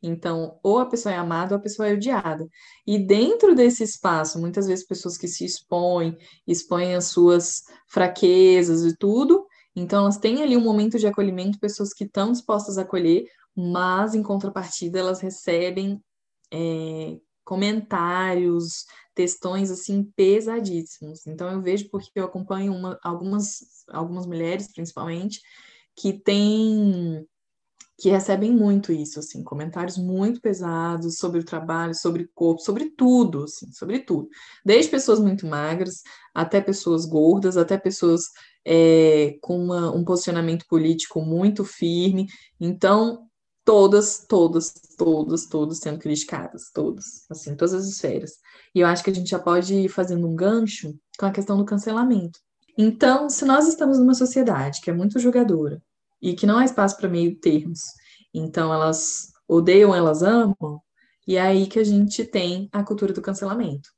Então, 0.07 0.59
ou 0.62 0.79
a 0.79 0.87
pessoa 0.87 1.14
é 1.14 1.19
amada 1.19 1.55
ou 1.55 1.59
a 1.59 1.62
pessoa 1.62 1.88
é 1.88 1.95
odiada. 1.95 2.47
E 2.87 2.99
dentro 2.99 3.55
desse 3.55 3.83
espaço, 3.83 4.38
muitas 4.38 4.67
vezes 4.67 4.87
pessoas 4.87 5.17
que 5.17 5.27
se 5.27 5.45
expõem, 5.45 6.17
expõem 6.47 6.95
as 6.95 7.07
suas 7.07 7.62
fraquezas 7.88 8.85
e 8.85 8.97
tudo, 8.97 9.47
então 9.75 10.03
elas 10.03 10.19
têm 10.19 10.43
ali 10.43 10.57
um 10.57 10.62
momento 10.62 10.99
de 10.99 11.07
acolhimento, 11.07 11.59
pessoas 11.59 11.93
que 11.93 12.05
estão 12.05 12.33
dispostas 12.33 12.77
a 12.77 12.83
acolher, 12.83 13.25
mas 13.57 14.14
em 14.14 14.23
contrapartida 14.23 14.99
elas 14.99 15.21
recebem 15.21 16.01
é, 16.53 17.17
comentários, 17.43 18.85
textões 19.14 19.71
assim 19.71 20.05
pesadíssimos. 20.17 21.27
Então 21.27 21.51
eu 21.51 21.62
vejo 21.62 21.88
porque 21.90 22.11
eu 22.14 22.25
acompanho 22.25 22.75
uma, 22.75 22.99
algumas 23.03 23.85
algumas 23.88 24.27
mulheres 24.27 24.73
principalmente 24.73 25.40
que 25.97 26.12
têm 26.12 27.27
que 27.97 28.11
recebem 28.11 28.53
muito 28.53 28.93
isso, 28.93 29.21
assim, 29.21 29.43
comentários 29.45 29.97
muito 29.97 30.41
pesados 30.41 31.17
sobre 31.17 31.41
o 31.41 31.45
trabalho, 31.45 31.95
sobre 31.95 32.25
o 32.25 32.29
corpo, 32.35 32.61
sobre 32.61 32.91
tudo, 32.91 33.45
assim, 33.45 33.71
sobre 33.73 34.01
tudo. 34.01 34.29
Desde 34.65 34.91
pessoas 34.91 35.21
muito 35.21 35.47
magras, 35.47 36.03
até 36.35 36.61
pessoas 36.61 37.07
gordas, 37.07 37.57
até 37.57 37.79
pessoas 37.79 38.25
é, 38.65 39.39
com 39.41 39.57
uma, 39.57 39.95
um 39.95 40.05
posicionamento 40.05 40.67
político 40.69 41.21
muito 41.21 41.65
firme. 41.65 42.27
Então, 42.61 43.29
todas, 43.65 44.27
todas, 44.29 44.73
todas, 44.99 45.47
todas 45.47 45.79
sendo 45.79 46.01
criticadas, 46.01 46.71
todas, 46.75 47.25
assim, 47.31 47.55
todas 47.55 47.75
as 47.75 47.87
esferas. 47.87 48.33
E 48.75 48.81
eu 48.81 48.89
acho 48.89 49.05
que 49.05 49.11
a 49.11 49.15
gente 49.15 49.31
já 49.31 49.39
pode 49.39 49.73
ir 49.73 49.89
fazendo 49.89 50.27
um 50.27 50.35
gancho 50.35 50.99
com 51.17 51.27
a 51.27 51.31
questão 51.31 51.57
do 51.57 51.65
cancelamento. 51.65 52.41
Então, 52.77 53.31
se 53.31 53.45
nós 53.45 53.69
estamos 53.69 54.01
numa 54.01 54.15
sociedade 54.15 54.81
que 54.81 54.91
é 54.91 54.93
muito 54.93 55.21
julgadora 55.21 55.81
e 56.25 56.35
que 56.35 56.47
não 56.47 56.57
há 56.57 56.65
espaço 56.65 56.97
para 56.97 57.07
meio 57.07 57.39
termos, 57.39 57.83
então 58.33 58.73
elas 58.73 59.31
odeiam, 59.47 59.95
elas 59.95 60.23
amam, 60.23 60.81
e 61.29 61.37
é 61.37 61.41
aí 61.43 61.67
que 61.67 61.79
a 61.79 61.85
gente 61.85 62.25
tem 62.25 62.67
a 62.73 62.83
cultura 62.83 63.13
do 63.13 63.21
cancelamento. 63.21 63.91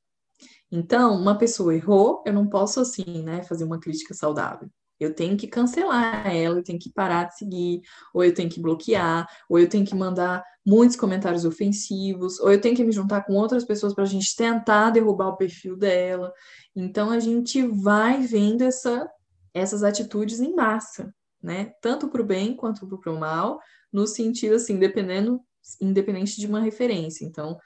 Então, 0.70 1.14
uma 1.14 1.38
pessoa 1.38 1.72
errou, 1.72 2.24
eu 2.26 2.32
não 2.32 2.48
posso 2.48 2.80
assim, 2.80 3.22
né, 3.22 3.44
fazer 3.44 3.62
uma 3.62 3.78
crítica 3.78 4.12
saudável. 4.12 4.68
Eu 4.98 5.14
tenho 5.14 5.36
que 5.36 5.46
cancelar 5.46 6.26
ela, 6.26 6.58
eu 6.58 6.64
tenho 6.64 6.80
que 6.80 6.90
parar 6.92 7.24
de 7.24 7.36
seguir, 7.36 7.82
ou 8.12 8.24
eu 8.24 8.34
tenho 8.34 8.50
que 8.50 8.60
bloquear, 8.60 9.28
ou 9.48 9.60
eu 9.60 9.68
tenho 9.68 9.86
que 9.86 9.94
mandar 9.94 10.42
muitos 10.66 10.96
comentários 10.96 11.44
ofensivos, 11.44 12.40
ou 12.40 12.50
eu 12.50 12.60
tenho 12.60 12.74
que 12.74 12.82
me 12.82 12.90
juntar 12.90 13.22
com 13.24 13.34
outras 13.34 13.64
pessoas 13.64 13.94
para 13.94 14.02
a 14.02 14.06
gente 14.06 14.34
tentar 14.34 14.90
derrubar 14.90 15.28
o 15.28 15.36
perfil 15.36 15.76
dela. 15.76 16.32
Então 16.74 17.10
a 17.10 17.20
gente 17.20 17.62
vai 17.62 18.22
vendo 18.22 18.62
essa, 18.62 19.08
essas 19.54 19.84
atitudes 19.84 20.40
em 20.40 20.54
massa, 20.54 21.14
né? 21.46 21.72
Tanto 21.80 22.08
para 22.08 22.20
o 22.20 22.26
bem 22.26 22.56
quanto 22.56 22.88
para 22.98 23.12
o 23.12 23.20
mal, 23.20 23.60
no 23.92 24.04
sentido 24.04 24.56
assim, 24.56 24.80
dependendo, 24.80 25.40
independente 25.80 26.40
de 26.40 26.46
uma 26.48 26.58
referência. 26.58 27.24
Então, 27.24 27.56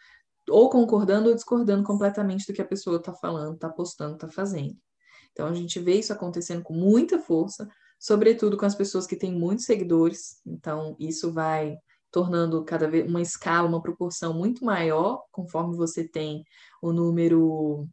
ou 0.51 0.69
concordando 0.69 1.31
ou 1.31 1.35
discordando 1.35 1.83
completamente 1.83 2.47
do 2.47 2.53
que 2.53 2.61
a 2.61 2.66
pessoa 2.66 2.99
está 2.99 3.14
falando, 3.14 3.55
está 3.55 3.71
postando, 3.71 4.16
está 4.16 4.29
fazendo. 4.29 4.77
Então 5.33 5.47
a 5.47 5.55
gente 5.55 5.81
vê 5.81 5.95
isso 5.95 6.12
acontecendo 6.12 6.62
com 6.62 6.75
muita 6.75 7.19
força, 7.19 7.66
sobretudo 7.99 8.59
com 8.59 8.66
as 8.66 8.75
pessoas 8.75 9.07
que 9.07 9.16
têm 9.16 9.33
muitos 9.33 9.64
seguidores. 9.64 10.43
Então 10.45 10.95
isso 10.99 11.33
vai 11.33 11.79
tornando 12.11 12.62
cada 12.64 12.87
vez 12.87 13.09
uma 13.09 13.23
escala, 13.23 13.66
uma 13.66 13.81
proporção 13.81 14.35
muito 14.35 14.62
maior 14.62 15.23
conforme 15.33 15.75
você 15.75 16.07
tem 16.07 16.45
o 16.83 16.93
número 16.93 17.88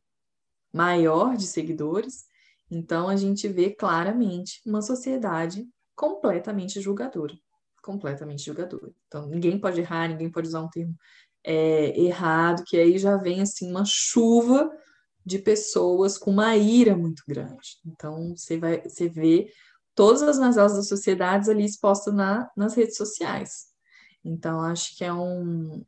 maior 0.74 1.38
de 1.38 1.48
seguidores. 1.48 2.26
Então 2.70 3.08
a 3.08 3.16
gente 3.16 3.48
vê 3.48 3.70
claramente 3.70 4.60
uma 4.66 4.82
sociedade 4.82 5.66
completamente 5.98 6.80
julgadora, 6.80 7.38
completamente 7.82 8.46
julgadora. 8.46 8.94
Então 9.08 9.28
ninguém 9.28 9.60
pode 9.60 9.82
errar, 9.82 10.08
ninguém 10.08 10.32
pode 10.32 10.48
usar 10.48 10.62
um 10.62 10.70
termo 10.70 10.96
é, 11.44 12.00
errado, 12.00 12.64
que 12.66 12.78
aí 12.78 12.98
já 12.98 13.18
vem 13.18 13.42
assim 13.42 13.70
uma 13.70 13.84
chuva 13.86 14.72
de 15.26 15.40
pessoas 15.40 16.18
com 16.18 16.32
uma 16.32 16.56
ira 16.56 16.96
muito 16.96 17.22
grande. 17.28 17.78
Então, 17.86 18.34
você 18.36 18.58
vai, 18.58 18.82
você 18.82 19.10
vê 19.10 19.52
todas 19.94 20.22
as 20.22 20.40
mazelas 20.40 20.76
das 20.76 20.88
sociedades 20.88 21.50
ali 21.50 21.66
expostas 21.66 22.14
na, 22.14 22.50
nas 22.56 22.76
redes 22.76 22.96
sociais. 22.96 23.66
Então, 24.24 24.62
acho 24.62 24.96
que 24.96 25.04
é 25.04 25.12
um, 25.12 25.84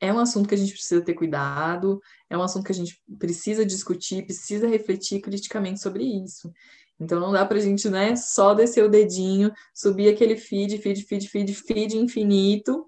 é 0.00 0.12
um 0.12 0.18
assunto 0.18 0.48
que 0.48 0.54
a 0.56 0.58
gente 0.58 0.72
precisa 0.72 1.00
ter 1.00 1.14
cuidado, 1.14 2.00
é 2.28 2.36
um 2.36 2.42
assunto 2.42 2.64
que 2.64 2.72
a 2.72 2.74
gente 2.74 3.00
precisa 3.16 3.64
discutir, 3.64 4.24
precisa 4.24 4.66
refletir 4.66 5.20
criticamente 5.20 5.80
sobre 5.80 6.02
isso. 6.04 6.52
Então 7.00 7.20
não 7.20 7.32
dá 7.32 7.46
para 7.46 7.58
a 7.58 7.60
gente, 7.60 7.88
né, 7.88 8.16
só 8.16 8.54
descer 8.54 8.84
o 8.84 8.88
dedinho, 8.88 9.52
subir 9.72 10.08
aquele 10.08 10.36
feed, 10.36 10.78
feed, 10.78 11.02
feed, 11.02 11.28
feed, 11.28 11.54
feed 11.54 11.96
infinito, 11.96 12.86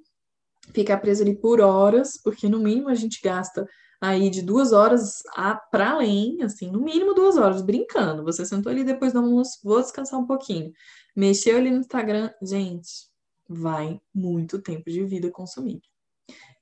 ficar 0.73 0.99
preso 0.99 1.23
ali 1.23 1.37
por 1.37 1.61
horas, 1.61 2.21
porque 2.23 2.49
no 2.49 2.59
mínimo 2.59 2.89
a 2.89 2.95
gente 2.95 3.21
gasta 3.23 3.67
aí 4.01 4.31
de 4.31 4.43
duas 4.43 4.73
horas 4.73 5.23
para 5.71 5.91
além, 5.91 6.43
assim, 6.43 6.71
no 6.71 6.81
mínimo 6.81 7.15
duas 7.15 7.37
horas, 7.37 7.63
brincando. 7.63 8.25
Você 8.25 8.45
sentou 8.47 8.73
ali 8.73 8.83
depois 8.83 9.13
do 9.13 9.19
almoço, 9.19 9.59
vou 9.63 9.81
descansar 9.81 10.19
um 10.19 10.27
pouquinho. 10.27 10.73
Mexeu 11.15 11.57
ali 11.57 11.71
no 11.71 11.79
Instagram, 11.79 12.31
gente, 12.43 13.09
vai 13.49 14.01
muito 14.15 14.61
tempo 14.61 14.91
de 14.91 15.05
vida 15.05 15.31
consumido. 15.31 15.83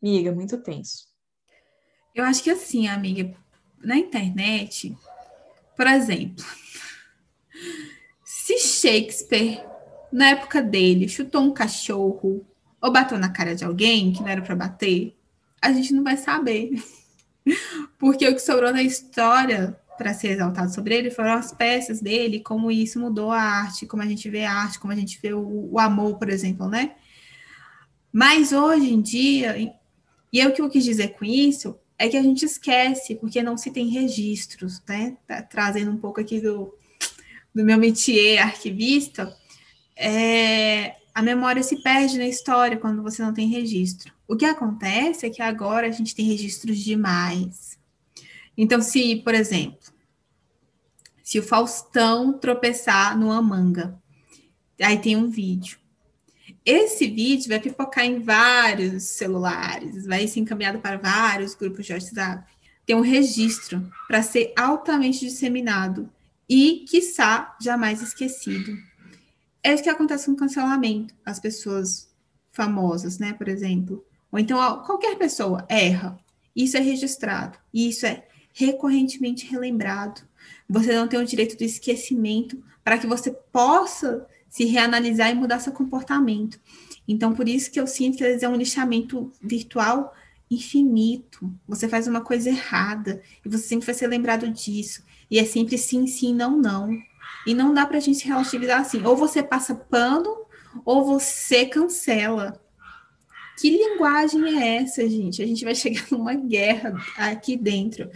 Amiga, 0.03 0.33
muito 0.33 0.61
tenso. 0.63 1.07
Eu 2.15 2.25
acho 2.25 2.43
que 2.43 2.51
assim, 2.51 2.89
amiga, 2.89 3.37
na 3.79 3.97
internet, 3.97 4.97
por 5.77 5.87
exemplo, 5.87 6.45
se 8.25 8.59
Shakespeare, 8.59 9.65
na 10.13 10.31
época 10.31 10.63
dele, 10.63 11.09
chutou 11.09 11.43
um 11.43 11.53
cachorro 11.53 12.45
ou 12.81 12.93
bateu 12.93 13.19
na 13.19 13.29
cara 13.29 13.55
de 13.55 13.65
alguém 13.65 14.13
que 14.13 14.21
não 14.21 14.29
era 14.29 14.43
para 14.43 14.55
bater, 14.55 15.17
a 15.61 15.73
gente 15.73 15.93
não 15.93 16.05
vai 16.05 16.17
saber. 16.17 16.73
Porque 17.99 18.29
o 18.29 18.35
que 18.35 18.41
sobrou 18.41 18.73
na 18.73 18.83
história 18.83 19.79
para 19.97 20.15
ser 20.15 20.29
exaltado 20.29 20.73
sobre 20.73 20.95
ele 20.95 21.11
foram 21.11 21.33
as 21.33 21.53
peças 21.53 22.01
dele, 22.01 22.41
como 22.41 22.71
isso 22.71 23.01
mudou 23.01 23.33
a 23.33 23.41
arte, 23.41 23.87
como 23.87 24.03
a 24.03 24.07
gente 24.07 24.31
vê 24.31 24.45
a 24.45 24.53
arte, 24.53 24.79
como 24.79 24.93
a 24.93 24.97
gente 24.97 25.19
vê 25.21 25.33
o, 25.33 25.71
o 25.73 25.79
amor, 25.79 26.19
por 26.19 26.29
exemplo, 26.29 26.69
né? 26.69 26.93
Mas 28.13 28.53
hoje 28.53 28.93
em 28.93 29.01
dia, 29.01 29.57
e 30.33 30.47
o 30.47 30.53
que 30.53 30.63
eu 30.63 30.71
quis 30.71 30.85
dizer 30.85 31.09
com 31.09 31.25
isso 31.25 31.77
é 31.99 32.09
que 32.09 32.17
a 32.17 32.23
gente 32.23 32.45
esquece, 32.45 33.17
porque 33.17 33.43
não 33.43 33.57
se 33.57 33.73
tem 33.73 33.89
registros, 33.89 34.81
né? 34.89 35.17
Tá 35.27 35.43
trazendo 35.43 35.91
um 35.91 35.97
pouco 35.97 36.21
aqui 36.21 36.41
do, 36.41 36.73
do 37.59 37.65
meu 37.65 37.77
métier 37.77 38.39
arquivista, 38.41 39.37
é, 39.97 40.95
a 41.13 41.21
memória 41.21 41.61
se 41.61 41.83
perde 41.83 42.17
na 42.17 42.29
história 42.29 42.77
quando 42.77 43.03
você 43.03 43.21
não 43.21 43.35
tem 43.35 43.49
registro. 43.49 44.13
O 44.29 44.37
que 44.37 44.45
acontece 44.45 45.27
é 45.27 45.31
que 45.31 45.43
agora 45.43 45.89
a 45.89 45.91
gente 45.91 46.15
tem 46.15 46.25
registros 46.25 46.79
demais. 46.79 47.77
Então, 48.57 48.81
se, 48.81 49.17
por 49.25 49.35
exemplo, 49.35 49.77
se 51.21 51.41
o 51.41 51.43
Faustão 51.43 52.39
tropeçar 52.39 53.19
numa 53.19 53.43
manga, 53.43 54.01
aí 54.81 54.99
tem 55.01 55.17
um 55.17 55.29
vídeo. 55.29 55.81
Esse 56.65 57.09
vídeo 57.09 57.49
vai 57.49 57.59
pipocar 57.59 58.05
em 58.05 58.21
vários 58.21 59.03
celulares, 59.03 60.07
vai 60.07 60.29
ser 60.29 60.39
encaminhado 60.39 60.79
para 60.79 60.97
vários 60.97 61.57
grupos 61.57 61.87
de 61.87 61.93
WhatsApp. 61.93 62.45
Tem 62.87 62.95
um 62.95 63.01
registro 63.01 63.91
para 64.07 64.23
ser 64.23 64.53
altamente 64.57 65.19
disseminado 65.27 66.09
e, 66.49 66.85
quiçá, 66.89 67.57
jamais 67.61 68.01
esquecido. 68.01 68.77
É 69.63 69.75
isso 69.75 69.83
que 69.83 69.91
acontece 69.91 70.27
com 70.27 70.37
cancelamento. 70.37 71.15
As 71.25 71.39
pessoas 71.39 72.09
famosas, 72.53 73.19
né, 73.19 73.33
por 73.33 73.49
exemplo, 73.49 74.05
ou 74.33 74.39
então 74.39 74.59
qualquer 74.85 75.17
pessoa 75.17 75.67
erra. 75.69 76.19
Isso 76.55 76.77
é 76.77 76.81
registrado. 76.81 77.59
Isso 77.73 78.07
é 78.07 78.27
recorrentemente 78.53 79.47
relembrado. 79.47 80.23
Você 80.69 80.95
não 80.95 81.07
tem 81.07 81.21
o 81.21 81.25
direito 81.25 81.57
do 81.57 81.65
esquecimento 81.65 82.63
para 82.83 82.99
que 82.99 83.07
você 83.07 83.31
possa 83.31 84.27
se 84.49 84.65
reanalisar 84.65 85.31
e 85.31 85.35
mudar 85.35 85.61
seu 85.61 85.73
comportamento. 85.73 86.59
Então, 87.07 87.35
por 87.35 87.49
isso 87.49 87.71
que 87.71 87.79
eu 87.79 87.87
sinto 87.87 88.19
que 88.19 88.25
é 88.25 88.49
um 88.49 88.57
lixamento 88.57 89.31
virtual 89.41 90.15
infinito. 90.51 91.53
Você 91.67 91.89
faz 91.89 92.07
uma 92.07 92.21
coisa 92.21 92.49
errada 92.49 93.23
e 93.45 93.49
você 93.49 93.65
sempre 93.65 93.87
vai 93.87 93.95
ser 93.95 94.07
lembrado 94.07 94.49
disso. 94.49 95.03
E 95.31 95.39
é 95.39 95.45
sempre 95.45 95.77
sim, 95.77 96.07
sim, 96.07 96.35
não, 96.35 96.57
não. 96.57 96.91
E 97.47 97.55
não 97.55 97.73
dá 97.73 97.87
para 97.87 97.99
a 97.99 98.01
gente 98.01 98.27
relativizar 98.27 98.81
assim. 98.81 99.05
Ou 99.05 99.17
você 99.17 99.43
passa 99.43 99.75
pano, 99.75 100.47
ou 100.85 101.05
você 101.05 101.67
cancela. 101.67 102.61
Que 103.59 103.71
linguagem 103.71 104.63
é 104.63 104.77
essa, 104.77 105.09
gente? 105.09 105.43
A 105.43 105.47
gente 105.47 105.65
vai 105.65 105.75
chegar 105.75 106.07
numa 106.13 106.35
guerra 106.35 106.95
aqui 107.17 107.57
dentro. 107.57 108.11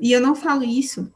E 0.00 0.12
eu 0.12 0.20
não 0.20 0.34
falo 0.34 0.62
isso. 0.62 1.12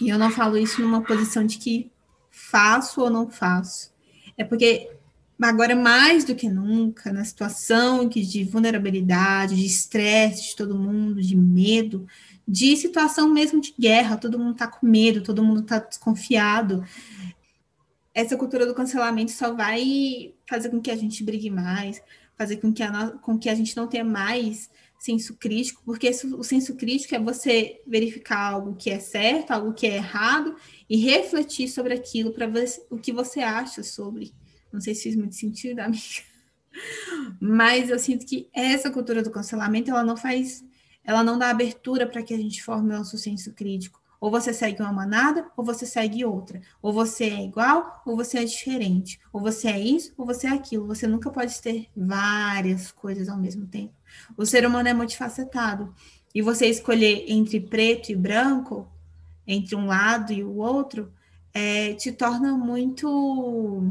E 0.00 0.08
eu 0.08 0.18
não 0.18 0.30
falo 0.30 0.56
isso 0.56 0.80
numa 0.80 1.02
posição 1.02 1.44
de 1.46 1.58
que 1.58 1.90
faço 2.30 3.00
ou 3.00 3.10
não 3.10 3.30
faço. 3.30 3.92
É 4.36 4.44
porque 4.44 4.90
agora 5.40 5.76
mais 5.76 6.24
do 6.24 6.34
que 6.34 6.48
nunca, 6.48 7.12
na 7.12 7.24
situação 7.24 8.08
de 8.08 8.44
vulnerabilidade, 8.44 9.56
de 9.56 9.66
estresse 9.66 10.50
de 10.50 10.56
todo 10.56 10.78
mundo, 10.78 11.22
de 11.22 11.36
medo, 11.36 12.06
de 12.46 12.76
situação 12.76 13.28
mesmo 13.28 13.60
de 13.60 13.74
guerra, 13.78 14.16
todo 14.16 14.38
mundo 14.38 14.52
está 14.52 14.66
com 14.66 14.86
medo, 14.86 15.22
todo 15.22 15.44
mundo 15.44 15.60
está 15.60 15.78
desconfiado. 15.78 16.84
Essa 18.14 18.36
cultura 18.36 18.64
do 18.64 18.74
cancelamento 18.74 19.32
só 19.32 19.52
vai 19.52 20.34
fazer 20.48 20.70
com 20.70 20.80
que 20.80 20.90
a 20.90 20.96
gente 20.96 21.24
brigue 21.24 21.50
mais, 21.50 22.00
fazer 22.36 22.58
com 22.58 22.72
que 22.72 22.82
a, 22.82 23.10
com 23.18 23.38
que 23.38 23.48
a 23.48 23.54
gente 23.54 23.76
não 23.76 23.86
tenha 23.86 24.04
mais 24.04 24.70
senso 24.98 25.34
crítico, 25.34 25.82
porque 25.84 26.08
o 26.08 26.42
senso 26.42 26.74
crítico 26.74 27.14
é 27.14 27.18
você 27.18 27.82
verificar 27.86 28.52
algo 28.52 28.74
que 28.76 28.90
é 28.90 28.98
certo, 28.98 29.50
algo 29.50 29.74
que 29.74 29.86
é 29.86 29.96
errado 29.96 30.56
e 30.88 30.96
refletir 30.96 31.68
sobre 31.68 31.92
aquilo 31.94 32.32
para 32.32 32.46
ver 32.46 32.66
o 32.90 32.96
que 32.96 33.12
você 33.12 33.40
acha 33.40 33.82
sobre. 33.82 34.32
Não 34.72 34.80
sei 34.80 34.94
se 34.94 35.04
fez 35.04 35.16
muito 35.16 35.34
sentido, 35.34 35.80
amiga. 35.80 36.22
Mas 37.40 37.90
eu 37.90 37.98
sinto 37.98 38.26
que 38.26 38.48
essa 38.52 38.90
cultura 38.90 39.22
do 39.22 39.30
cancelamento, 39.30 39.90
ela 39.90 40.04
não 40.04 40.16
faz, 40.16 40.64
ela 41.06 41.22
não 41.22 41.38
dá 41.38 41.48
abertura 41.50 42.06
para 42.06 42.22
que 42.22 42.34
a 42.34 42.36
gente 42.36 42.62
forme 42.62 42.92
o 42.92 42.98
nosso 42.98 43.16
senso 43.16 43.52
crítico. 43.52 44.02
Ou 44.20 44.30
você 44.30 44.52
segue 44.52 44.82
uma 44.82 44.92
manada, 44.92 45.46
ou 45.56 45.64
você 45.64 45.86
segue 45.86 46.24
outra. 46.24 46.60
Ou 46.82 46.92
você 46.92 47.24
é 47.24 47.44
igual, 47.44 48.02
ou 48.04 48.16
você 48.16 48.38
é 48.38 48.44
diferente. 48.44 49.20
Ou 49.32 49.40
você 49.40 49.68
é 49.68 49.78
isso, 49.78 50.12
ou 50.16 50.26
você 50.26 50.48
é 50.48 50.50
aquilo. 50.50 50.86
Você 50.86 51.06
nunca 51.06 51.30
pode 51.30 51.60
ter 51.60 51.88
várias 51.96 52.90
coisas 52.90 53.28
ao 53.28 53.36
mesmo 53.36 53.66
tempo. 53.66 53.94
O 54.36 54.44
ser 54.44 54.66
humano 54.66 54.88
é 54.88 54.94
multifacetado. 54.94 55.94
E 56.34 56.42
você 56.42 56.66
escolher 56.66 57.24
entre 57.28 57.60
preto 57.60 58.10
e 58.10 58.16
branco, 58.16 58.88
entre 59.46 59.76
um 59.76 59.86
lado 59.86 60.32
e 60.32 60.42
o 60.42 60.56
outro, 60.56 61.12
é, 61.54 61.94
te 61.94 62.10
torna 62.10 62.56
muito 62.56 63.90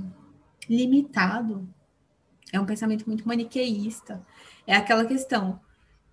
limitado. 0.67 1.67
É 2.51 2.60
um 2.60 2.65
pensamento 2.65 3.06
muito 3.08 3.28
maniqueísta. 3.28 4.25
É 4.67 4.75
aquela 4.75 5.06
questão: 5.06 5.60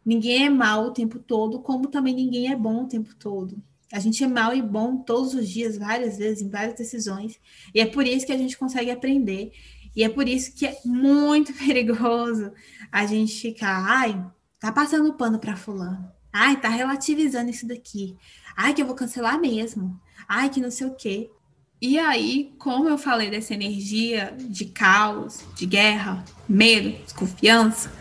ninguém 0.04 0.46
é 0.46 0.50
mal 0.50 0.86
o 0.86 0.90
tempo 0.92 1.18
todo, 1.18 1.60
como 1.60 1.88
também 1.88 2.14
ninguém 2.14 2.50
é 2.50 2.56
bom 2.56 2.84
o 2.84 2.88
tempo 2.88 3.14
todo. 3.16 3.62
A 3.92 3.98
gente 3.98 4.24
é 4.24 4.26
mal 4.26 4.54
e 4.54 4.62
bom 4.62 4.96
todos 4.96 5.34
os 5.34 5.48
dias, 5.48 5.76
várias 5.76 6.16
vezes, 6.16 6.42
em 6.42 6.48
várias 6.48 6.74
decisões. 6.74 7.38
E 7.74 7.80
é 7.80 7.86
por 7.86 8.06
isso 8.06 8.24
que 8.24 8.32
a 8.32 8.38
gente 8.38 8.56
consegue 8.56 8.90
aprender. 8.90 9.52
E 9.94 10.02
é 10.02 10.08
por 10.08 10.26
isso 10.26 10.54
que 10.54 10.66
é 10.66 10.78
muito 10.84 11.52
perigoso 11.58 12.52
a 12.90 13.04
gente 13.04 13.38
ficar, 13.38 13.84
ai, 13.86 14.24
tá 14.58 14.72
passando 14.72 15.12
pano 15.12 15.38
para 15.38 15.56
fulano. 15.56 16.10
Ai, 16.32 16.58
tá 16.58 16.70
relativizando 16.70 17.50
isso 17.50 17.66
daqui. 17.66 18.16
Ai, 18.56 18.72
que 18.72 18.80
eu 18.80 18.86
vou 18.86 18.94
cancelar 18.94 19.38
mesmo. 19.38 20.00
Ai, 20.26 20.48
que 20.48 20.60
não 20.60 20.70
sei 20.70 20.86
o 20.86 20.94
quê. 20.94 21.30
E 21.78 21.98
aí, 21.98 22.54
como 22.58 22.88
eu 22.88 22.96
falei 22.96 23.28
dessa 23.28 23.52
energia 23.52 24.34
de 24.38 24.66
caos, 24.66 25.44
de 25.54 25.66
guerra, 25.66 26.24
medo, 26.48 26.90
desconfiança, 27.02 27.92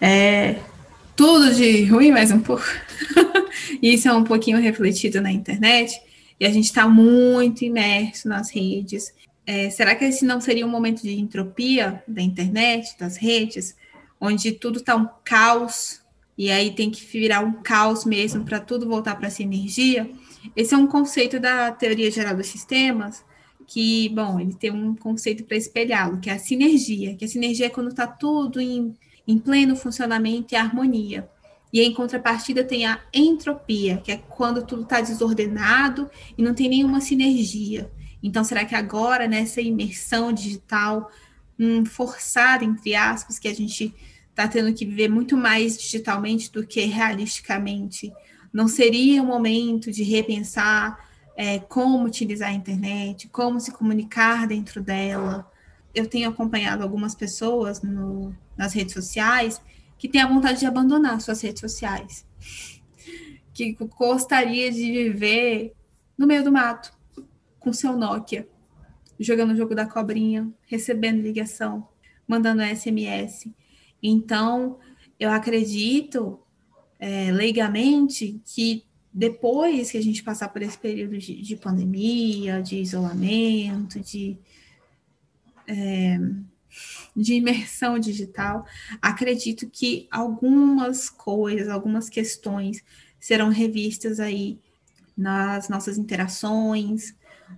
é, 0.00 0.60
tudo 1.20 1.54
de 1.54 1.84
ruim 1.84 2.10
mais 2.10 2.30
um 2.30 2.40
pouco. 2.40 2.64
Isso 3.82 4.08
é 4.08 4.12
um 4.14 4.24
pouquinho 4.24 4.58
refletido 4.58 5.20
na 5.20 5.30
internet 5.30 6.00
e 6.40 6.46
a 6.46 6.50
gente 6.50 6.64
está 6.64 6.88
muito 6.88 7.62
imerso 7.62 8.26
nas 8.26 8.50
redes. 8.50 9.12
É, 9.46 9.68
será 9.68 9.94
que 9.94 10.06
esse 10.06 10.24
não 10.24 10.40
seria 10.40 10.64
um 10.64 10.70
momento 10.70 11.02
de 11.02 11.20
entropia 11.20 12.02
da 12.08 12.22
internet, 12.22 12.96
das 12.98 13.18
redes, 13.18 13.76
onde 14.18 14.52
tudo 14.52 14.78
está 14.78 14.96
um 14.96 15.06
caos 15.22 16.00
e 16.38 16.50
aí 16.50 16.70
tem 16.70 16.90
que 16.90 17.04
virar 17.04 17.40
um 17.40 17.52
caos 17.60 18.06
mesmo 18.06 18.42
para 18.42 18.58
tudo 18.58 18.88
voltar 18.88 19.14
para 19.16 19.26
essa 19.26 19.42
energia? 19.42 20.10
Esse 20.56 20.72
é 20.72 20.78
um 20.78 20.86
conceito 20.86 21.38
da 21.38 21.70
teoria 21.70 22.10
geral 22.10 22.34
dos 22.34 22.46
sistemas 22.46 23.22
que, 23.66 24.08
bom, 24.08 24.40
ele 24.40 24.54
tem 24.54 24.70
um 24.70 24.94
conceito 24.94 25.44
para 25.44 25.58
espelhá-lo, 25.58 26.18
que 26.18 26.30
é 26.30 26.32
a 26.32 26.38
sinergia, 26.38 27.14
que 27.14 27.26
a 27.26 27.28
sinergia 27.28 27.66
é 27.66 27.68
quando 27.68 27.90
está 27.90 28.06
tudo 28.06 28.58
em 28.58 28.96
em 29.30 29.38
pleno 29.38 29.76
funcionamento 29.76 30.54
e 30.54 30.56
harmonia. 30.56 31.28
E 31.72 31.80
em 31.80 31.94
contrapartida 31.94 32.64
tem 32.64 32.84
a 32.84 33.00
entropia, 33.14 33.98
que 33.98 34.10
é 34.10 34.16
quando 34.16 34.66
tudo 34.66 34.82
está 34.82 35.00
desordenado 35.00 36.10
e 36.36 36.42
não 36.42 36.52
tem 36.52 36.68
nenhuma 36.68 37.00
sinergia. 37.00 37.88
Então, 38.20 38.42
será 38.42 38.64
que 38.64 38.74
agora, 38.74 39.28
nessa 39.28 39.60
imersão 39.60 40.32
digital 40.32 41.08
hum, 41.56 41.84
forçada, 41.84 42.64
entre 42.64 42.96
aspas, 42.96 43.38
que 43.38 43.46
a 43.46 43.54
gente 43.54 43.94
está 44.30 44.48
tendo 44.48 44.74
que 44.74 44.84
viver 44.84 45.08
muito 45.08 45.36
mais 45.36 45.78
digitalmente 45.78 46.50
do 46.50 46.66
que 46.66 46.84
realisticamente, 46.86 48.12
não 48.52 48.66
seria 48.66 49.22
o 49.22 49.26
momento 49.26 49.92
de 49.92 50.02
repensar 50.02 51.08
é, 51.36 51.60
como 51.60 52.04
utilizar 52.04 52.48
a 52.48 52.54
internet, 52.54 53.28
como 53.28 53.60
se 53.60 53.70
comunicar 53.70 54.48
dentro 54.48 54.82
dela? 54.82 55.48
Eu 55.94 56.08
tenho 56.08 56.28
acompanhado 56.28 56.82
algumas 56.82 57.14
pessoas 57.14 57.80
no, 57.80 58.34
nas 58.60 58.74
redes 58.74 58.92
sociais 58.92 59.58
que 59.96 60.06
tem 60.06 60.20
a 60.20 60.28
vontade 60.28 60.60
de 60.60 60.66
abandonar 60.66 61.18
suas 61.22 61.40
redes 61.40 61.60
sociais, 61.60 62.26
que 63.54 63.72
gostaria 63.98 64.70
de 64.70 64.92
viver 64.92 65.72
no 66.16 66.26
meio 66.26 66.44
do 66.44 66.52
mato 66.52 66.92
com 67.58 67.72
seu 67.72 67.96
Nokia, 67.96 68.46
jogando 69.18 69.52
o 69.52 69.56
jogo 69.56 69.74
da 69.74 69.86
cobrinha, 69.86 70.50
recebendo 70.66 71.22
ligação, 71.22 71.88
mandando 72.28 72.62
SMS. 72.62 73.48
Então, 74.02 74.78
eu 75.18 75.30
acredito 75.30 76.38
é, 76.98 77.32
leigamente 77.32 78.42
que 78.44 78.84
depois 79.12 79.90
que 79.90 79.96
a 79.96 80.02
gente 80.02 80.22
passar 80.22 80.48
por 80.48 80.60
esse 80.60 80.78
período 80.78 81.16
de, 81.16 81.40
de 81.40 81.56
pandemia, 81.56 82.62
de 82.62 82.76
isolamento, 82.76 84.00
de 84.00 84.38
é, 85.66 86.18
de 87.16 87.34
imersão 87.34 87.98
digital, 87.98 88.64
acredito 89.00 89.68
que 89.68 90.08
algumas 90.10 91.10
coisas, 91.10 91.68
algumas 91.68 92.08
questões 92.08 92.82
serão 93.18 93.48
revistas 93.48 94.20
aí 94.20 94.58
nas 95.16 95.68
nossas 95.68 95.98
interações, 95.98 97.14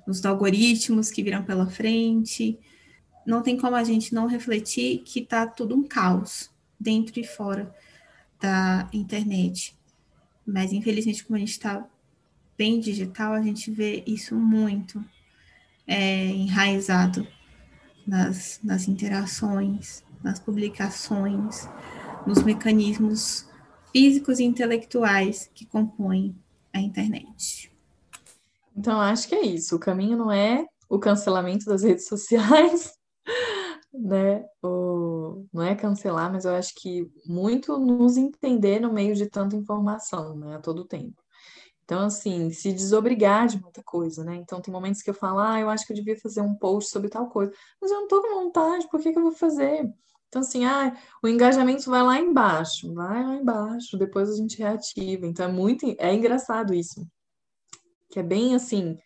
nos 0.06 0.24
algoritmos 0.24 1.10
que 1.10 1.22
virão 1.22 1.44
pela 1.44 1.66
frente. 1.66 2.58
Não 3.26 3.42
tem 3.42 3.56
como 3.56 3.76
a 3.76 3.84
gente 3.84 4.14
não 4.14 4.26
refletir 4.26 5.02
que 5.04 5.20
está 5.20 5.46
tudo 5.46 5.76
um 5.76 5.84
caos 5.84 6.50
dentro 6.78 7.20
e 7.20 7.24
fora 7.24 7.72
da 8.40 8.88
internet. 8.92 9.76
Mas, 10.44 10.72
infelizmente, 10.72 11.24
como 11.24 11.36
a 11.36 11.38
gente 11.38 11.52
está 11.52 11.86
bem 12.58 12.80
digital, 12.80 13.32
a 13.32 13.42
gente 13.42 13.70
vê 13.70 14.02
isso 14.06 14.34
muito 14.34 15.04
é, 15.86 16.26
enraizado 16.26 17.26
nas, 18.06 18.60
nas 18.62 18.88
interações, 18.88 20.04
nas 20.22 20.38
publicações, 20.38 21.68
nos 22.26 22.42
mecanismos 22.42 23.48
físicos 23.92 24.40
e 24.40 24.44
intelectuais 24.44 25.50
que 25.54 25.66
compõem 25.66 26.36
a 26.72 26.80
internet. 26.80 27.72
Então, 28.76 29.00
acho 29.00 29.28
que 29.28 29.34
é 29.34 29.42
isso. 29.42 29.76
O 29.76 29.80
caminho 29.80 30.16
não 30.16 30.32
é 30.32 30.66
o 30.88 30.98
cancelamento 30.98 31.66
das 31.66 31.82
redes 31.82 32.06
sociais, 32.06 32.92
né? 33.92 34.44
O, 34.62 35.46
não 35.52 35.62
é 35.62 35.74
cancelar, 35.74 36.32
mas 36.32 36.44
eu 36.44 36.54
acho 36.54 36.74
que 36.74 37.10
muito 37.26 37.78
nos 37.78 38.16
entender 38.16 38.80
no 38.80 38.92
meio 38.92 39.14
de 39.14 39.28
tanta 39.28 39.56
informação, 39.56 40.36
né? 40.36 40.56
A 40.56 40.60
todo 40.60 40.86
tempo. 40.86 41.22
Então, 41.92 42.06
assim, 42.06 42.50
se 42.50 42.72
desobrigar 42.72 43.46
de 43.46 43.60
muita 43.60 43.82
coisa, 43.82 44.24
né? 44.24 44.36
Então, 44.36 44.62
tem 44.62 44.72
momentos 44.72 45.02
que 45.02 45.10
eu 45.10 45.14
falo, 45.14 45.40
ah, 45.40 45.60
eu 45.60 45.68
acho 45.68 45.86
que 45.86 45.92
eu 45.92 45.96
devia 45.96 46.18
fazer 46.18 46.40
um 46.40 46.54
post 46.54 46.90
sobre 46.90 47.10
tal 47.10 47.28
coisa, 47.28 47.52
mas 47.78 47.90
eu 47.90 48.00
não 48.00 48.08
tô 48.08 48.22
com 48.22 48.44
vontade, 48.44 48.88
por 48.88 48.98
que 48.98 49.12
que 49.12 49.18
eu 49.18 49.22
vou 49.22 49.32
fazer? 49.32 49.86
Então, 50.26 50.40
assim, 50.40 50.64
ah, 50.64 50.96
o 51.22 51.28
engajamento 51.28 51.90
vai 51.90 52.02
lá 52.02 52.18
embaixo, 52.18 52.94
vai 52.94 53.22
lá 53.22 53.34
embaixo, 53.34 53.98
depois 53.98 54.30
a 54.30 54.36
gente 54.36 54.56
reativa. 54.56 55.26
Então, 55.26 55.44
é 55.44 55.52
muito, 55.52 55.84
é 55.98 56.14
engraçado 56.14 56.72
isso, 56.72 57.06
que 58.10 58.18
é 58.18 58.22
bem 58.22 58.54
assim, 58.54 58.96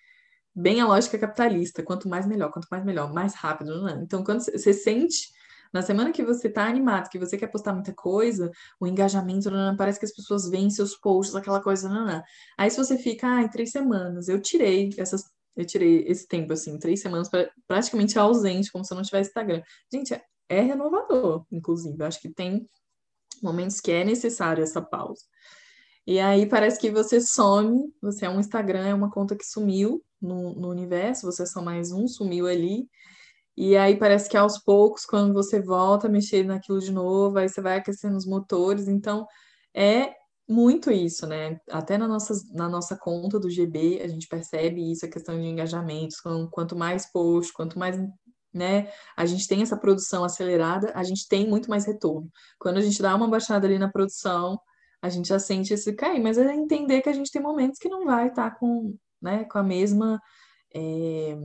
bem 0.55 0.81
a 0.81 0.87
lógica 0.87 1.18
capitalista, 1.18 1.83
quanto 1.83 2.09
mais 2.09 2.25
melhor, 2.25 2.53
quanto 2.53 2.68
mais 2.70 2.85
melhor, 2.85 3.12
mais 3.12 3.35
rápido, 3.35 3.83
né? 3.83 4.01
Então, 4.01 4.22
quando 4.22 4.42
você 4.42 4.72
sente 4.72 5.33
na 5.72 5.83
semana 5.83 6.12
que 6.12 6.24
você 6.24 6.48
tá 6.48 6.66
animado, 6.66 7.09
que 7.09 7.18
você 7.18 7.37
quer 7.37 7.48
postar 7.48 7.72
muita 7.72 7.92
coisa, 7.92 8.50
o 8.81 8.87
engajamento, 8.87 9.50
parece 9.76 9.98
que 9.98 10.07
as 10.07 10.14
pessoas 10.14 10.48
veem 10.48 10.70
seus 10.70 10.96
posts, 10.96 11.35
aquela 11.35 11.62
coisa, 11.62 11.88
não, 11.88 12.22
Aí 12.59 12.70
se 12.70 12.76
você 12.76 12.96
fica, 12.98 13.42
em 13.42 13.48
três 13.48 13.70
semanas, 13.70 14.29
eu 14.29 14.40
tirei 14.40 14.90
essas, 14.98 15.24
eu 15.57 15.64
tirei 15.64 16.05
esse 16.07 16.26
tempo, 16.26 16.52
assim, 16.52 16.79
três 16.79 17.00
semanas 17.00 17.29
pra, 17.29 17.50
praticamente 17.66 18.18
ausente, 18.18 18.70
como 18.70 18.85
se 18.85 18.92
eu 18.92 18.96
não 18.96 19.05
tivesse 19.05 19.31
Instagram. 19.31 19.62
Gente, 19.92 20.14
é, 20.14 20.22
é 20.48 20.61
renovador, 20.61 21.44
inclusive. 21.50 21.96
Eu 21.98 22.07
acho 22.07 22.20
que 22.20 22.29
tem 22.29 22.68
momentos 23.42 23.81
que 23.81 23.90
é 23.90 24.05
necessário 24.05 24.62
essa 24.62 24.83
pausa. 24.83 25.22
E 26.07 26.20
aí 26.20 26.46
parece 26.46 26.79
que 26.79 26.90
você 26.90 27.20
some, 27.20 27.92
você 28.00 28.26
é 28.26 28.31
um 28.31 28.38
Instagram, 28.38 28.87
é 28.87 28.94
uma 28.94 29.11
conta 29.11 29.35
que 29.35 29.44
sumiu 29.44 30.05
no, 30.20 30.55
no 30.55 30.68
universo, 30.68 31.26
você 31.26 31.42
é 31.42 31.46
só 31.46 31.61
mais 31.61 31.90
um, 31.90 32.07
sumiu 32.07 32.46
ali. 32.46 32.88
E 33.57 33.77
aí 33.77 33.97
parece 33.97 34.29
que 34.29 34.37
aos 34.37 34.59
poucos, 34.59 35.07
quando 35.07 35.33
você 35.33 35.61
volta 35.61 36.07
a 36.07 36.11
mexer 36.11 36.45
naquilo 36.45 36.79
de 36.79 36.92
novo, 36.92 37.38
aí 37.38 37.49
você 37.49 37.61
vai 37.61 37.79
aquecendo 37.79 38.16
os 38.16 38.27
motores. 38.27 38.87
Então, 38.87 39.27
é 39.75 40.14
muito 40.49 40.90
isso, 40.90 41.27
né? 41.27 41.59
Até 41.71 41.97
na 41.97 42.07
nossa, 42.07 42.35
na 42.53 42.69
nossa 42.69 42.97
conta 42.97 43.40
do 43.40 43.49
GB, 43.49 44.01
a 44.03 44.09
gente 44.09 44.29
percebe 44.29 44.92
isso, 44.92 45.07
a 45.07 45.09
questão 45.09 45.40
de 45.40 45.47
engajamentos. 45.47 46.21
Quanto 46.51 46.77
mais 46.77 47.11
post, 47.11 47.53
quanto 47.53 47.79
mais 47.79 47.99
né, 48.53 48.90
a 49.16 49.27
gente 49.27 49.47
tem 49.49 49.62
essa 49.62 49.77
produção 49.77 50.25
acelerada, 50.25 50.92
a 50.95 51.03
gente 51.03 51.29
tem 51.29 51.49
muito 51.49 51.69
mais 51.71 51.87
retorno. 51.87 52.31
Quando 52.59 52.79
a 52.79 52.81
gente 52.81 53.03
dá 53.03 53.14
uma 53.14 53.29
baixada 53.29 53.66
ali 53.66 53.79
na 53.79 53.90
produção, 53.90 54.59
a 55.03 55.09
gente 55.09 55.29
já 55.29 55.38
sente 55.38 55.75
esse 55.75 55.92
cair, 55.95 56.23
mas 56.23 56.38
é 56.38 56.55
entender 56.55 57.03
que 57.03 57.09
a 57.09 57.12
gente 57.12 57.31
tem 57.31 57.42
momentos 57.42 57.79
que 57.79 57.88
não 57.88 58.05
vai 58.05 58.29
estar 58.29 58.51
tá 58.51 58.57
com, 58.57 58.97
né, 59.21 59.45
com 59.45 59.59
a 59.59 59.62
mesma. 59.62 60.21
É 60.75 61.37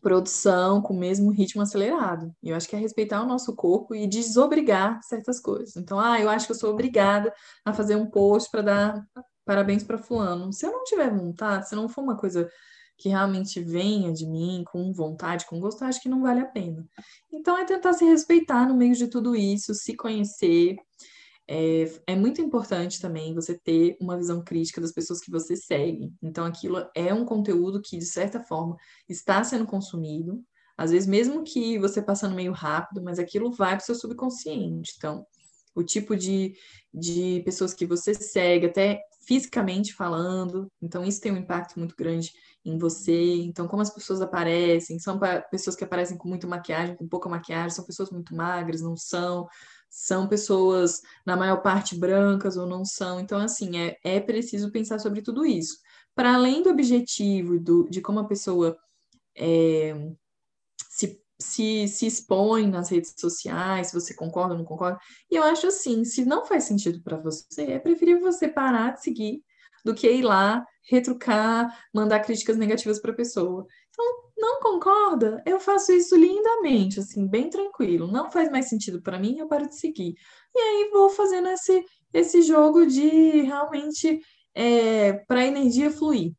produção 0.00 0.80
com 0.82 0.94
o 0.94 0.98
mesmo 0.98 1.30
ritmo 1.30 1.62
acelerado. 1.62 2.32
E 2.42 2.50
eu 2.50 2.56
acho 2.56 2.68
que 2.68 2.76
é 2.76 2.78
respeitar 2.78 3.22
o 3.22 3.26
nosso 3.26 3.54
corpo 3.54 3.94
e 3.94 4.06
desobrigar 4.06 5.00
certas 5.02 5.40
coisas. 5.40 5.76
Então, 5.76 5.98
ah, 5.98 6.20
eu 6.20 6.28
acho 6.28 6.46
que 6.46 6.52
eu 6.52 6.56
sou 6.56 6.72
obrigada 6.72 7.32
a 7.64 7.72
fazer 7.72 7.96
um 7.96 8.06
post 8.06 8.50
para 8.50 8.62
dar 8.62 9.06
parabéns 9.44 9.84
para 9.84 9.98
fulano. 9.98 10.52
Se 10.52 10.66
eu 10.66 10.72
não 10.72 10.84
tiver 10.84 11.10
vontade, 11.10 11.68
se 11.68 11.76
não 11.76 11.88
for 11.88 12.02
uma 12.02 12.16
coisa 12.16 12.48
que 12.98 13.08
realmente 13.08 13.60
venha 13.60 14.12
de 14.12 14.26
mim 14.26 14.64
com 14.66 14.92
vontade, 14.92 15.46
com 15.46 15.60
gosto, 15.60 15.84
acho 15.84 16.00
que 16.00 16.08
não 16.08 16.22
vale 16.22 16.40
a 16.40 16.46
pena. 16.46 16.84
Então 17.32 17.56
é 17.56 17.64
tentar 17.64 17.92
se 17.92 18.04
respeitar 18.04 18.66
no 18.66 18.74
meio 18.74 18.94
de 18.94 19.06
tudo 19.06 19.36
isso, 19.36 19.74
se 19.74 19.94
conhecer, 19.94 20.76
é, 21.48 21.84
é, 22.08 22.16
muito 22.16 22.40
importante 22.40 23.00
também 23.00 23.34
você 23.34 23.56
ter 23.56 23.96
uma 24.00 24.16
visão 24.16 24.42
crítica 24.42 24.80
das 24.80 24.92
pessoas 24.92 25.20
que 25.20 25.30
você 25.30 25.56
segue. 25.56 26.12
Então, 26.22 26.44
aquilo 26.44 26.84
é 26.94 27.14
um 27.14 27.24
conteúdo 27.24 27.80
que, 27.80 27.96
de 27.96 28.06
certa 28.06 28.40
forma, 28.40 28.76
está 29.08 29.42
sendo 29.44 29.66
consumido. 29.66 30.42
Às 30.76 30.90
vezes, 30.90 31.08
mesmo 31.08 31.44
que 31.44 31.78
você 31.78 32.02
passando 32.02 32.34
meio 32.34 32.52
rápido, 32.52 33.02
mas 33.02 33.18
aquilo 33.18 33.52
vai 33.52 33.76
para 33.76 33.82
o 33.82 33.86
seu 33.86 33.94
subconsciente. 33.94 34.94
Então, 34.96 35.24
o 35.74 35.84
tipo 35.84 36.16
de, 36.16 36.54
de 36.92 37.42
pessoas 37.44 37.72
que 37.72 37.86
você 37.86 38.12
segue, 38.12 38.66
até 38.66 39.00
fisicamente 39.26 39.92
falando. 39.92 40.68
Então, 40.80 41.04
isso 41.04 41.20
tem 41.20 41.32
um 41.32 41.36
impacto 41.36 41.78
muito 41.78 41.94
grande 41.96 42.32
em 42.64 42.78
você. 42.78 43.34
Então, 43.42 43.68
como 43.68 43.82
as 43.82 43.90
pessoas 43.90 44.20
aparecem, 44.20 44.98
são 44.98 45.18
pessoas 45.50 45.76
que 45.76 45.84
aparecem 45.84 46.16
com 46.16 46.28
muita 46.28 46.46
maquiagem, 46.46 46.96
com 46.96 47.08
pouca 47.08 47.28
maquiagem, 47.28 47.70
são 47.70 47.84
pessoas 47.84 48.10
muito 48.10 48.34
magras, 48.34 48.80
não 48.80 48.96
são 48.96 49.46
são 49.96 50.28
pessoas, 50.28 51.00
na 51.24 51.38
maior 51.38 51.62
parte, 51.62 51.96
brancas 51.96 52.58
ou 52.58 52.66
não 52.66 52.84
são. 52.84 53.18
Então, 53.18 53.38
assim, 53.38 53.78
é, 53.78 53.96
é 54.04 54.20
preciso 54.20 54.70
pensar 54.70 54.98
sobre 54.98 55.22
tudo 55.22 55.46
isso. 55.46 55.78
Para 56.14 56.34
além 56.34 56.62
do 56.62 56.68
objetivo 56.68 57.58
do, 57.58 57.88
de 57.88 58.02
como 58.02 58.20
a 58.20 58.26
pessoa 58.28 58.76
é, 59.34 59.94
se, 60.90 61.18
se, 61.40 61.88
se 61.88 62.06
expõe 62.06 62.66
nas 62.66 62.90
redes 62.90 63.14
sociais, 63.16 63.86
se 63.86 63.94
você 63.94 64.12
concorda 64.12 64.52
ou 64.52 64.58
não 64.58 64.66
concorda. 64.66 65.00
E 65.30 65.36
eu 65.36 65.42
acho 65.42 65.66
assim, 65.66 66.04
se 66.04 66.26
não 66.26 66.44
faz 66.44 66.64
sentido 66.64 67.02
para 67.02 67.16
você, 67.16 67.62
é 67.62 67.78
preferível 67.78 68.20
você 68.20 68.46
parar 68.46 68.92
de 68.92 69.02
seguir 69.02 69.42
do 69.82 69.94
que 69.94 70.10
ir 70.12 70.22
lá, 70.22 70.62
retrucar, 70.90 71.74
mandar 71.94 72.20
críticas 72.20 72.58
negativas 72.58 73.00
para 73.00 73.12
a 73.12 73.16
pessoa. 73.16 73.66
Então, 73.88 74.25
não 74.36 74.60
concorda? 74.60 75.42
Eu 75.46 75.58
faço 75.58 75.92
isso 75.92 76.16
lindamente, 76.16 77.00
assim, 77.00 77.26
bem 77.26 77.48
tranquilo. 77.48 78.06
Não 78.06 78.30
faz 78.30 78.50
mais 78.50 78.68
sentido 78.68 79.00
para 79.00 79.18
mim, 79.18 79.38
eu 79.38 79.48
paro 79.48 79.68
de 79.68 79.78
seguir. 79.78 80.14
E 80.54 80.58
aí 80.58 80.90
vou 80.92 81.08
fazendo 81.10 81.48
esse, 81.48 81.84
esse 82.12 82.42
jogo 82.42 82.86
de 82.86 83.42
realmente 83.42 84.20
é, 84.54 85.14
para 85.26 85.40
a 85.40 85.46
energia 85.46 85.90
fluir, 85.90 86.32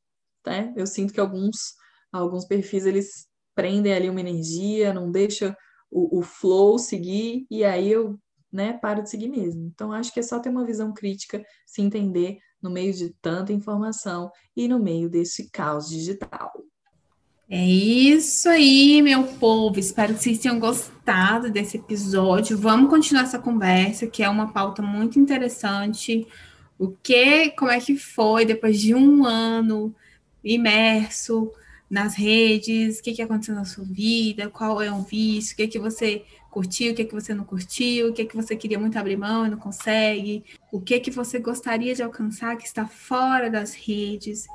tá? 0.44 0.72
Eu 0.76 0.86
sinto 0.88 1.14
que 1.14 1.20
alguns, 1.20 1.76
alguns 2.12 2.46
perfis 2.46 2.86
eles 2.86 3.28
prendem 3.56 3.94
ali 3.94 4.10
uma 4.10 4.22
energia, 4.22 4.94
não 4.94 5.12
deixa 5.12 5.56
o, 5.90 6.20
o 6.20 6.22
flow 6.22 6.78
seguir, 6.78 7.46
e 7.50 7.64
aí 7.64 7.92
eu 7.92 8.20
né, 8.52 8.74
paro 8.74 9.04
de 9.04 9.10
seguir 9.10 9.30
mesmo. 9.30 9.66
Então, 9.66 9.92
acho 9.92 10.14
que 10.14 10.20
é 10.20 10.24
só 10.24 10.40
ter 10.40 10.50
uma 10.50 10.66
visão 10.66 10.94
crítica, 10.94 11.44
se 11.66 11.82
entender 11.82 12.38
no 12.62 12.70
meio 12.70 12.94
de 12.94 13.14
tanta 13.22 13.54
informação 13.54 14.32
e 14.56 14.68
no 14.68 14.80
meio 14.80 15.10
desse 15.10 15.50
caos 15.52 15.90
digital. 15.90 16.52
É 17.50 17.66
isso 17.66 18.50
aí, 18.50 19.02
meu 19.02 19.24
povo. 19.24 19.80
Espero 19.80 20.14
que 20.14 20.22
vocês 20.22 20.38
tenham 20.40 20.60
gostado 20.60 21.50
desse 21.50 21.78
episódio. 21.78 22.58
Vamos 22.58 22.90
continuar 22.90 23.24
essa 23.24 23.40
conversa, 23.40 24.06
que 24.06 24.22
é 24.22 24.28
uma 24.30 24.52
pauta 24.52 24.82
muito 24.82 25.18
interessante. 25.18 26.28
O 26.78 26.90
que, 26.90 27.52
como 27.52 27.72
é 27.72 27.80
que 27.80 27.96
foi 27.96 28.46
depois 28.46 28.82
de 28.82 28.94
um 28.94 29.24
ano 29.26 29.96
imerso 30.44 31.50
nas 31.90 32.16
redes? 32.16 33.00
O 33.00 33.04
que, 33.04 33.14
que 33.14 33.22
aconteceu 33.22 33.56
na 33.56 33.64
sua 33.64 33.86
vida? 33.86 34.50
Qual 34.50 34.82
é 34.82 34.92
um 34.92 35.04
vício? 35.04 35.54
O 35.54 35.58
que, 35.58 35.70
que 35.70 35.80
você 35.80 36.26
curtiu? 36.52 36.92
O 36.92 36.96
que, 36.96 37.06
que 37.06 37.14
você 37.14 37.34
não 37.34 37.46
curtiu? 37.46 38.10
O 38.10 38.14
que, 38.14 38.26
que 38.26 38.36
você 38.36 38.58
queria 38.58 38.78
muito 38.78 39.00
abrir 39.00 39.16
mão 39.16 39.48
e 39.48 39.50
não 39.50 39.58
consegue? 39.58 40.44
O 40.70 40.82
que, 40.82 41.00
que 41.00 41.12
você 41.12 41.40
gostaria 41.40 41.96
de 41.96 42.04
alcançar 42.04 42.58
que 42.58 42.68
está 42.68 42.86
fora 42.86 43.50
das 43.50 43.74
redes? 43.74 44.48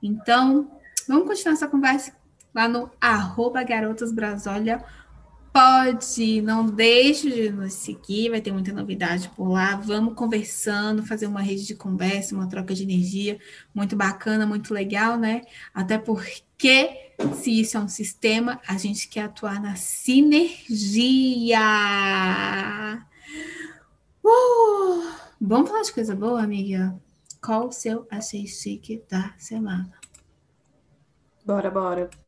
Então, 0.00 0.70
vamos 1.08 1.26
continuar 1.26 1.54
essa 1.54 1.66
conversa 1.66 2.12
lá 2.56 2.66
no 2.66 2.90
arroba 2.98 3.62
garotasbrasolha. 3.62 4.82
Pode, 5.52 6.42
não 6.42 6.66
deixe 6.66 7.30
de 7.30 7.50
nos 7.50 7.74
seguir, 7.74 8.30
vai 8.30 8.40
ter 8.40 8.52
muita 8.52 8.72
novidade 8.72 9.30
por 9.30 9.48
lá. 9.48 9.76
Vamos 9.76 10.14
conversando, 10.14 11.04
fazer 11.06 11.26
uma 11.26 11.40
rede 11.40 11.66
de 11.66 11.74
conversa, 11.74 12.34
uma 12.34 12.48
troca 12.48 12.74
de 12.74 12.82
energia 12.82 13.38
muito 13.74 13.94
bacana, 13.96 14.46
muito 14.46 14.72
legal, 14.74 15.16
né? 15.18 15.42
Até 15.72 15.96
porque, 15.98 17.12
se 17.34 17.60
isso 17.60 17.76
é 17.76 17.80
um 17.80 17.88
sistema, 17.88 18.60
a 18.66 18.76
gente 18.76 19.08
quer 19.08 19.24
atuar 19.24 19.60
na 19.60 19.76
sinergia. 19.76 21.58
Uh! 24.22 25.14
Vamos 25.40 25.70
falar 25.70 25.82
de 25.82 25.92
coisa 25.92 26.14
boa, 26.14 26.42
amiga? 26.42 26.98
Qual 27.42 27.68
o 27.68 27.72
seu 27.72 28.06
achei 28.10 28.46
chique 28.46 29.02
da 29.08 29.34
semana? 29.38 29.90
Bora, 31.46 31.70
bora. 31.70 32.25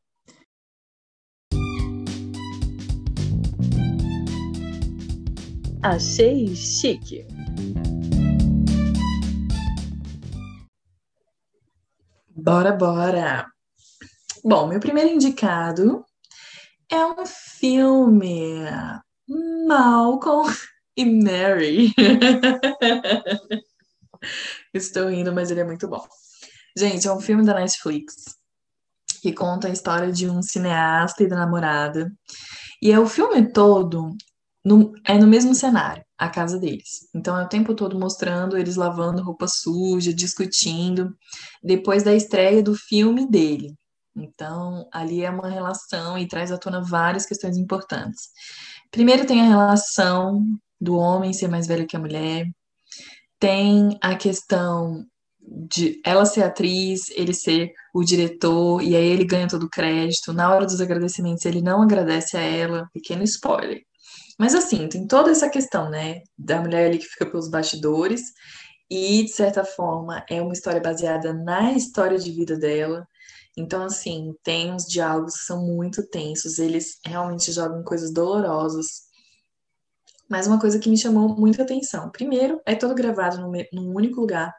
Achei 5.83 6.55
chique. 6.57 7.25
Bora, 12.35 12.73
bora. 12.73 13.47
Bom, 14.45 14.67
meu 14.67 14.81
primeiro 14.81 15.11
indicado 15.11 16.05
é 16.91 17.07
um 17.07 17.25
filme 17.25 18.65
Malcolm 19.69 20.53
e 20.97 21.05
Mary. 21.05 21.95
Estou 24.75 25.09
indo, 25.11 25.33
mas 25.33 25.53
ele 25.53 25.61
é 25.61 25.65
muito 25.65 25.87
bom. 25.87 26.05
Gente, 26.77 27.07
é 27.07 27.13
um 27.13 27.21
filme 27.21 27.45
da 27.45 27.55
Netflix 27.55 28.37
que 29.23 29.33
conta 29.33 29.69
a 29.69 29.73
história 29.73 30.11
de 30.11 30.29
um 30.29 30.43
cineasta 30.43 31.23
e 31.23 31.29
da 31.29 31.37
namorada. 31.37 32.13
E 32.83 32.91
é 32.91 32.99
o 32.99 33.07
filme 33.07 33.53
todo 33.53 34.17
no, 34.69 34.93
é 35.05 35.19
no 35.19 35.27
mesmo 35.27 35.55
cenário, 35.55 36.05
a 36.19 36.29
casa 36.29 36.59
deles. 36.59 37.09
Então 37.15 37.39
é 37.39 37.45
o 37.45 37.49
tempo 37.49 37.75
todo 37.75 37.99
mostrando 37.99 38.57
eles 38.57 38.77
lavando 38.77 39.23
roupa 39.23 39.47
suja, 39.49 40.13
discutindo, 40.13 41.17
depois 41.63 42.03
da 42.03 42.15
estreia 42.15 42.63
do 42.63 42.75
filme 42.75 43.29
dele, 43.29 43.75
Então, 44.15 44.89
ali 44.93 45.25
é 45.25 45.31
uma 45.31 45.49
relação 45.49 46.19
e 46.19 46.27
traz 46.27 46.53
à 46.53 46.59
tona 46.59 46.83
várias 46.83 47.25
questões 47.25 47.57
importantes. 47.57 48.29
Primeiro 48.91 49.27
tem 49.27 49.41
a 49.41 49.49
relação 49.49 50.45
do 50.81 50.97
homem 50.97 51.33
ser 51.33 51.49
mais 51.49 51.67
velho 51.67 51.87
que 51.87 51.97
a 51.97 52.01
mulher, 52.01 52.47
tem 53.39 53.97
a 54.03 54.17
questão 54.17 55.05
de 55.41 56.01
ela 56.05 56.27
ser 56.27 56.43
atriz, 56.43 57.09
ele 57.11 57.33
ser 57.33 57.73
o 57.95 58.05
diretor, 58.05 58.83
e 58.83 58.95
aí 58.97 59.07
ele 59.07 59.25
ganha 59.25 59.49
todo 59.49 59.65
o 59.65 59.71
crédito. 59.71 60.33
Na 60.33 60.53
hora 60.53 60.67
dos 60.67 60.81
agradecimentos, 60.81 61.45
ele 61.47 61.63
não 61.63 61.83
agradece 61.83 62.37
a 62.37 62.41
ela, 62.41 62.89
pequeno 62.93 63.23
spoiler. 63.25 63.88
Mas 64.39 64.55
assim, 64.55 64.89
tem 64.89 65.07
toda 65.07 65.31
essa 65.31 65.51
questão, 65.51 65.91
né, 65.91 66.23
da 66.39 66.61
mulher 66.61 66.87
ali 66.87 66.99
que 66.99 67.07
fica 67.07 67.27
pelos 67.27 67.51
bastidores, 67.51 68.23
e 68.91 69.25
de 69.25 69.33
certa 69.33 69.65
forma 69.65 70.25
é 70.31 70.41
uma 70.41 70.53
história 70.53 70.81
baseada 70.81 71.33
na 71.35 71.73
história 71.73 72.19
de 72.19 72.31
vida 72.31 72.57
dela. 72.57 73.07
Então, 73.57 73.83
assim, 73.83 74.35
tem 74.43 74.73
uns 74.73 74.85
diálogos 74.85 75.35
que 75.35 75.45
são 75.45 75.67
muito 75.67 76.07
tensos, 76.09 76.59
eles 76.59 76.99
realmente 77.05 77.53
jogam 77.53 77.83
coisas 77.83 78.13
dolorosas. 78.13 79.09
Mas 80.29 80.47
uma 80.47 80.61
coisa 80.61 80.79
que 80.79 80.91
me 80.91 80.97
chamou 80.97 81.35
muita 81.37 81.63
atenção. 81.63 82.11
Primeiro, 82.11 82.61
é 82.67 82.75
todo 82.75 82.95
gravado 82.95 83.39
num, 83.73 83.95
único 83.95 84.21
lugar 84.21 84.55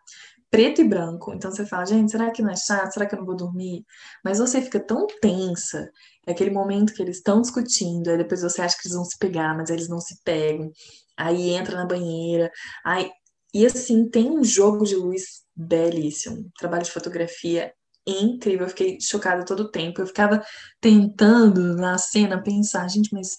preto 0.49 0.81
e 0.81 0.83
branco. 0.83 1.33
Então 1.33 1.51
você 1.51 1.65
fala, 1.65 1.85
gente, 1.85 2.11
será 2.11 2.31
que 2.31 2.41
não 2.41 2.51
é 2.51 2.55
chato? 2.55 2.93
Será 2.93 3.05
que 3.05 3.15
eu 3.15 3.19
não 3.19 3.25
vou 3.25 3.35
dormir? 3.35 3.83
Mas 4.23 4.39
você 4.39 4.61
fica 4.61 4.79
tão 4.79 5.05
tensa. 5.21 5.89
É 6.25 6.31
aquele 6.31 6.51
momento 6.51 6.93
que 6.93 7.01
eles 7.01 7.17
estão 7.17 7.41
discutindo, 7.41 8.09
aí 8.09 8.17
depois 8.17 8.41
você 8.41 8.61
acha 8.61 8.75
que 8.75 8.87
eles 8.87 8.95
vão 8.95 9.05
se 9.05 9.17
pegar, 9.17 9.55
mas 9.55 9.69
eles 9.69 9.87
não 9.87 9.99
se 9.99 10.19
pegam. 10.23 10.71
Aí 11.17 11.51
entra 11.51 11.75
na 11.75 11.85
banheira. 11.85 12.51
Aí... 12.85 13.11
E 13.51 13.65
assim, 13.65 14.07
tem 14.07 14.29
um 14.29 14.43
jogo 14.43 14.85
de 14.85 14.95
luz 14.95 15.43
belíssimo. 15.55 16.51
Trabalho 16.59 16.83
de 16.83 16.91
fotografia 16.91 17.73
incrível. 18.05 18.65
Eu 18.65 18.69
fiquei 18.69 18.97
chocada 19.01 19.43
todo 19.43 19.61
o 19.61 19.71
tempo. 19.71 20.01
Eu 20.01 20.07
ficava 20.07 20.43
tentando 20.79 21.75
na 21.75 21.97
cena 21.97 22.43
pensar, 22.43 22.87
gente, 22.87 23.09
mas 23.11 23.37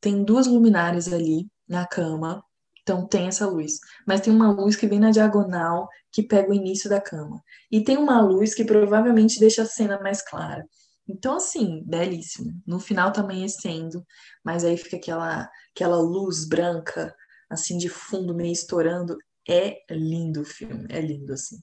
tem 0.00 0.24
duas 0.24 0.46
luminárias 0.46 1.12
ali 1.12 1.46
na 1.68 1.86
cama 1.86 2.42
então 2.90 3.06
tem 3.06 3.28
essa 3.28 3.46
luz. 3.46 3.78
Mas 4.04 4.20
tem 4.20 4.32
uma 4.32 4.50
luz 4.50 4.74
que 4.74 4.86
vem 4.86 4.98
na 4.98 5.12
diagonal 5.12 5.88
que 6.10 6.24
pega 6.24 6.50
o 6.50 6.54
início 6.54 6.90
da 6.90 7.00
cama. 7.00 7.40
E 7.70 7.84
tem 7.84 7.96
uma 7.96 8.20
luz 8.20 8.52
que 8.52 8.64
provavelmente 8.64 9.38
deixa 9.38 9.62
a 9.62 9.66
cena 9.66 10.00
mais 10.00 10.20
clara. 10.22 10.66
Então, 11.08 11.36
assim, 11.36 11.84
belíssimo. 11.86 12.52
No 12.66 12.80
final 12.80 13.12
tá 13.12 13.20
amanhecendo, 13.20 14.04
mas 14.44 14.64
aí 14.64 14.76
fica 14.76 14.96
aquela, 14.96 15.48
aquela 15.74 15.98
luz 16.00 16.48
branca, 16.48 17.14
assim, 17.48 17.78
de 17.78 17.88
fundo, 17.88 18.34
meio 18.34 18.52
estourando. 18.52 19.16
É 19.48 19.78
lindo 19.88 20.40
o 20.40 20.44
filme, 20.44 20.86
é 20.88 21.00
lindo, 21.00 21.32
assim. 21.32 21.62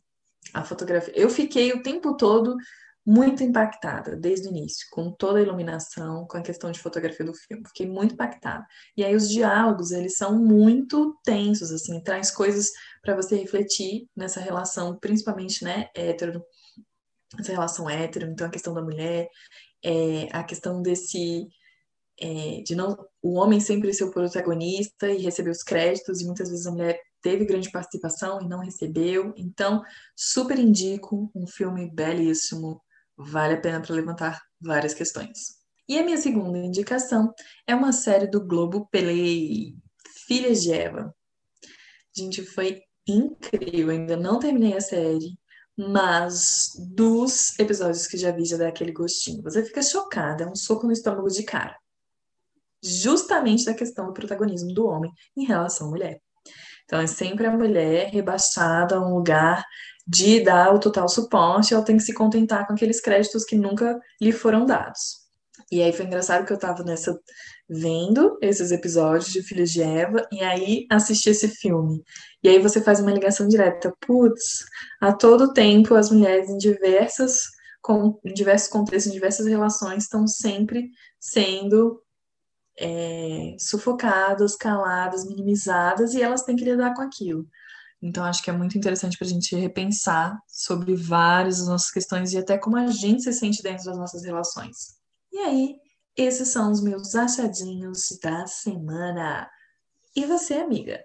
A 0.54 0.64
fotografia. 0.64 1.14
Eu 1.14 1.30
fiquei 1.30 1.74
o 1.74 1.84
tempo 1.84 2.16
todo 2.16 2.56
muito 3.08 3.42
impactada 3.42 4.18
desde 4.18 4.50
o 4.50 4.52
início, 4.52 4.86
com 4.92 5.10
toda 5.10 5.40
a 5.40 5.42
iluminação, 5.42 6.28
com 6.28 6.38
a 6.38 6.42
questão 6.42 6.70
de 6.70 6.80
fotografia 6.82 7.26
do 7.26 7.34
filme. 7.34 7.66
Fiquei 7.66 7.88
muito 7.88 8.16
impactada. 8.16 8.68
E 8.98 9.04
aí 9.04 9.16
os 9.16 9.30
diálogos, 9.30 9.92
eles 9.92 10.18
são 10.18 10.38
muito 10.38 11.18
tensos, 11.24 11.72
assim, 11.72 12.04
traz 12.04 12.30
coisas 12.30 12.70
para 13.02 13.16
você 13.16 13.38
refletir 13.38 14.10
nessa 14.14 14.42
relação, 14.42 15.00
principalmente, 15.00 15.64
né, 15.64 15.90
hétero, 15.96 16.44
essa 17.40 17.54
relação 17.54 17.90
hétero, 17.90 18.30
então 18.30 18.46
a 18.46 18.50
questão 18.50 18.74
da 18.74 18.82
mulher, 18.82 19.30
é, 19.82 20.28
a 20.34 20.44
questão 20.44 20.82
desse 20.82 21.48
é, 22.20 22.62
de 22.62 22.76
não 22.76 22.98
o 23.22 23.36
homem 23.36 23.60
sempre 23.62 23.94
ser 23.94 24.04
o 24.04 24.12
protagonista 24.12 25.10
e 25.10 25.22
receber 25.22 25.52
os 25.52 25.64
créditos, 25.64 26.20
e 26.20 26.26
muitas 26.26 26.50
vezes 26.50 26.66
a 26.66 26.72
mulher 26.72 27.00
teve 27.22 27.46
grande 27.46 27.72
participação 27.72 28.42
e 28.42 28.50
não 28.50 28.60
recebeu. 28.60 29.34
Então, 29.38 29.82
super 30.16 30.60
indico 30.60 31.32
um 31.34 31.48
filme 31.48 31.90
belíssimo, 31.90 32.82
vale 33.18 33.56
a 33.56 33.62
pena 33.62 33.82
para 33.82 33.96
levantar 33.96 34.42
várias 34.62 34.94
questões. 34.94 35.58
E 35.90 35.98
a 35.98 36.04
minha 36.04 36.18
segunda 36.18 36.58
indicação 36.58 37.34
é 37.66 37.74
uma 37.74 37.92
série 37.92 38.28
do 38.28 38.46
Globo 38.46 38.88
Play, 38.92 39.76
Filhas 40.28 40.62
de 40.62 40.74
Eva. 40.74 41.16
Gente, 42.16 42.44
foi 42.44 42.82
incrível, 43.08 43.90
ainda 43.90 44.18
não 44.18 44.38
terminei 44.38 44.76
a 44.76 44.82
série, 44.82 45.40
mas 45.78 46.74
dos 46.94 47.58
episódios 47.58 48.08
que 48.08 48.18
já 48.18 48.32
vi 48.32 48.44
já 48.44 48.58
dá 48.58 48.68
aquele 48.68 48.92
gostinho. 48.92 49.42
Você 49.44 49.64
fica 49.64 49.82
chocada, 49.82 50.44
é 50.44 50.48
um 50.48 50.56
soco 50.56 50.86
no 50.86 50.92
estômago 50.92 51.30
de 51.30 51.44
cara. 51.44 51.78
Justamente 52.84 53.66
da 53.66 53.74
questão 53.74 54.08
do 54.08 54.14
protagonismo 54.14 54.74
do 54.74 54.86
homem 54.88 55.12
em 55.36 55.46
relação 55.46 55.88
à 55.88 55.90
mulher. 55.90 56.22
Então, 56.88 57.00
é 57.00 57.06
sempre 57.06 57.46
a 57.46 57.52
mulher 57.52 58.10
rebaixada 58.10 58.96
a 58.96 59.06
um 59.06 59.14
lugar 59.14 59.64
de 60.08 60.40
dar 60.40 60.74
o 60.74 60.80
total 60.80 61.10
suporte, 61.10 61.74
ela 61.74 61.84
tem 61.84 61.98
que 61.98 62.04
se 62.04 62.14
contentar 62.14 62.66
com 62.66 62.74
aqueles 62.74 63.02
créditos 63.02 63.44
que 63.44 63.58
nunca 63.58 64.00
lhe 64.22 64.32
foram 64.32 64.66
dados. 64.66 65.28
E 65.70 65.82
aí 65.84 65.92
foi 65.92 66.06
engraçado 66.06 66.46
que 66.46 66.54
eu 66.54 66.56
estava 66.56 66.82
nessa 66.84 67.20
vendo 67.70 68.38
esses 68.42 68.72
episódios 68.72 69.32
de 69.34 69.44
Filhos 69.44 69.70
de 69.72 69.82
Eva 69.82 70.26
e 70.32 70.42
aí 70.42 70.88
assisti 70.90 71.30
esse 71.30 71.50
filme. 71.50 72.02
E 72.42 72.48
aí 72.48 72.60
você 72.60 72.82
faz 72.82 73.02
uma 73.02 73.12
ligação 73.12 73.50
direta. 73.50 73.94
Putz, 74.00 74.64
a 75.02 75.12
todo 75.12 75.54
tempo 75.54 75.94
as 75.94 76.10
mulheres 76.10 76.50
em 76.50 76.58
diversas 76.58 77.44
com, 77.82 78.20
em 78.24 78.34
diversos 78.34 78.70
contextos, 78.70 79.12
em 79.12 79.16
diversas 79.16 79.46
relações 79.46 80.04
estão 80.04 80.26
sempre 80.26 80.90
sendo 81.20 82.02
é, 82.80 83.56
sufocadas, 83.60 84.56
caladas, 84.56 85.26
minimizadas 85.26 86.14
e 86.14 86.22
elas 86.22 86.44
têm 86.44 86.56
que 86.56 86.64
lidar 86.64 86.94
com 86.94 87.02
aquilo. 87.02 87.48
Então, 88.02 88.24
acho 88.24 88.44
que 88.44 88.50
é 88.50 88.54
muito 88.54 88.78
interessante 88.78 89.18
para 89.18 89.26
a 89.26 89.30
gente 89.30 89.56
repensar 89.56 90.40
sobre 90.48 90.96
várias 90.96 91.58
das 91.58 91.68
nossas 91.68 91.92
questões 91.92 92.32
e 92.32 92.38
até 92.38 92.58
como 92.58 92.78
a 92.78 92.88
gente 92.88 93.24
se 93.24 93.34
sente 93.34 93.64
dentro 93.64 93.86
das 93.86 93.98
nossas 93.98 94.24
relações. 94.24 94.98
E 95.32 95.40
aí, 95.40 95.76
esses 96.16 96.50
são 96.50 96.72
os 96.72 96.82
meus 96.82 97.16
achadinhos 97.16 98.18
da 98.22 98.46
semana. 98.46 99.50
E 100.16 100.26
você, 100.26 100.56
amiga? 100.56 101.04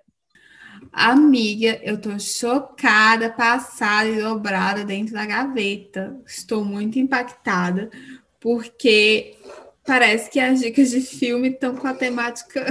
Amiga, 0.92 1.80
eu 1.82 1.98
tô 1.98 2.18
chocada, 2.18 3.30
passada 3.30 4.08
e 4.08 4.20
dobrada 4.20 4.84
dentro 4.84 5.14
da 5.14 5.24
gaveta. 5.24 6.20
Estou 6.26 6.64
muito 6.64 6.98
impactada, 6.98 7.90
porque 8.40 9.36
parece 9.84 10.30
que 10.30 10.40
as 10.40 10.60
dicas 10.60 10.90
de 10.90 11.00
filme 11.00 11.48
estão 11.48 11.76
com 11.76 11.86
a 11.86 11.94
temática 11.94 12.64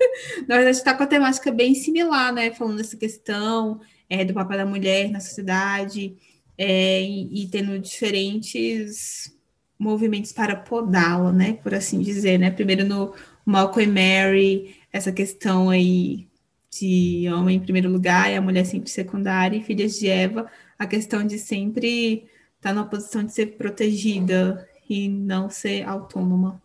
na 0.46 0.56
verdade, 0.56 0.76
está 0.76 0.94
com 0.94 1.02
a 1.02 1.06
temática 1.06 1.50
bem 1.52 1.74
similar, 1.74 2.32
né? 2.32 2.50
Falando 2.52 2.78
dessa 2.78 2.96
questão 2.96 3.80
é, 4.08 4.24
do 4.24 4.34
papel 4.34 4.58
da 4.58 4.66
mulher 4.66 5.10
na 5.10 5.20
sociedade 5.20 6.16
é, 6.56 7.02
e, 7.02 7.44
e, 7.44 7.48
tendo 7.48 7.78
diferentes 7.78 9.34
movimentos 9.78 10.32
para 10.32 10.56
podá-la, 10.56 11.32
né? 11.32 11.54
Por 11.54 11.74
assim 11.74 12.00
dizer, 12.00 12.38
né? 12.38 12.50
Primeiro 12.50 12.84
no 12.84 13.14
Malcolm 13.44 13.84
e 13.84 13.86
Mary, 13.86 14.76
essa 14.92 15.12
questão 15.12 15.70
aí 15.70 16.28
de 16.70 17.28
homem 17.32 17.56
em 17.56 17.60
primeiro 17.60 17.90
lugar 17.90 18.30
e 18.30 18.36
a 18.36 18.40
mulher 18.40 18.64
sempre 18.64 18.90
secundária, 18.90 19.56
e 19.56 19.62
filhas 19.62 19.98
de 19.98 20.08
Eva, 20.08 20.46
a 20.78 20.86
questão 20.86 21.26
de 21.26 21.38
sempre 21.38 22.28
estar 22.56 22.70
tá 22.70 22.72
na 22.72 22.84
posição 22.84 23.24
de 23.24 23.32
ser 23.32 23.56
protegida 23.56 24.68
e 24.90 25.08
não 25.08 25.48
ser 25.48 25.82
autônoma. 25.84 26.60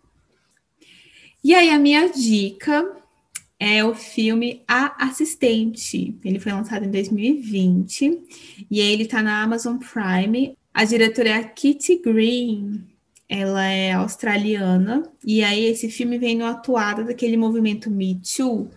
E 1.44 1.54
aí, 1.54 1.70
a 1.70 1.80
minha 1.80 2.10
dica 2.10 2.96
é 3.60 3.84
o 3.86 3.94
filme 3.94 4.64
A 4.68 5.06
Assistente. 5.06 6.18
Ele 6.24 6.40
foi 6.40 6.52
lançado 6.52 6.86
em 6.86 6.92
2020 6.92 8.22
e 8.70 8.80
ele 8.80 9.04
está 9.04 9.22
na 9.22 9.44
Amazon 9.44 9.78
Prime. 9.78 10.58
A 10.74 10.84
diretora 10.84 11.30
é 11.30 11.34
a 11.34 11.44
Kitty 11.44 12.02
Green. 12.04 12.84
Ela 13.30 13.66
é 13.66 13.94
australiana 13.94 15.04
e 15.26 15.44
aí 15.44 15.66
esse 15.66 15.90
filme 15.90 16.18
vem 16.18 16.38
no 16.38 16.46
atuado 16.46 17.06
daquele 17.06 17.38
movimento 17.38 17.90
Me 17.90 18.22
Too 18.22 18.70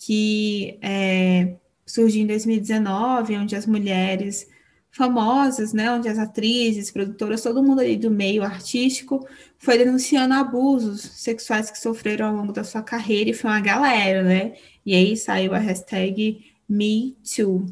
que 0.00 0.78
é, 0.80 1.54
surgiu 1.84 2.22
em 2.22 2.26
2019, 2.26 3.36
onde 3.36 3.54
as 3.54 3.66
mulheres 3.66 4.48
famosas, 4.90 5.72
né, 5.72 5.90
onde 5.92 6.08
as 6.08 6.18
atrizes, 6.18 6.90
produtoras, 6.90 7.42
todo 7.42 7.62
mundo 7.62 7.80
ali 7.80 7.96
do 7.96 8.10
meio 8.10 8.42
artístico 8.42 9.26
foi 9.58 9.78
denunciando 9.78 10.34
abusos 10.34 11.00
sexuais 11.00 11.70
que 11.70 11.78
sofreram 11.78 12.26
ao 12.26 12.34
longo 12.34 12.52
da 12.52 12.64
sua 12.64 12.82
carreira 12.82 13.30
e 13.30 13.34
foi 13.34 13.50
uma 13.50 13.60
galera, 13.60 14.22
né? 14.22 14.54
E 14.84 14.94
aí 14.94 15.16
saiu 15.16 15.54
a 15.54 15.58
hashtag 15.58 16.44
MeToo. 16.68 17.66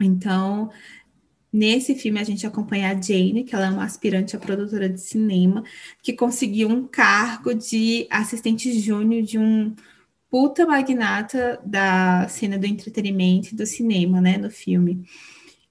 Então, 0.00 0.70
nesse 1.52 1.94
filme 1.94 2.20
a 2.20 2.24
gente 2.24 2.46
acompanha 2.46 2.90
a 2.90 3.00
Jane, 3.00 3.44
que 3.44 3.54
ela 3.54 3.66
é 3.66 3.70
uma 3.70 3.84
aspirante 3.84 4.36
a 4.36 4.38
produtora 4.38 4.88
de 4.88 5.00
cinema, 5.00 5.62
que 6.02 6.12
conseguiu 6.12 6.68
um 6.68 6.86
cargo 6.86 7.54
de 7.54 8.06
assistente 8.10 8.72
júnior 8.80 9.22
de 9.22 9.38
um 9.38 9.74
puta 10.30 10.66
magnata 10.66 11.60
da 11.64 12.26
cena 12.28 12.58
do 12.58 12.66
entretenimento 12.66 13.52
e 13.52 13.56
do 13.56 13.66
cinema, 13.66 14.20
né, 14.20 14.36
no 14.38 14.50
filme. 14.50 15.04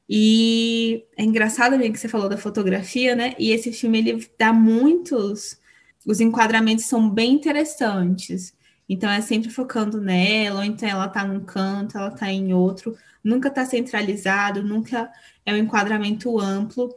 E 0.10 1.06
é 1.18 1.24
engraçado 1.24 1.78
ver 1.78 1.92
que 1.92 2.00
você 2.00 2.08
falou 2.08 2.30
da 2.30 2.38
fotografia, 2.38 3.16
né? 3.16 3.34
E 3.40 3.52
esse 3.52 3.72
filme 3.72 4.00
ele 4.00 4.30
dá 4.38 4.52
muitos, 4.52 5.58
os 6.06 6.20
enquadramentos 6.20 6.86
são 6.86 7.10
bem 7.10 7.34
interessantes. 7.34 8.54
Então 8.88 9.10
é 9.10 9.22
sempre 9.22 9.50
focando 9.50 10.02
nela, 10.02 10.60
ou 10.60 10.66
então 10.66 10.88
ela 10.88 11.08
tá 11.08 11.26
num 11.26 11.40
canto, 11.40 11.98
ela 11.98 12.12
tá 12.12 12.32
em 12.32 12.54
outro, 12.54 12.96
nunca 13.24 13.50
tá 13.50 13.66
centralizado, 13.66 14.62
nunca 14.62 15.10
é 15.46 15.54
um 15.54 15.58
enquadramento 15.58 16.40
amplo. 16.40 16.94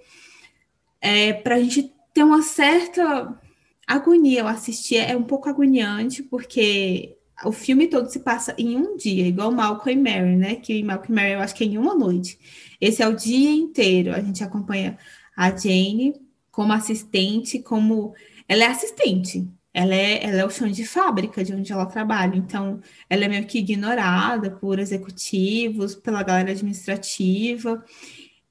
É, 1.00 1.32
para 1.32 1.56
a 1.56 1.60
gente 1.60 1.92
tem 2.12 2.24
uma 2.24 2.42
certa 2.42 3.38
agonia. 3.86 4.40
Eu 4.40 4.48
assisti, 4.48 4.96
é 4.96 5.16
um 5.16 5.22
pouco 5.22 5.48
agoniante, 5.48 6.22
porque 6.22 7.16
o 7.44 7.52
filme 7.52 7.86
todo 7.86 8.08
se 8.10 8.20
passa 8.20 8.54
em 8.58 8.76
um 8.76 8.96
dia, 8.96 9.26
igual 9.26 9.52
Malcolm 9.52 9.92
e 9.92 10.02
Mary, 10.02 10.36
né? 10.36 10.56
Que 10.56 10.82
Malcolm 10.82 11.12
e 11.12 11.14
Mary 11.14 11.32
eu 11.32 11.40
acho 11.40 11.54
que 11.54 11.64
é 11.64 11.66
em 11.66 11.78
uma 11.78 11.94
noite. 11.94 12.38
Esse 12.80 13.02
é 13.02 13.08
o 13.08 13.16
dia 13.16 13.50
inteiro. 13.50 14.12
A 14.12 14.20
gente 14.20 14.42
acompanha 14.42 14.98
a 15.36 15.50
Jane 15.50 16.14
como 16.50 16.72
assistente, 16.72 17.58
como 17.60 18.14
ela 18.48 18.64
é 18.64 18.66
assistente. 18.66 19.48
Ela 19.72 19.94
é, 19.94 20.24
ela 20.24 20.40
é 20.40 20.44
o 20.46 20.50
chão 20.50 20.68
de 20.68 20.86
fábrica 20.86 21.44
de 21.44 21.52
onde 21.52 21.70
ela 21.70 21.84
trabalha. 21.84 22.36
Então, 22.36 22.80
ela 23.10 23.26
é 23.26 23.28
meio 23.28 23.46
que 23.46 23.58
ignorada 23.58 24.50
por 24.50 24.78
executivos, 24.78 25.94
pela 25.94 26.22
galera 26.22 26.52
administrativa. 26.52 27.84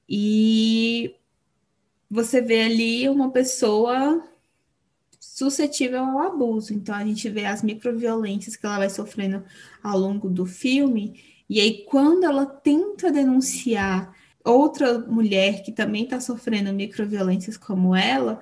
E 0.07 1.15
você 2.09 2.41
vê 2.41 2.63
ali 2.63 3.09
uma 3.09 3.31
pessoa 3.31 4.23
suscetível 5.19 6.03
ao 6.03 6.19
abuso. 6.19 6.73
Então 6.73 6.95
a 6.95 7.03
gente 7.03 7.27
vê 7.29 7.45
as 7.45 7.61
microviolências 7.61 8.55
que 8.55 8.65
ela 8.65 8.77
vai 8.77 8.89
sofrendo 8.89 9.43
ao 9.83 9.97
longo 9.97 10.29
do 10.29 10.45
filme. 10.45 11.19
E 11.49 11.59
aí, 11.59 11.85
quando 11.85 12.23
ela 12.23 12.45
tenta 12.45 13.11
denunciar 13.11 14.13
outra 14.43 14.99
mulher 14.99 15.63
que 15.63 15.71
também 15.71 16.03
está 16.03 16.19
sofrendo 16.19 16.73
microviolências 16.73 17.57
como 17.57 17.95
ela, 17.95 18.41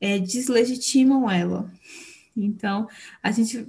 é, 0.00 0.18
deslegitimam 0.18 1.30
ela. 1.30 1.70
Então, 2.36 2.88
a 3.22 3.30
gente, 3.30 3.66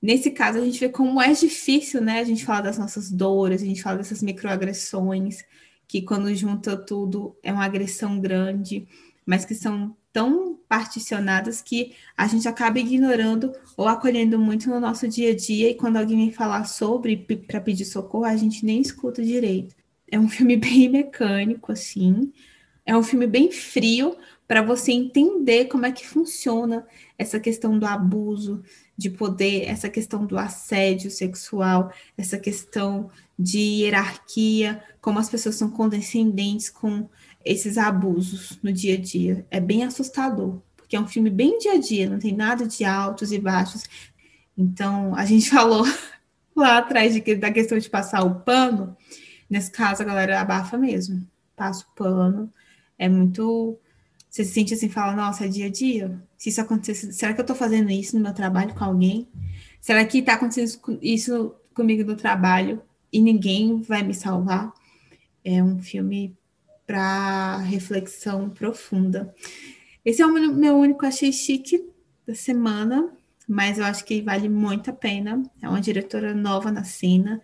nesse 0.00 0.30
caso, 0.30 0.58
a 0.58 0.64
gente 0.64 0.78
vê 0.78 0.88
como 0.88 1.20
é 1.20 1.32
difícil, 1.32 2.00
né? 2.00 2.20
A 2.20 2.24
gente 2.24 2.44
fala 2.44 2.62
das 2.62 2.78
nossas 2.78 3.10
dores, 3.10 3.62
a 3.62 3.66
gente 3.66 3.82
fala 3.82 3.98
dessas 3.98 4.22
microagressões, 4.22 5.44
que 5.88 6.02
quando 6.02 6.34
junta 6.34 6.76
tudo 6.76 7.36
é 7.42 7.52
uma 7.52 7.64
agressão 7.64 8.20
grande, 8.20 8.86
mas 9.26 9.44
que 9.44 9.54
são 9.54 9.96
tão 10.14 10.56
particionadas 10.68 11.60
que 11.60 11.92
a 12.16 12.28
gente 12.28 12.46
acaba 12.46 12.78
ignorando 12.78 13.52
ou 13.76 13.88
acolhendo 13.88 14.38
muito 14.38 14.70
no 14.70 14.78
nosso 14.78 15.08
dia 15.08 15.32
a 15.32 15.36
dia 15.36 15.70
e 15.70 15.74
quando 15.74 15.96
alguém 15.96 16.16
me 16.16 16.32
falar 16.32 16.64
sobre 16.66 17.16
para 17.16 17.60
pedir 17.60 17.84
socorro, 17.84 18.24
a 18.24 18.36
gente 18.36 18.64
nem 18.64 18.80
escuta 18.80 19.22
direito. 19.22 19.74
É 20.10 20.18
um 20.18 20.28
filme 20.30 20.56
bem 20.56 20.88
mecânico 20.88 21.72
assim. 21.72 22.32
É 22.86 22.96
um 22.96 23.02
filme 23.02 23.26
bem 23.26 23.50
frio 23.50 24.16
para 24.46 24.62
você 24.62 24.92
entender 24.92 25.64
como 25.64 25.84
é 25.84 25.90
que 25.90 26.06
funciona 26.06 26.86
essa 27.18 27.40
questão 27.40 27.76
do 27.76 27.86
abuso 27.86 28.62
de 28.96 29.10
poder, 29.10 29.64
essa 29.64 29.88
questão 29.88 30.24
do 30.24 30.38
assédio 30.38 31.10
sexual, 31.10 31.92
essa 32.16 32.38
questão 32.38 33.10
de 33.36 33.58
hierarquia, 33.58 34.80
como 35.00 35.18
as 35.18 35.28
pessoas 35.28 35.56
são 35.56 35.70
condescendentes 35.70 36.70
com 36.70 37.08
esses 37.44 37.76
abusos 37.76 38.58
no 38.62 38.72
dia 38.72 38.94
a 38.94 39.00
dia. 39.00 39.46
É 39.50 39.60
bem 39.60 39.84
assustador, 39.84 40.60
porque 40.76 40.96
é 40.96 41.00
um 41.00 41.06
filme 41.06 41.30
bem 41.30 41.58
dia 41.58 41.72
a 41.72 41.78
dia, 41.78 42.08
não 42.08 42.18
tem 42.18 42.34
nada 42.34 42.66
de 42.66 42.84
altos 42.84 43.32
e 43.32 43.38
baixos. 43.38 43.84
Então, 44.56 45.14
a 45.14 45.24
gente 45.24 45.50
falou 45.50 45.84
lá 46.56 46.78
atrás 46.78 47.14
de, 47.14 47.34
da 47.34 47.52
questão 47.52 47.78
de 47.78 47.90
passar 47.90 48.22
o 48.22 48.40
pano. 48.40 48.96
Nesse 49.48 49.70
caso, 49.70 50.02
a 50.02 50.06
galera 50.06 50.40
abafa 50.40 50.78
mesmo. 50.78 51.26
Passa 51.54 51.84
o 51.84 51.94
pano. 51.94 52.52
É 52.98 53.08
muito. 53.08 53.78
Você 54.30 54.44
se 54.44 54.52
sente 54.52 54.74
assim, 54.74 54.88
fala, 54.88 55.14
nossa, 55.14 55.44
é 55.44 55.48
dia 55.48 55.66
a 55.66 55.70
dia? 55.70 56.20
Se 56.36 56.48
isso 56.48 56.60
acontecer, 56.60 57.12
será 57.12 57.32
que 57.32 57.40
eu 57.40 57.44
estou 57.44 57.54
fazendo 57.54 57.90
isso 57.90 58.16
no 58.16 58.22
meu 58.22 58.34
trabalho 58.34 58.74
com 58.74 58.82
alguém? 58.82 59.28
Será 59.80 60.04
que 60.04 60.18
está 60.18 60.34
acontecendo 60.34 60.98
isso 61.00 61.54
comigo 61.72 62.02
no 62.02 62.16
trabalho 62.16 62.82
e 63.12 63.20
ninguém 63.20 63.80
vai 63.80 64.02
me 64.02 64.12
salvar? 64.12 64.72
É 65.44 65.62
um 65.62 65.78
filme 65.78 66.36
para 66.86 67.58
reflexão 67.58 68.50
profunda. 68.50 69.34
Esse 70.04 70.22
é 70.22 70.26
o 70.26 70.32
meu 70.32 70.76
único 70.76 71.06
achei 71.06 71.32
chique 71.32 71.88
da 72.26 72.34
semana, 72.34 73.10
mas 73.48 73.78
eu 73.78 73.84
acho 73.84 74.04
que 74.04 74.20
vale 74.20 74.48
muito 74.48 74.90
a 74.90 74.92
pena. 74.92 75.42
É 75.62 75.68
uma 75.68 75.80
diretora 75.80 76.34
nova 76.34 76.70
na 76.70 76.84
cena. 76.84 77.40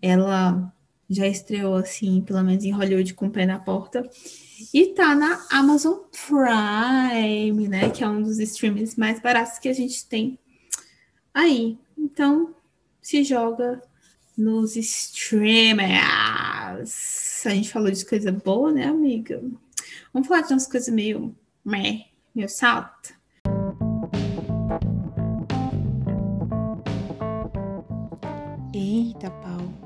Ela 0.00 0.72
já 1.08 1.26
estreou 1.26 1.74
assim, 1.76 2.20
pelo 2.22 2.42
menos 2.42 2.64
em 2.64 2.70
Hollywood 2.70 3.14
com 3.14 3.26
o 3.26 3.30
pé 3.30 3.46
na 3.46 3.58
porta. 3.58 4.08
E 4.72 4.86
tá 4.88 5.14
na 5.14 5.44
Amazon 5.50 5.98
Prime, 6.26 7.68
né? 7.68 7.90
Que 7.90 8.04
é 8.04 8.08
um 8.08 8.22
dos 8.22 8.38
streams 8.38 8.98
mais 8.98 9.20
baratos 9.20 9.58
que 9.58 9.68
a 9.68 9.72
gente 9.74 10.06
tem 10.06 10.38
aí. 11.34 11.78
Então, 11.96 12.54
se 13.00 13.24
joga 13.24 13.82
nos 14.36 14.76
streamers 14.76 16.02
a 17.48 17.54
gente 17.54 17.72
falou 17.72 17.90
de 17.90 18.04
coisa 18.04 18.30
boa, 18.30 18.72
né, 18.72 18.84
amiga? 18.86 19.42
Vamos 20.12 20.28
falar 20.28 20.42
de 20.42 20.52
umas 20.52 20.66
coisas 20.66 20.92
meio 20.92 21.34
meh, 21.64 22.06
meio 22.34 22.48
salta. 22.48 23.10
Eita, 28.74 29.30
pau. 29.30 29.82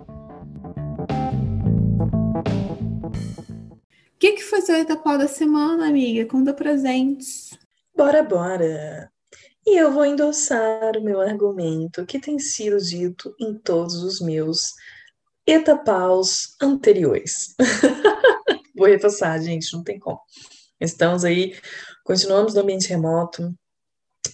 O 4.15 4.19
que, 4.19 4.33
que 4.33 4.43
foi 4.43 4.61
seu 4.61 4.77
eita 4.77 4.97
pau 4.97 5.19
da 5.19 5.29
semana, 5.29 5.89
amiga? 5.89 6.27
Conta 6.27 6.53
presentes. 6.53 7.59
Bora, 7.97 8.23
bora. 8.23 9.11
E 9.67 9.81
eu 9.81 9.93
vou 9.93 10.05
endossar 10.05 10.97
o 10.97 11.03
meu 11.03 11.21
argumento 11.21 12.07
que 12.07 12.21
tem 12.21 12.39
sido 12.39 12.79
dito 12.79 13.35
em 13.41 13.55
todos 13.55 13.97
os 14.03 14.21
meus 14.21 14.73
etapaus 15.47 16.57
anteriores. 16.61 17.55
Vou 18.77 18.89
reforçar, 18.89 19.39
gente, 19.39 19.73
não 19.73 19.83
tem 19.83 19.99
como. 19.99 20.21
Estamos 20.81 21.25
aí, 21.25 21.57
continuamos 22.05 22.55
no 22.55 22.61
ambiente 22.61 22.89
remoto, 22.89 23.55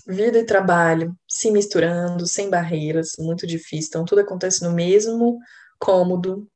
vida 0.06 0.38
e 0.38 0.46
trabalho 0.46 1.14
se 1.28 1.50
misturando, 1.50 2.26
sem 2.26 2.50
barreiras, 2.50 3.12
muito 3.18 3.46
difícil. 3.46 3.88
Então, 3.88 4.04
tudo 4.04 4.20
acontece 4.20 4.64
no 4.64 4.72
mesmo 4.72 5.38
cômodo. 5.78 6.48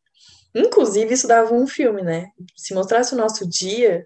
Inclusive, 0.54 1.14
isso 1.14 1.28
dava 1.28 1.54
um 1.54 1.66
filme, 1.66 2.02
né? 2.02 2.26
Se 2.57 2.74
mostrasse 2.74 3.14
o 3.14 3.16
nosso 3.16 3.48
dia, 3.48 4.04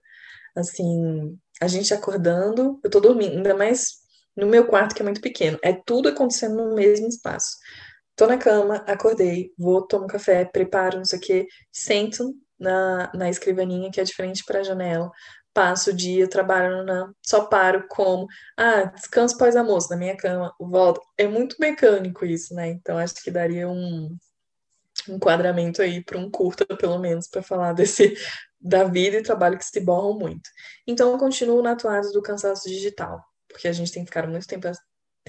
assim, 0.56 1.38
a 1.60 1.68
gente 1.68 1.94
acordando, 1.94 2.78
eu 2.82 2.90
tô 2.90 3.00
dormindo, 3.00 3.36
ainda 3.36 3.54
mais 3.54 4.00
no 4.36 4.46
meu 4.46 4.66
quarto, 4.66 4.94
que 4.94 5.02
é 5.02 5.04
muito 5.04 5.20
pequeno. 5.20 5.58
É 5.62 5.72
tudo 5.72 6.08
acontecendo 6.08 6.56
no 6.56 6.74
mesmo 6.74 7.06
espaço. 7.08 7.56
Tô 8.20 8.26
na 8.26 8.36
cama, 8.36 8.84
acordei, 8.86 9.50
vou, 9.56 9.80
tomo 9.80 10.06
café, 10.06 10.44
preparo, 10.44 10.98
não 10.98 11.06
sei 11.06 11.18
o 11.18 11.22
quê, 11.22 11.48
sento 11.72 12.34
na, 12.58 13.10
na 13.14 13.30
escrivaninha 13.30 13.90
que 13.90 13.98
é 13.98 14.04
diferente 14.04 14.44
para 14.44 14.60
a 14.60 14.62
janela, 14.62 15.10
passo 15.54 15.88
o 15.88 15.94
dia, 15.94 16.28
trabalho, 16.28 16.84
só 17.24 17.46
paro, 17.46 17.86
como, 17.88 18.26
ah, 18.58 18.82
descanso 18.94 19.38
pós-almoço 19.38 19.88
na 19.88 19.96
minha 19.96 20.14
cama, 20.18 20.54
volto. 20.60 21.00
É 21.16 21.26
muito 21.26 21.56
mecânico 21.58 22.26
isso, 22.26 22.54
né? 22.54 22.68
Então 22.68 22.98
acho 22.98 23.14
que 23.24 23.30
daria 23.30 23.66
um 23.66 24.14
enquadramento 25.08 25.80
aí 25.80 26.04
para 26.04 26.18
um 26.18 26.30
curta, 26.30 26.66
pelo 26.76 26.98
menos, 26.98 27.26
para 27.26 27.42
falar 27.42 27.72
desse 27.72 28.14
da 28.60 28.84
vida 28.84 29.16
e 29.16 29.22
trabalho 29.22 29.56
que 29.56 29.64
se 29.64 29.80
borram 29.80 30.18
muito. 30.18 30.46
Então 30.86 31.10
eu 31.10 31.16
continuo 31.16 31.62
na 31.62 31.72
atuada 31.72 32.12
do 32.12 32.20
cansaço 32.20 32.68
digital, 32.68 33.24
porque 33.48 33.66
a 33.66 33.72
gente 33.72 33.90
tem 33.90 34.04
que 34.04 34.10
ficar 34.10 34.26
muito 34.26 34.46
tempo 34.46 34.68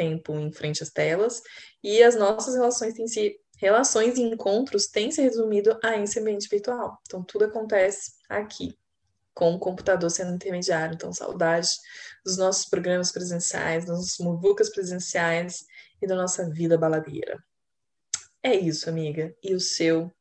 tempo 0.02 0.34
em 0.34 0.52
frente 0.52 0.82
às 0.82 0.90
telas 0.90 1.44
e 1.84 2.02
as 2.02 2.16
nossas 2.16 2.56
relações 2.56 2.96
têm 2.96 3.08
se 3.08 3.40
relações 3.58 4.18
e 4.18 4.24
encontros 4.24 4.88
têm 4.88 5.12
se 5.12 5.22
resumido 5.22 5.78
a 5.84 5.96
esse 5.98 6.20
ambiente 6.20 6.50
virtual. 6.50 7.00
Então 7.06 7.24
tudo 7.24 7.46
acontece 7.46 8.14
aqui 8.28 8.76
com 9.36 9.54
o 9.54 9.60
computador 9.60 10.10
sendo 10.10 10.34
intermediário. 10.34 10.96
Então 10.96 11.14
saudade 11.14 11.70
dos 12.26 12.38
nossos 12.38 12.66
programas 12.66 13.12
presenciais, 13.12 13.86
dos 13.86 13.96
nossos 13.96 14.18
muvucas 14.18 14.72
presenciais 14.72 15.66
e 16.02 16.08
da 16.08 16.16
nossa 16.16 16.50
vida 16.50 16.76
baladeira. 16.80 17.38
É 18.42 18.56
isso, 18.56 18.90
amiga. 18.90 19.36
E 19.44 19.54
o 19.54 19.60
seu? 19.60 20.12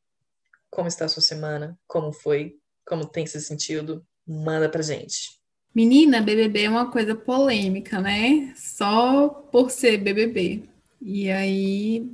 Como 0.69 0.87
está 0.87 1.05
a 1.05 1.09
sua 1.09 1.23
semana? 1.23 1.75
Como 1.87 2.13
foi? 2.13 2.59
Como 2.85 3.03
tem 3.03 3.25
se 3.25 3.41
sentido? 3.41 4.05
Manda 4.27 4.69
pra 4.69 4.83
gente. 4.83 5.40
Menina, 5.73 6.21
BBB 6.21 6.63
é 6.63 6.69
uma 6.69 6.91
coisa 6.91 7.15
polêmica, 7.15 8.01
né? 8.01 8.53
Só 8.57 9.29
por 9.29 9.71
ser 9.71 9.97
BBB. 9.97 10.63
E 11.01 11.31
aí 11.31 12.11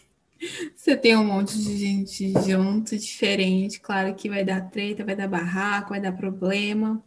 você 0.74 0.96
tem 0.96 1.14
um 1.14 1.24
monte 1.24 1.58
de 1.58 1.76
gente 1.76 2.32
junto, 2.46 2.96
diferente. 2.96 3.78
Claro 3.78 4.14
que 4.14 4.30
vai 4.30 4.42
dar 4.42 4.70
treta, 4.70 5.04
vai 5.04 5.14
dar 5.14 5.28
barraco, 5.28 5.90
vai 5.90 6.00
dar 6.00 6.12
problema. 6.12 7.02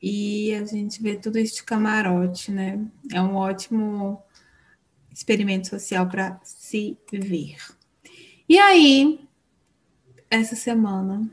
E 0.00 0.54
a 0.54 0.64
gente 0.64 1.02
vê 1.02 1.16
tudo 1.16 1.38
isso 1.38 1.56
de 1.56 1.64
camarote, 1.64 2.50
né? 2.50 2.80
É 3.12 3.20
um 3.20 3.34
ótimo 3.34 4.22
experimento 5.12 5.68
social 5.68 6.08
para 6.08 6.40
se 6.42 6.96
ver. 7.12 7.56
E 8.48 8.58
aí, 8.58 9.20
essa 10.30 10.56
semana 10.56 11.30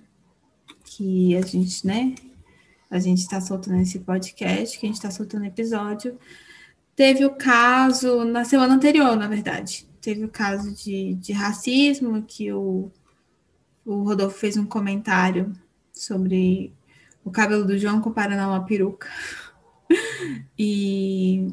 que 0.84 1.36
a 1.36 1.42
gente, 1.42 1.86
né, 1.86 2.16
a 2.94 3.00
gente 3.00 3.20
está 3.20 3.42
soltando 3.42 3.82
esse 3.82 3.98
podcast, 4.00 4.78
que 4.78 4.86
a 4.86 4.88
gente 4.88 4.98
está 4.98 5.10
soltando 5.10 5.46
episódio. 5.46 6.16
Teve 6.96 7.26
o 7.26 7.32
caso, 7.32 8.24
na 8.24 8.46
semana 8.46 8.76
anterior, 8.76 9.18
na 9.18 9.28
verdade, 9.28 9.88
teve 10.00 10.24
o 10.24 10.30
caso 10.30 10.72
de, 10.72 11.16
de 11.16 11.34
racismo, 11.34 12.22
que 12.22 12.54
o, 12.54 12.92
o 13.84 14.04
Rodolfo 14.04 14.38
fez 14.38 14.58
um 14.58 14.66
comentário 14.66 15.52
sobre 15.92 16.72
o 17.26 17.32
cabelo 17.32 17.66
do 17.66 17.80
João 17.80 18.00
comparando 18.00 18.42
a 18.42 18.48
uma 18.48 18.66
peruca. 18.66 19.10
E 20.58 21.48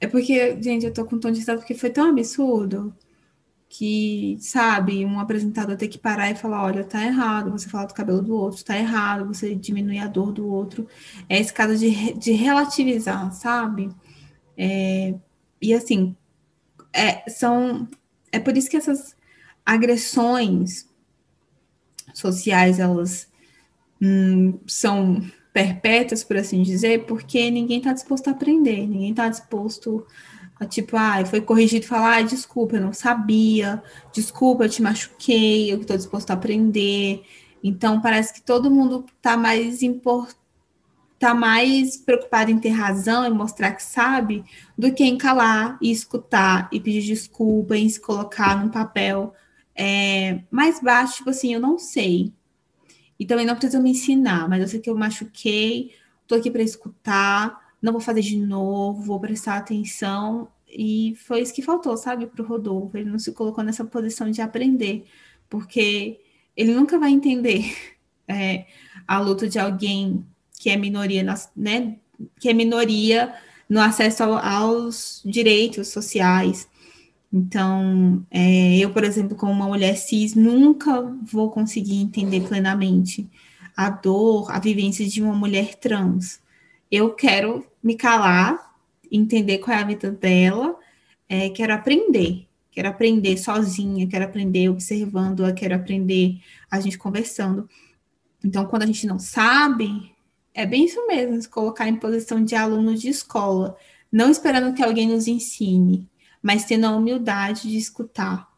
é 0.00 0.06
porque, 0.06 0.60
gente, 0.62 0.84
eu 0.84 0.92
tô 0.92 1.04
com 1.04 1.18
tom 1.18 1.30
de 1.30 1.38
risada 1.38 1.58
porque 1.58 1.74
foi 1.74 1.88
tão 1.88 2.10
absurdo 2.10 2.94
que, 3.68 4.36
sabe, 4.40 5.04
um 5.04 5.18
apresentador 5.18 5.76
ter 5.76 5.88
que 5.88 5.98
parar 5.98 6.30
e 6.30 6.36
falar, 6.36 6.62
olha, 6.62 6.84
tá 6.84 7.04
errado, 7.04 7.50
você 7.50 7.68
falar 7.68 7.86
do 7.86 7.94
cabelo 7.94 8.22
do 8.22 8.34
outro, 8.34 8.64
tá 8.64 8.76
errado, 8.76 9.26
você 9.26 9.54
diminuir 9.54 9.98
a 9.98 10.06
dor 10.06 10.32
do 10.32 10.46
outro. 10.46 10.86
É 11.28 11.38
esse 11.38 11.52
caso 11.52 11.76
de, 11.76 12.12
de 12.14 12.32
relativizar, 12.32 13.32
sabe? 13.32 13.90
É, 14.56 15.14
e 15.60 15.74
assim, 15.74 16.16
é, 16.92 17.28
são. 17.28 17.88
É 18.32 18.38
por 18.38 18.56
isso 18.56 18.70
que 18.70 18.76
essas 18.76 19.16
agressões 19.64 20.88
sociais, 22.14 22.78
elas 22.78 23.28
hum, 24.00 24.58
são 24.66 25.20
perpétuas, 25.52 26.22
por 26.22 26.36
assim 26.36 26.62
dizer, 26.62 27.04
porque 27.06 27.50
ninguém 27.50 27.78
está 27.78 27.92
disposto 27.92 28.28
a 28.28 28.30
aprender, 28.32 28.86
ninguém 28.86 29.10
está 29.10 29.28
disposto 29.28 30.06
tipo, 30.64 30.96
ah, 30.96 31.24
foi 31.26 31.40
corrigido 31.40 31.84
e 31.84 31.88
falar, 31.88 32.18
ah, 32.18 32.22
desculpa, 32.22 32.76
eu 32.76 32.80
não 32.80 32.92
sabia, 32.92 33.82
desculpa, 34.12 34.64
eu 34.64 34.68
te 34.68 34.80
machuquei, 34.82 35.72
eu 35.72 35.80
estou 35.80 35.96
disposto 35.96 36.30
a 36.30 36.34
aprender. 36.34 37.22
Então, 37.62 38.00
parece 38.00 38.32
que 38.32 38.42
todo 38.42 38.70
mundo 38.70 39.04
está 39.18 39.36
mais 39.36 39.82
importante 39.82 40.46
tá 41.18 41.34
mais 41.34 41.96
preocupado 41.96 42.50
em 42.50 42.58
ter 42.58 42.70
razão 42.70 43.24
e 43.24 43.30
mostrar 43.30 43.72
que 43.72 43.82
sabe 43.82 44.44
do 44.76 44.92
que 44.92 45.02
em 45.04 45.16
calar 45.16 45.78
e 45.80 45.90
escutar 45.90 46.68
e 46.70 46.78
pedir 46.78 47.02
desculpa, 47.02 47.76
em 47.76 47.88
se 47.88 48.00
colocar 48.00 48.62
num 48.62 48.70
papel 48.70 49.32
é, 49.74 50.40
mais 50.50 50.80
baixo, 50.80 51.16
tipo 51.16 51.30
assim, 51.30 51.54
eu 51.54 51.60
não 51.60 51.78
sei. 51.78 52.32
E 53.18 53.24
também 53.24 53.46
não 53.46 53.54
precisa 53.56 53.80
me 53.80 53.90
ensinar, 53.90 54.48
mas 54.48 54.60
eu 54.60 54.68
sei 54.68 54.80
que 54.80 54.90
eu 54.90 54.96
machuquei, 54.96 55.94
tô 56.26 56.34
aqui 56.34 56.50
para 56.50 56.62
escutar, 56.62 57.65
não 57.80 57.92
vou 57.92 58.00
fazer 58.00 58.22
de 58.22 58.36
novo, 58.36 59.02
vou 59.02 59.20
prestar 59.20 59.56
atenção. 59.56 60.48
E 60.68 61.14
foi 61.26 61.40
isso 61.40 61.54
que 61.54 61.62
faltou, 61.62 61.96
sabe, 61.96 62.26
para 62.26 62.42
o 62.42 62.46
Rodolfo. 62.46 62.96
Ele 62.96 63.10
não 63.10 63.18
se 63.18 63.32
colocou 63.32 63.62
nessa 63.62 63.84
posição 63.84 64.30
de 64.30 64.40
aprender, 64.40 65.06
porque 65.48 66.20
ele 66.56 66.74
nunca 66.74 66.98
vai 66.98 67.10
entender 67.10 67.76
é, 68.26 68.66
a 69.06 69.20
luta 69.20 69.48
de 69.48 69.58
alguém 69.58 70.24
que 70.58 70.70
é 70.70 70.76
minoria, 70.76 71.24
né, 71.54 71.96
que 72.40 72.48
é 72.48 72.52
minoria 72.52 73.34
no 73.68 73.80
acesso 73.80 74.22
aos 74.22 75.22
direitos 75.24 75.88
sociais. 75.88 76.68
Então, 77.32 78.24
é, 78.30 78.78
eu, 78.78 78.90
por 78.92 79.04
exemplo, 79.04 79.36
como 79.36 79.52
uma 79.52 79.66
mulher 79.66 79.96
cis, 79.96 80.34
nunca 80.34 81.02
vou 81.22 81.50
conseguir 81.50 81.96
entender 81.96 82.40
plenamente 82.48 83.28
a 83.76 83.90
dor, 83.90 84.50
a 84.50 84.58
vivência 84.58 85.06
de 85.06 85.22
uma 85.22 85.34
mulher 85.34 85.74
trans. 85.74 86.40
Eu 86.90 87.14
quero 87.14 87.66
me 87.82 87.96
calar, 87.96 88.74
entender 89.10 89.58
qual 89.58 89.76
é 89.76 89.80
a 89.80 89.86
vida 89.86 90.10
dela, 90.10 90.78
é, 91.28 91.48
quero 91.50 91.72
aprender, 91.72 92.46
quero 92.70 92.88
aprender 92.88 93.36
sozinha, 93.36 94.06
quero 94.06 94.24
aprender 94.24 94.68
observando, 94.68 95.52
quero 95.54 95.74
aprender 95.74 96.40
a 96.70 96.80
gente 96.80 96.98
conversando. 96.98 97.68
Então, 98.44 98.66
quando 98.66 98.82
a 98.82 98.86
gente 98.86 99.06
não 99.06 99.18
sabe, 99.18 100.14
é 100.54 100.64
bem 100.64 100.84
isso 100.84 101.04
mesmo, 101.06 101.40
se 101.40 101.48
colocar 101.48 101.88
em 101.88 101.96
posição 101.96 102.44
de 102.44 102.54
aluno 102.54 102.94
de 102.94 103.08
escola, 103.08 103.76
não 104.10 104.30
esperando 104.30 104.74
que 104.74 104.82
alguém 104.82 105.08
nos 105.08 105.26
ensine, 105.26 106.08
mas 106.40 106.64
tendo 106.64 106.86
a 106.86 106.96
humildade 106.96 107.68
de 107.68 107.76
escutar, 107.76 108.48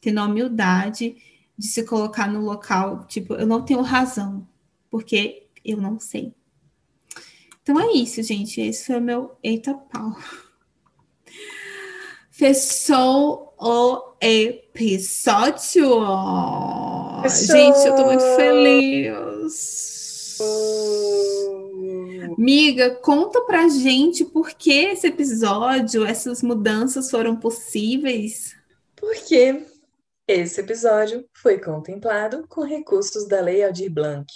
tendo 0.00 0.20
a 0.20 0.26
humildade 0.26 1.16
de 1.56 1.66
se 1.66 1.82
colocar 1.84 2.30
no 2.30 2.40
local, 2.40 3.04
tipo, 3.06 3.34
eu 3.34 3.46
não 3.46 3.64
tenho 3.64 3.80
razão, 3.80 4.46
porque 4.90 5.46
eu 5.64 5.78
não 5.78 5.98
sei. 5.98 6.32
Então 7.68 7.78
é 7.78 7.92
isso, 7.92 8.22
gente. 8.22 8.62
Esse 8.62 8.86
foi 8.86 8.96
o 8.96 9.02
meu 9.02 9.36
Eita 9.44 9.74
Pau. 9.74 10.16
Fechou 12.30 13.54
o 13.58 14.14
episódio. 14.22 16.00
Fechou. 17.20 17.54
Gente, 17.54 17.86
eu 17.86 17.94
tô 17.94 18.06
muito 18.06 18.24
feliz. 18.36 20.38
Miga, 22.38 22.94
conta 23.02 23.42
pra 23.42 23.68
gente 23.68 24.24
por 24.24 24.52
que 24.52 24.72
esse 24.72 25.08
episódio, 25.08 26.06
essas 26.06 26.42
mudanças 26.42 27.10
foram 27.10 27.36
possíveis. 27.36 28.56
Porque 28.96 29.62
esse 30.26 30.58
episódio 30.58 31.22
foi 31.34 31.60
contemplado 31.60 32.46
com 32.48 32.62
recursos 32.62 33.28
da 33.28 33.42
Lei 33.42 33.62
Aldir 33.62 33.92
Blanc, 33.92 34.26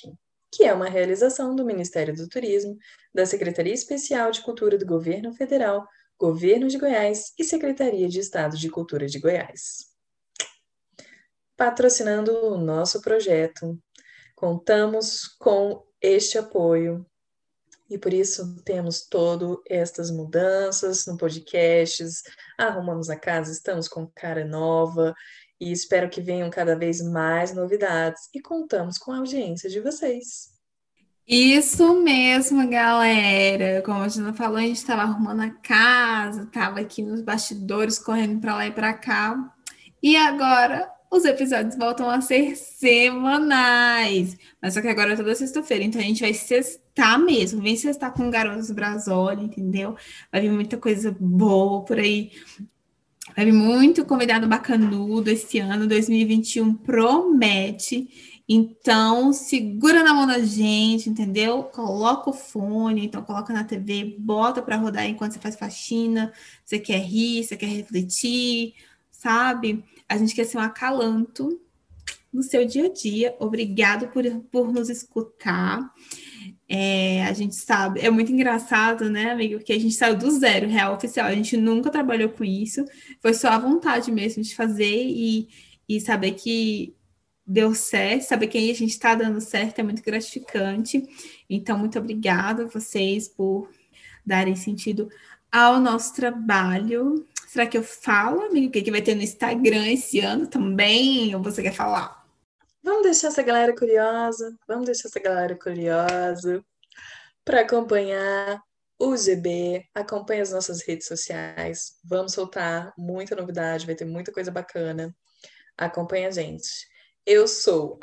que 0.53 0.65
é 0.65 0.75
uma 0.75 0.89
realização 0.89 1.57
do 1.57 1.65
Ministério 1.65 2.15
do 2.15 2.29
Turismo, 2.29 2.77
da 3.13 3.25
Secretaria 3.25 3.73
Especial 3.73 4.31
de 4.31 4.43
Cultura 4.43 4.77
do 4.77 4.85
Governo 4.85 5.33
Federal, 5.33 5.89
Governo 6.19 6.69
de 6.69 6.77
Goiás 6.77 7.33
e 7.39 7.43
Secretaria 7.43 8.07
de 8.07 8.21
Estado 8.21 8.59
de 8.59 8.69
Cultura 8.69 9.07
de 9.07 9.19
Goiás. 9.19 9.87
Patrocinando 11.57 12.33
o 12.49 12.59
nosso 12.59 13.01
projeto, 13.01 13.79
contamos 14.37 15.27
com 15.39 15.87
este 16.01 16.37
apoio. 16.37 17.07
E 17.89 17.97
por 17.97 18.13
isso 18.13 18.63
temos 18.63 19.07
todas 19.07 19.59
estas 19.69 20.11
mudanças 20.11 21.07
no 21.07 21.17
podcasts, 21.17 22.23
arrumamos 22.59 23.09
a 23.09 23.17
casa, 23.17 23.53
estamos 23.53 23.89
com 23.89 24.07
cara 24.15 24.45
nova 24.45 25.15
e 25.63 25.71
espero 25.71 26.11
que 26.11 26.21
venham 26.21 26.51
cada 26.51 26.75
vez 26.75 27.01
mais 27.01 27.55
novidades 27.55 28.29
e 28.35 28.41
contamos 28.41 28.99
com 28.99 29.13
a 29.13 29.19
audiência 29.19 29.71
de 29.71 29.79
vocês. 29.79 30.51
Isso 31.25 32.03
mesmo, 32.03 32.69
galera. 32.69 33.81
Como 33.83 34.03
a 34.03 34.09
Gina 34.09 34.33
falou, 34.33 34.57
a 34.57 34.63
gente 34.63 34.79
estava 34.79 35.03
arrumando 35.03 35.43
a 35.43 35.51
casa, 35.51 36.43
estava 36.43 36.81
aqui 36.81 37.01
nos 37.01 37.23
bastidores, 37.23 37.97
correndo 37.97 38.41
para 38.41 38.57
lá 38.57 38.67
e 38.67 38.73
para 38.73 38.93
cá. 38.93 39.55
E 40.03 40.17
agora 40.17 40.91
os 41.09 41.25
episódios 41.25 41.77
voltam 41.77 42.11
a 42.11 42.21
ser 42.21 42.57
semanais. 42.57 44.37
Mas 44.61 44.75
só 44.75 44.81
que 44.81 44.89
agora 44.89 45.13
é 45.13 45.17
toda 45.17 45.33
sexta-feira, 45.33 45.85
então 45.85 46.01
a 46.01 46.05
gente 46.05 46.23
vai 46.23 46.35
sextar 46.35 47.21
mesmo. 47.21 47.63
Vem 47.63 47.77
sextar 47.77 48.13
com 48.13 48.31
Garotos 48.31 48.73
Brasoli, 48.73 49.45
entendeu? 49.45 49.95
Vai 50.33 50.41
vir 50.41 50.51
muita 50.51 50.77
coisa 50.77 51.17
boa 51.21 51.85
por 51.85 52.01
aí. 52.01 52.33
Vai 53.35 53.51
muito 53.51 54.05
convidado 54.05 54.47
bacanudo 54.47 55.31
esse 55.31 55.59
ano, 55.59 55.87
2021 55.87 56.75
promete. 56.75 58.09
Então, 58.49 59.33
segura 59.33 60.03
na 60.03 60.13
mão 60.13 60.27
da 60.27 60.41
gente, 60.41 61.09
entendeu? 61.09 61.63
Coloca 61.65 62.31
o 62.31 62.33
fone, 62.35 63.07
então 63.07 63.23
coloca 63.23 63.53
na 63.53 63.65
TV, 63.65 64.17
bota 64.19 64.61
para 64.61 64.77
rodar 64.77 65.07
enquanto 65.07 65.33
você 65.33 65.39
faz 65.39 65.57
faxina, 65.57 66.33
você 66.65 66.79
quer 66.79 66.99
rir, 66.99 67.45
você 67.45 67.57
quer 67.57 67.67
refletir, 67.67 68.75
sabe? 69.11 69.83
A 70.09 70.19
gente 70.19 70.35
quer 70.35 70.45
ser 70.45 70.59
um 70.59 70.61
acalanto 70.61 71.59
no 72.33 72.43
seu 72.43 72.67
dia 72.67 72.87
a 72.87 72.93
dia. 72.93 73.37
Obrigado 73.39 74.09
por, 74.09 74.25
por 74.51 74.73
nos 74.73 74.91
escutar. 74.91 75.91
É, 76.69 77.25
a 77.25 77.33
gente 77.33 77.55
sabe, 77.55 78.01
é 78.01 78.11
muito 78.11 78.33
engraçado, 78.33 79.11
né, 79.11 79.31
amigo? 79.31 79.63
Que 79.63 79.73
a 79.73 79.79
gente 79.79 79.95
saiu 79.95 80.17
do 80.17 80.31
zero, 80.31 80.69
real 80.69 80.95
oficial. 80.95 81.27
A 81.27 81.35
gente 81.35 81.57
nunca 81.57 81.91
trabalhou 81.91 82.31
com 82.31 82.45
isso. 82.45 82.85
Foi 83.21 83.35
só 83.35 83.49
a 83.49 83.59
vontade 83.59 84.11
mesmo 84.11 84.43
de 84.43 84.55
fazer 84.55 85.05
e, 85.07 85.49
e 85.89 86.01
saber 86.01 86.33
que 86.33 86.95
deu 87.47 87.75
certo, 87.75 88.23
saber 88.23 88.47
que 88.47 88.57
a 88.59 88.75
gente 88.75 88.91
está 88.91 89.15
dando 89.15 89.41
certo 89.41 89.81
é 89.81 89.83
muito 89.83 90.03
gratificante. 90.03 91.03
Então, 91.51 91.79
muito 91.79 91.99
obrigada 91.99 92.65
a 92.65 92.69
vocês 92.69 93.29
por 93.29 93.69
darem 94.25 94.57
sentido 94.57 95.09
ao 95.51 95.81
nosso 95.81 96.15
trabalho. 96.15 97.27
Será 97.47 97.67
que 97.67 97.77
eu 97.77 97.83
falo, 97.83 98.41
amigo, 98.43 98.69
o 98.69 98.71
que, 98.71 98.81
que 98.81 98.91
vai 98.91 99.03
ter 99.03 99.15
no 99.15 99.23
Instagram 99.23 99.87
esse 99.89 100.21
ano 100.21 100.47
também? 100.47 101.35
Ou 101.35 101.43
você 101.43 101.63
quer 101.63 101.75
falar? 101.75 102.22
Vamos 102.83 103.05
deixar 103.05 103.29
essa 103.29 103.43
galera 103.43 103.75
curiosa, 103.75 104.57
vamos 104.67 104.87
deixar 104.87 105.09
essa 105.09 105.21
galera 105.21 105.57
curiosa 105.57 106.65
para 107.45 107.61
acompanhar 107.61 108.61
o 108.99 109.17
GB, 109.17 109.85
acompanhe 109.95 110.41
as 110.41 110.53
nossas 110.53 110.83
redes 110.83 111.07
sociais, 111.07 111.99
vamos 112.05 112.33
soltar 112.33 112.93
muita 112.97 113.35
novidade, 113.35 113.87
vai 113.87 113.95
ter 113.95 114.05
muita 114.05 114.33
coisa 114.33 114.51
bacana. 114.51 115.15
Acompanhe 115.77 116.27
a 116.27 116.31
gente. 116.31 116.87
Eu 117.25 117.49
sou 117.49 117.99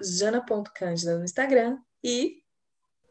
jana.cândida 0.00 1.18
no 1.18 1.24
Instagram 1.24 1.78
e... 2.02 2.42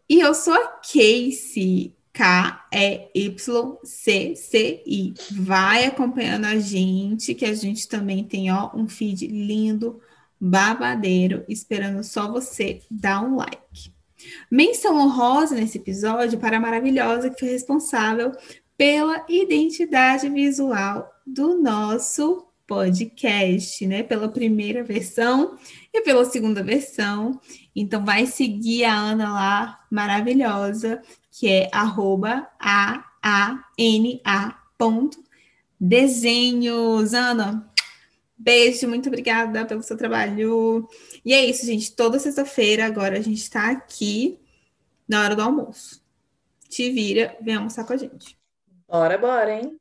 E 0.10 0.20
eu 0.20 0.34
sou 0.34 0.54
a 0.54 0.68
Casey. 0.68 1.96
K-E-Y-C-C-I. 2.14 2.74
Vai 5.32 5.86
acompanhando 5.86 6.46
a 6.46 6.60
gente, 6.60 7.34
que 7.34 7.46
a 7.46 7.54
gente 7.56 7.88
também 7.88 8.24
tem 8.24 8.52
ó, 8.52 8.70
um 8.76 8.88
feed 8.88 9.26
lindo, 9.26 10.00
babadeiro, 10.46 11.46
esperando 11.48 12.04
só 12.04 12.30
você 12.30 12.82
dar 12.92 13.24
um 13.24 13.38
like. 13.38 13.94
Menção 14.52 14.98
honrosa 14.98 15.56
nesse 15.56 15.78
episódio 15.78 16.38
para 16.38 16.58
a 16.58 16.60
maravilhosa 16.60 17.30
que 17.30 17.40
foi 17.40 17.50
responsável 17.50 18.34
pela 18.78 19.26
identidade 19.30 20.28
visual 20.30 21.10
do 21.26 21.58
nosso 21.62 22.46
podcast, 22.68 23.88
né? 23.88 24.04
Pela 24.04 24.28
primeira 24.28 24.84
versão 24.84 25.58
e 25.94 26.02
pela 26.02 26.26
segunda 26.26 26.62
versão. 26.62 27.40
Então, 27.74 28.04
vai 28.04 28.26
seguir 28.26 28.84
a 28.84 28.94
Ana 28.94 29.34
lá, 29.34 29.80
maravilhosa, 29.90 31.02
que 31.32 31.48
é 31.48 31.70
arroba 31.72 32.50
A-A-N-A 32.60 34.58
ponto 34.78 35.24
desenhos. 35.80 37.14
Ana, 37.14 37.73
beijo, 38.44 38.88
muito 38.88 39.08
obrigada 39.08 39.66
pelo 39.66 39.82
seu 39.82 39.98
trabalho. 39.98 40.88
E 41.24 41.34
é 41.34 41.46
isso, 41.46 41.66
gente. 41.66 41.96
Toda 41.96 42.20
sexta-feira, 42.20 42.86
agora 42.86 43.18
a 43.18 43.22
gente 43.22 43.42
está 43.42 43.72
aqui 43.72 44.40
na 45.08 45.24
hora 45.24 45.36
do 45.36 45.42
almoço. 45.42 46.02
Te 46.70 46.92
vira, 46.92 47.38
vem 47.42 47.56
almoçar 47.56 47.86
com 47.86 47.94
a 47.94 47.98
gente. 47.98 48.38
Bora, 48.88 49.18
bora, 49.18 49.54
hein? 49.54 49.78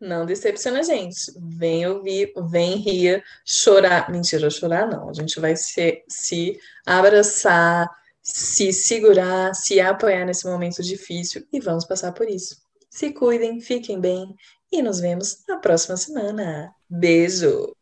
Não 0.00 0.26
decepciona 0.26 0.80
a 0.80 0.82
gente. 0.82 1.32
Vem 1.38 1.86
ouvir, 1.86 2.32
vem 2.48 2.76
rir, 2.76 3.24
chorar. 3.44 4.10
Mentira, 4.10 4.50
chorar 4.50 4.86
não. 4.86 5.08
A 5.08 5.12
gente 5.12 5.40
vai 5.40 5.56
se, 5.56 6.04
se 6.06 6.60
abraçar, 6.84 7.90
se 8.22 8.72
segurar, 8.72 9.54
se 9.54 9.80
apoiar 9.80 10.24
nesse 10.26 10.46
momento 10.46 10.82
difícil 10.82 11.46
e 11.52 11.60
vamos 11.60 11.84
passar 11.84 12.12
por 12.12 12.28
isso. 12.28 12.56
Se 12.90 13.12
cuidem, 13.12 13.60
fiquem 13.60 13.98
bem 13.98 14.34
e 14.70 14.82
nos 14.82 15.00
vemos 15.00 15.42
na 15.48 15.58
próxima 15.58 15.96
semana. 15.96 16.74
Beijo! 16.88 17.74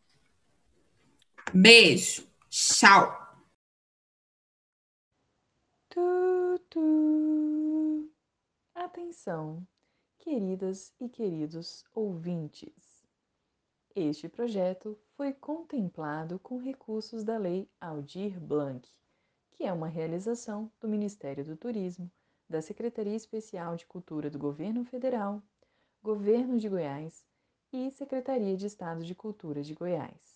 Beijo! 1.54 2.26
Tchau! 2.50 3.12
Tu, 5.88 6.58
tu. 6.68 8.10
Atenção! 8.74 9.66
queridas 10.24 10.90
e 10.98 11.06
queridos 11.06 11.84
ouvintes. 11.94 13.04
Este 13.94 14.26
projeto 14.26 14.98
foi 15.14 15.34
contemplado 15.34 16.38
com 16.38 16.56
recursos 16.56 17.22
da 17.22 17.36
Lei 17.36 17.68
Aldir 17.78 18.40
Blanc, 18.40 18.90
que 19.52 19.64
é 19.64 19.72
uma 19.72 19.86
realização 19.86 20.72
do 20.80 20.88
Ministério 20.88 21.44
do 21.44 21.58
Turismo, 21.58 22.10
da 22.48 22.62
Secretaria 22.62 23.14
Especial 23.14 23.76
de 23.76 23.84
Cultura 23.84 24.30
do 24.30 24.38
Governo 24.38 24.82
Federal, 24.82 25.42
Governo 26.02 26.58
de 26.58 26.70
Goiás 26.70 27.22
e 27.70 27.90
Secretaria 27.90 28.56
de 28.56 28.66
Estado 28.66 29.04
de 29.04 29.14
Cultura 29.14 29.62
de 29.62 29.74
Goiás. 29.74 30.33